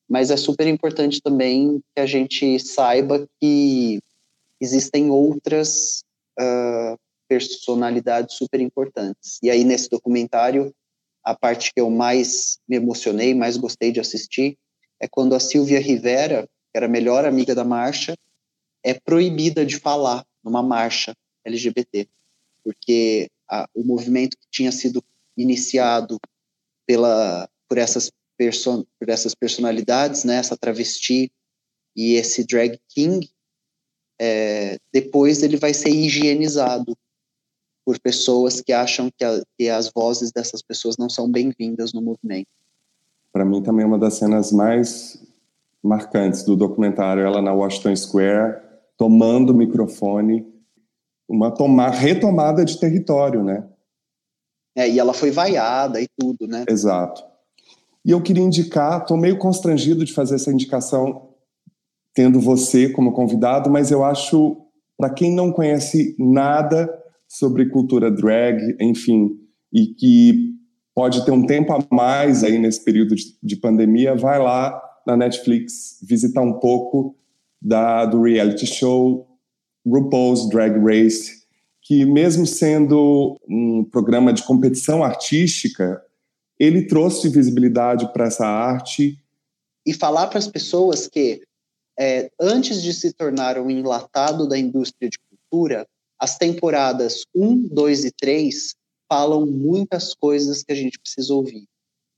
mas 0.08 0.32
é 0.32 0.38
super 0.38 0.68
importante 0.68 1.22
também 1.22 1.82
que 1.96 2.02
a 2.02 2.06
gente 2.06 2.60
saiba 2.60 3.28
que 3.40 4.02
existem 4.60 5.10
outras 5.10 6.04
uh, 6.40 6.98
personalidades 7.28 8.36
super 8.36 8.60
importantes. 8.60 9.40
E 9.42 9.50
aí, 9.50 9.64
nesse 9.64 9.90
documentário, 9.90 10.74
a 11.24 11.36
parte 11.36 11.72
que 11.74 11.80
eu 11.80 11.90
mais 11.90 12.60
me 12.68 12.76
emocionei, 12.76 13.34
mais 13.34 13.56
gostei 13.56 13.92
de 13.92 14.00
assistir, 14.00 14.58
é 15.00 15.08
quando 15.08 15.36
a 15.36 15.40
Silvia 15.40 15.80
Rivera, 15.80 16.44
que 16.44 16.78
era 16.78 16.88
a 16.88 16.90
melhor 16.90 17.24
amiga 17.24 17.54
da 17.54 17.64
marcha, 17.64 18.18
é 18.84 18.94
proibida 18.94 19.66
de 19.66 19.78
falar 19.78 20.26
numa 20.44 20.64
marcha 20.64 21.16
LGBT, 21.46 22.08
porque 22.64 23.30
a, 23.48 23.68
o 23.74 23.84
movimento 23.84 24.38
que 24.38 24.48
tinha 24.50 24.72
sido 24.72 25.04
iniciado 25.38 26.20
pela 26.90 27.48
por 27.70 27.78
essas 27.78 28.12
por 28.98 29.10
essas 29.10 29.36
personalidades, 29.36 30.24
né, 30.24 30.38
essa 30.38 30.58
travesti 30.58 31.30
e 31.94 32.14
esse 32.14 32.46
drag 32.46 32.80
king, 32.88 33.30
é, 34.20 34.78
depois 34.94 35.44
ele 35.44 35.58
vai 35.58 35.74
ser 35.74 35.90
higienizado 35.90 36.96
por 37.86 38.00
pessoas 38.00 38.62
que 38.62 38.72
acham 38.72 39.12
que, 39.16 39.26
a, 39.26 39.44
que 39.58 39.70
as 39.70 39.92
vozes 39.92 40.32
dessas 40.32 40.62
pessoas 40.62 40.96
não 40.98 41.10
são 41.10 41.30
bem-vindas 41.30 41.92
no 41.92 42.02
movimento. 42.02 42.48
Para 43.34 43.44
mim 43.44 43.62
também 43.62 43.84
é 43.84 43.88
uma 43.88 44.00
das 44.00 44.14
cenas 44.14 44.54
mais 44.54 45.22
marcantes 45.84 46.44
do 46.44 46.56
documentário, 46.56 47.24
ela 47.24 47.42
na 47.42 47.54
Washington 47.54 47.96
Square, 47.96 48.62
tomando 48.96 49.50
o 49.50 49.56
microfone, 49.56 50.48
uma 51.28 51.52
tomar, 51.52 51.90
retomada 51.90 52.64
de 52.64 52.80
território, 52.80 53.44
né? 53.44 53.68
É, 54.80 54.90
e 54.90 54.98
ela 54.98 55.14
foi 55.14 55.30
vaiada 55.30 56.00
e 56.02 56.08
tudo, 56.18 56.48
né? 56.48 56.64
Exato. 56.70 57.22
E 58.06 58.12
eu 58.12 58.22
queria 58.22 58.44
indicar, 58.44 59.02
estou 59.02 59.18
meio 59.18 59.38
constrangido 59.38 60.06
de 60.06 60.14
fazer 60.14 60.36
essa 60.36 60.50
indicação 60.50 61.32
tendo 62.14 62.40
você 62.40 62.88
como 62.88 63.12
convidado, 63.12 63.70
mas 63.70 63.92
eu 63.92 64.06
acho, 64.06 64.56
para 64.98 65.10
quem 65.10 65.36
não 65.36 65.52
conhece 65.52 66.16
nada 66.18 66.90
sobre 67.28 67.68
cultura 67.68 68.10
drag, 68.10 68.78
enfim, 68.80 69.38
e 69.74 69.88
que 69.88 70.54
pode 70.96 71.26
ter 71.26 71.32
um 71.32 71.46
tempo 71.46 71.74
a 71.74 71.86
mais 71.94 72.42
aí 72.42 72.58
nesse 72.58 72.82
período 72.82 73.16
de, 73.16 73.38
de 73.44 73.58
pandemia, 73.58 74.16
vai 74.16 74.40
lá 74.40 74.82
na 75.06 75.18
Netflix 75.18 76.00
visitar 76.02 76.42
um 76.42 76.54
pouco 76.54 77.18
da, 77.62 78.06
do 78.06 78.22
reality 78.22 78.66
show 78.66 79.28
RuPaul's 79.86 80.48
Drag 80.50 80.80
Race, 80.80 81.39
que 81.90 82.06
mesmo 82.06 82.46
sendo 82.46 83.42
um 83.50 83.84
programa 83.84 84.32
de 84.32 84.44
competição 84.44 85.04
artística, 85.04 86.00
ele 86.60 86.86
trouxe 86.86 87.28
visibilidade 87.30 88.14
para 88.14 88.28
essa 88.28 88.46
arte. 88.46 89.20
E 89.84 89.92
falar 89.92 90.28
para 90.28 90.38
as 90.38 90.48
pessoas 90.48 91.08
que, 91.08 91.42
é, 91.98 92.30
antes 92.40 92.84
de 92.84 92.94
se 92.94 93.12
tornar 93.12 93.58
um 93.58 93.72
enlatado 93.72 94.48
da 94.48 94.56
indústria 94.56 95.10
de 95.10 95.18
cultura, 95.18 95.88
as 96.20 96.38
temporadas 96.38 97.24
1, 97.34 97.70
2 97.70 98.06
e 98.06 98.12
3 98.12 98.76
falam 99.12 99.48
muitas 99.48 100.14
coisas 100.14 100.62
que 100.62 100.72
a 100.72 100.76
gente 100.76 101.00
precisa 101.00 101.34
ouvir. 101.34 101.66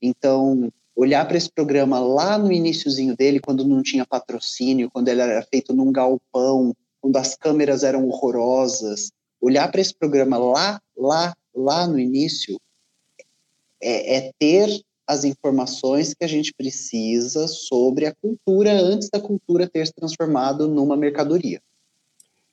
Então, 0.02 0.70
olhar 0.94 1.26
para 1.26 1.38
esse 1.38 1.50
programa 1.50 1.98
lá 1.98 2.36
no 2.36 2.52
iníciozinho 2.52 3.16
dele, 3.16 3.40
quando 3.40 3.66
não 3.66 3.82
tinha 3.82 4.04
patrocínio, 4.04 4.90
quando 4.90 5.08
ele 5.08 5.22
era 5.22 5.40
feito 5.50 5.72
num 5.72 5.90
galpão, 5.90 6.76
quando 7.00 7.16
as 7.16 7.34
câmeras 7.34 7.82
eram 7.82 8.06
horrorosas, 8.06 9.10
olhar 9.42 9.70
para 9.70 9.80
esse 9.80 9.92
programa 9.92 10.38
lá, 10.38 10.80
lá, 10.96 11.34
lá 11.52 11.86
no 11.86 11.98
início, 11.98 12.56
é, 13.82 14.16
é 14.16 14.32
ter 14.38 14.80
as 15.06 15.24
informações 15.24 16.14
que 16.14 16.24
a 16.24 16.28
gente 16.28 16.54
precisa 16.54 17.48
sobre 17.48 18.06
a 18.06 18.14
cultura 18.14 18.72
antes 18.72 19.10
da 19.10 19.20
cultura 19.20 19.68
ter 19.68 19.84
se 19.86 19.92
transformado 19.92 20.68
numa 20.68 20.96
mercadoria. 20.96 21.60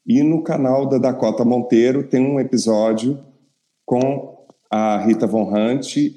E 0.06 0.24
no 0.24 0.44
canal 0.44 0.90
da 0.90 0.98
Dakota 0.98 1.46
Monteiro 1.46 2.08
tem 2.08 2.26
um 2.26 2.40
episódio 2.40 3.24
com 3.86 4.46
a 4.70 4.98
Rita 4.98 5.28
Von 5.28 5.54
Hunt 5.54 5.96
e, 5.98 6.14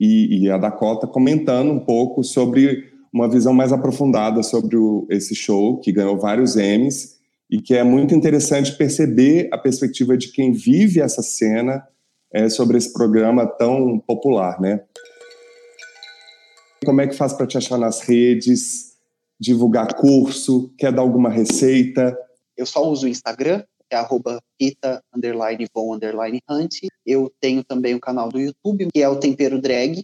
e 0.00 0.50
a 0.50 0.56
Dakota 0.56 1.06
comentando 1.06 1.70
um 1.70 1.80
pouco 1.80 2.24
sobre 2.24 2.90
uma 3.12 3.28
visão 3.28 3.52
mais 3.52 3.72
aprofundada 3.72 4.42
sobre 4.42 4.76
o, 4.76 5.06
esse 5.10 5.34
show, 5.34 5.78
que 5.78 5.92
ganhou 5.92 6.18
vários 6.18 6.56
Emmys, 6.56 7.15
e 7.50 7.60
que 7.60 7.74
é 7.74 7.84
muito 7.84 8.14
interessante 8.14 8.76
perceber 8.76 9.48
a 9.52 9.58
perspectiva 9.58 10.16
de 10.16 10.32
quem 10.32 10.52
vive 10.52 11.00
essa 11.00 11.22
cena 11.22 11.86
é, 12.32 12.48
sobre 12.48 12.76
esse 12.76 12.92
programa 12.92 13.46
tão 13.46 13.98
popular, 14.00 14.60
né? 14.60 14.84
Como 16.84 17.00
é 17.00 17.06
que 17.06 17.14
faz 17.14 17.32
para 17.32 17.46
te 17.46 17.56
achar 17.56 17.78
nas 17.78 18.00
redes, 18.00 18.96
divulgar 19.40 19.94
curso, 19.94 20.72
quer 20.76 20.92
dar 20.92 21.02
alguma 21.02 21.30
receita? 21.30 22.16
Eu 22.56 22.66
só 22.66 22.82
uso 22.88 23.06
o 23.06 23.08
Instagram, 23.08 23.64
é 23.90 23.96
arroba. 23.96 24.40
Eu 27.06 27.32
tenho 27.40 27.64
também 27.64 27.94
o 27.94 27.96
um 27.96 28.00
canal 28.00 28.28
do 28.28 28.40
YouTube, 28.40 28.88
que 28.92 29.02
é 29.02 29.08
o 29.08 29.20
Tempero 29.20 29.60
Drag. 29.60 30.02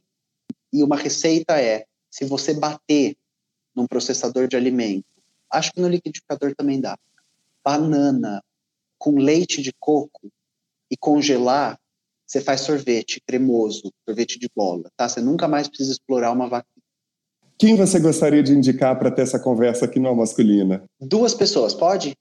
E 0.72 0.82
uma 0.82 0.97
receita 0.97 1.61
é, 1.61 1.84
se 2.11 2.24
você 2.24 2.55
bater 2.55 3.16
num 3.74 3.86
processador 3.86 4.47
de 4.47 4.57
alimento, 4.57 5.05
acho 5.51 5.72
que 5.72 5.80
no 5.80 5.88
liquidificador 5.88 6.55
também 6.55 6.80
dá, 6.80 6.97
banana 7.64 8.42
com 8.98 9.18
leite 9.18 9.60
de 9.60 9.72
coco 9.80 10.30
e 10.90 10.96
congelar, 10.96 11.78
você 12.26 12.40
faz 12.40 12.62
sorvete 12.62 13.20
cremoso, 13.26 13.92
sorvete 14.06 14.38
de 14.38 14.48
bola, 14.54 14.90
tá? 14.96 15.08
Você 15.08 15.20
nunca 15.20 15.48
mais 15.48 15.68
precisa 15.68 15.92
explorar 15.92 16.32
uma 16.32 16.48
vaquinha. 16.48 16.82
Quem 17.58 17.76
você 17.76 18.00
gostaria 18.00 18.42
de 18.42 18.52
indicar 18.52 18.98
para 18.98 19.10
ter 19.10 19.22
essa 19.22 19.38
conversa 19.38 19.84
aqui 19.84 20.00
no 20.00 20.14
Masculina? 20.14 20.84
Duas 21.00 21.34
pessoas, 21.34 21.74
pode? 21.74 22.16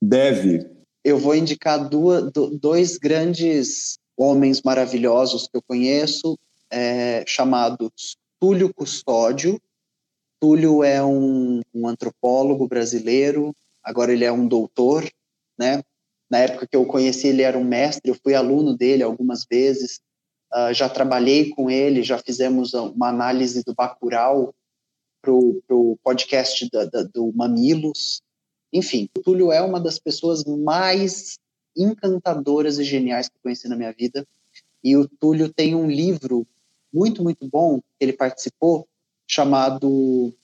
Deve. 0.00 0.66
Eu 1.04 1.18
vou 1.18 1.34
indicar 1.34 1.88
duas, 1.88 2.30
dois 2.32 2.96
grandes 2.96 3.98
homens 4.16 4.62
maravilhosos 4.62 5.48
que 5.48 5.56
eu 5.56 5.62
conheço, 5.62 6.38
é, 6.70 7.24
chamados 7.26 8.16
Túlio 8.40 8.72
Custódio. 8.72 9.60
Túlio 10.40 10.82
é 10.82 11.02
um, 11.04 11.60
um 11.74 11.86
antropólogo 11.86 12.66
brasileiro, 12.66 13.54
agora 13.82 14.12
ele 14.12 14.24
é 14.24 14.32
um 14.32 14.46
doutor, 14.46 15.08
né? 15.58 15.82
Na 16.30 16.38
época 16.38 16.66
que 16.66 16.76
eu 16.76 16.86
conheci, 16.86 17.28
ele 17.28 17.42
era 17.42 17.58
um 17.58 17.64
mestre, 17.64 18.10
eu 18.10 18.14
fui 18.22 18.34
aluno 18.34 18.76
dele 18.76 19.02
algumas 19.02 19.44
vezes, 19.44 20.00
uh, 20.52 20.72
já 20.72 20.88
trabalhei 20.88 21.50
com 21.50 21.70
ele, 21.70 22.02
já 22.02 22.18
fizemos 22.18 22.72
uma 22.72 23.08
análise 23.08 23.62
do 23.64 23.74
Bacurau 23.74 24.54
para 25.20 25.32
o 25.32 25.98
podcast 26.02 26.68
da, 26.70 26.84
da, 26.86 27.02
do 27.02 27.32
Mamilos. 27.34 28.22
Enfim, 28.72 29.08
o 29.16 29.20
Túlio 29.20 29.52
é 29.52 29.60
uma 29.60 29.78
das 29.78 29.98
pessoas 29.98 30.42
mais 30.44 31.38
encantadoras 31.76 32.78
e 32.78 32.84
geniais 32.84 33.28
que 33.28 33.36
eu 33.36 33.42
conheci 33.42 33.68
na 33.68 33.76
minha 33.76 33.92
vida. 33.92 34.26
E 34.82 34.96
o 34.96 35.06
Túlio 35.06 35.52
tem 35.52 35.74
um 35.74 35.88
livro 35.88 36.46
muito, 36.92 37.22
muito 37.22 37.48
bom, 37.48 37.78
que 37.78 37.84
ele 38.00 38.12
participou, 38.12 38.86
chamado 39.26 40.34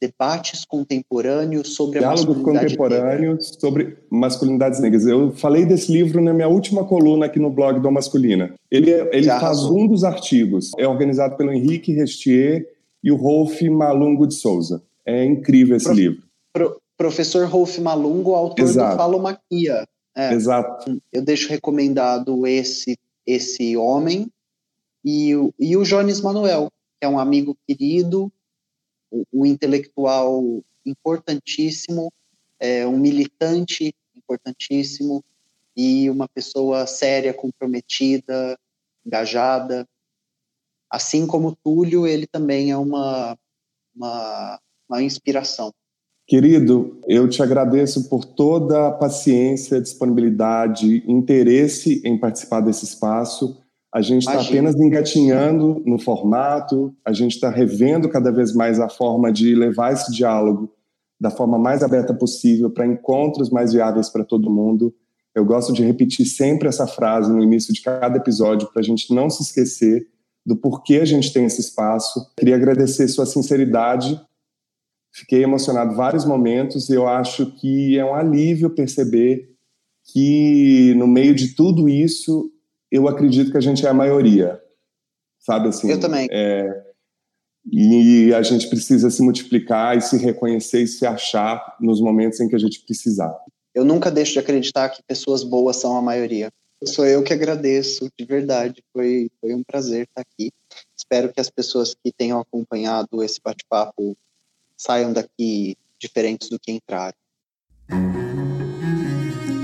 debates 0.00 0.64
contemporâneos 0.64 1.74
sobre 1.74 1.98
Diálogos 2.00 2.40
a 2.40 2.42
contemporâneos 2.42 3.46
negra. 3.46 3.60
sobre 3.60 3.96
masculinidades 4.10 4.80
negras. 4.80 5.06
Eu 5.06 5.32
falei 5.32 5.64
desse 5.64 5.92
livro 5.92 6.20
na 6.20 6.32
minha 6.32 6.48
última 6.48 6.84
coluna 6.84 7.26
aqui 7.26 7.38
no 7.38 7.50
blog 7.50 7.80
do 7.80 7.90
Masculina. 7.90 8.54
Ele, 8.70 8.90
é, 8.90 9.10
ele 9.12 9.26
faz 9.26 9.64
um 9.64 9.86
dos 9.86 10.04
artigos. 10.04 10.70
É 10.78 10.86
organizado 10.86 11.36
pelo 11.36 11.52
Henrique 11.52 11.92
Restier 11.92 12.66
e 13.02 13.10
o 13.10 13.16
Rolf 13.16 13.62
Malungo 13.62 14.26
de 14.26 14.34
Souza. 14.34 14.82
É 15.06 15.24
incrível 15.24 15.76
esse 15.76 15.86
Pro, 15.86 15.94
livro. 15.94 16.22
Pro, 16.52 16.80
professor 16.96 17.46
Rolf 17.46 17.78
Malungo, 17.78 18.34
autor 18.34 18.62
Exato. 18.62 18.92
do 18.92 18.98
Falomaquia. 18.98 19.86
É, 20.16 20.34
Exato. 20.34 21.00
Eu 21.12 21.22
deixo 21.22 21.48
recomendado 21.48 22.46
esse, 22.46 22.98
esse 23.24 23.76
homem 23.76 24.26
e, 25.04 25.32
e 25.58 25.76
o 25.76 25.84
Jones 25.84 26.20
Manuel, 26.20 26.68
que 27.00 27.06
é 27.06 27.08
um 27.08 27.18
amigo 27.18 27.56
querido, 27.66 28.30
um 29.32 29.44
intelectual 29.46 30.62
importantíssimo, 30.84 32.12
é, 32.58 32.86
um 32.86 32.98
militante 32.98 33.94
importantíssimo 34.16 35.24
e 35.76 36.10
uma 36.10 36.28
pessoa 36.28 36.86
séria, 36.86 37.32
comprometida, 37.32 38.58
engajada. 39.06 39.86
Assim 40.90 41.26
como 41.26 41.56
Túlio, 41.56 42.06
ele 42.06 42.26
também 42.26 42.70
é 42.70 42.76
uma, 42.76 43.38
uma, 43.94 44.60
uma 44.88 45.02
inspiração. 45.02 45.72
Querido, 46.26 47.00
eu 47.06 47.26
te 47.26 47.42
agradeço 47.42 48.08
por 48.08 48.22
toda 48.22 48.88
a 48.88 48.92
paciência, 48.92 49.80
disponibilidade, 49.80 51.02
interesse 51.10 52.02
em 52.04 52.18
participar 52.18 52.60
desse 52.60 52.84
espaço. 52.84 53.62
A 53.92 54.02
gente 54.02 54.26
está 54.26 54.40
apenas 54.40 54.74
engatinhando 54.76 55.82
no 55.86 55.98
formato, 55.98 56.94
a 57.04 57.12
gente 57.12 57.32
está 57.32 57.48
revendo 57.48 58.08
cada 58.08 58.30
vez 58.30 58.52
mais 58.52 58.78
a 58.78 58.88
forma 58.88 59.32
de 59.32 59.54
levar 59.54 59.92
esse 59.92 60.12
diálogo 60.12 60.70
da 61.20 61.30
forma 61.30 61.58
mais 61.58 61.82
aberta 61.82 62.14
possível 62.14 62.70
para 62.70 62.86
encontros 62.86 63.50
mais 63.50 63.72
viáveis 63.72 64.08
para 64.08 64.24
todo 64.24 64.50
mundo. 64.50 64.94
Eu 65.34 65.44
gosto 65.44 65.72
de 65.72 65.82
repetir 65.82 66.26
sempre 66.26 66.68
essa 66.68 66.86
frase 66.86 67.32
no 67.32 67.42
início 67.42 67.72
de 67.72 67.80
cada 67.80 68.18
episódio 68.18 68.68
para 68.68 68.80
a 68.80 68.84
gente 68.84 69.12
não 69.14 69.30
se 69.30 69.42
esquecer 69.42 70.06
do 70.44 70.56
porquê 70.56 70.96
a 70.96 71.04
gente 71.04 71.32
tem 71.32 71.44
esse 71.44 71.60
espaço. 71.60 72.26
Queria 72.38 72.56
agradecer 72.56 73.08
sua 73.08 73.26
sinceridade. 73.26 74.20
Fiquei 75.12 75.42
emocionado 75.42 75.96
vários 75.96 76.24
momentos 76.24 76.88
e 76.88 76.94
eu 76.94 77.08
acho 77.08 77.52
que 77.52 77.98
é 77.98 78.04
um 78.04 78.14
alívio 78.14 78.70
perceber 78.70 79.50
que 80.12 80.94
no 80.96 81.06
meio 81.06 81.34
de 81.34 81.54
tudo 81.54 81.88
isso, 81.88 82.50
eu 82.90 83.08
acredito 83.08 83.50
que 83.50 83.56
a 83.56 83.60
gente 83.60 83.84
é 83.84 83.88
a 83.88 83.94
maioria. 83.94 84.60
Sabe 85.38 85.68
assim? 85.68 85.90
Eu 85.90 86.00
também. 86.00 86.28
É, 86.30 86.88
e 87.70 88.32
a 88.34 88.42
gente 88.42 88.68
precisa 88.68 89.10
se 89.10 89.22
multiplicar 89.22 89.96
e 89.96 90.00
se 90.00 90.16
reconhecer 90.16 90.82
e 90.82 90.88
se 90.88 91.06
achar 91.06 91.76
nos 91.80 92.00
momentos 92.00 92.40
em 92.40 92.48
que 92.48 92.56
a 92.56 92.58
gente 92.58 92.80
precisar. 92.84 93.36
Eu 93.74 93.84
nunca 93.84 94.10
deixo 94.10 94.32
de 94.32 94.38
acreditar 94.38 94.88
que 94.88 95.02
pessoas 95.02 95.44
boas 95.44 95.76
são 95.76 95.96
a 95.96 96.02
maioria. 96.02 96.50
Sou 96.84 97.04
eu 97.04 97.22
que 97.22 97.32
agradeço, 97.32 98.08
de 98.18 98.24
verdade. 98.24 98.82
Foi, 98.92 99.28
foi 99.40 99.54
um 99.54 99.62
prazer 99.62 100.06
estar 100.08 100.22
aqui. 100.22 100.50
Espero 100.96 101.32
que 101.32 101.40
as 101.40 101.50
pessoas 101.50 101.94
que 101.94 102.12
tenham 102.12 102.40
acompanhado 102.40 103.22
esse 103.22 103.40
bate-papo 103.42 104.16
saiam 104.76 105.12
daqui 105.12 105.76
diferentes 106.00 106.48
do 106.48 106.58
que 106.58 106.72
entraram. 106.72 107.16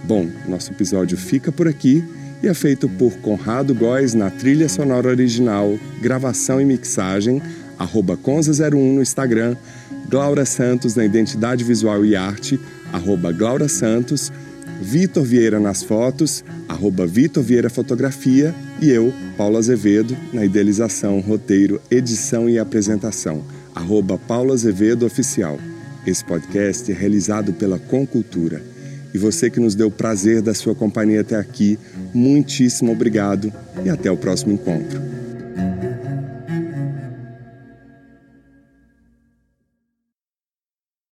Bom, 0.04 0.28
nosso 0.46 0.70
episódio 0.70 1.16
fica 1.16 1.50
por 1.50 1.66
aqui 1.66 2.04
e 2.42 2.48
é 2.48 2.52
feito 2.52 2.90
por 2.90 3.12
Conrado 3.22 3.74
Góes 3.74 4.12
na 4.12 4.28
trilha 4.28 4.68
sonora 4.68 5.08
original, 5.08 5.78
gravação 6.02 6.60
e 6.60 6.64
mixagem, 6.66 7.40
arroba 7.78 8.18
Conza01 8.18 8.74
no 8.74 9.00
Instagram, 9.00 9.56
Glaura 10.10 10.44
Santos 10.44 10.94
na 10.94 11.06
identidade 11.06 11.64
visual 11.64 12.04
e 12.04 12.14
arte, 12.14 12.60
arroba 12.92 13.32
Glaura 13.32 13.66
Santos, 13.66 14.30
Vitor 14.82 15.22
Vieira 15.22 15.60
nas 15.60 15.84
fotos, 15.84 16.44
arroba 16.68 17.06
Vitor 17.06 17.42
Vieira 17.42 17.70
Fotografia 17.70 18.52
e 18.80 18.90
eu, 18.90 19.14
Paulo 19.36 19.56
Azevedo, 19.56 20.16
na 20.32 20.44
idealização, 20.44 21.20
roteiro, 21.20 21.80
edição 21.88 22.50
e 22.50 22.58
apresentação, 22.58 23.44
arroba 23.72 24.18
Paulo 24.18 24.52
Azevedo 24.52 25.06
Oficial. 25.06 25.56
Esse 26.04 26.24
podcast 26.24 26.90
é 26.90 26.94
realizado 26.94 27.52
pela 27.52 27.78
Concultura. 27.78 28.60
E 29.14 29.18
você 29.18 29.48
que 29.48 29.60
nos 29.60 29.76
deu 29.76 29.86
o 29.86 29.90
prazer 29.90 30.42
da 30.42 30.52
sua 30.52 30.74
companhia 30.74 31.20
até 31.20 31.36
aqui, 31.36 31.78
muitíssimo 32.12 32.90
obrigado 32.90 33.52
e 33.84 33.88
até 33.88 34.10
o 34.10 34.16
próximo 34.16 34.52
encontro. 34.52 35.21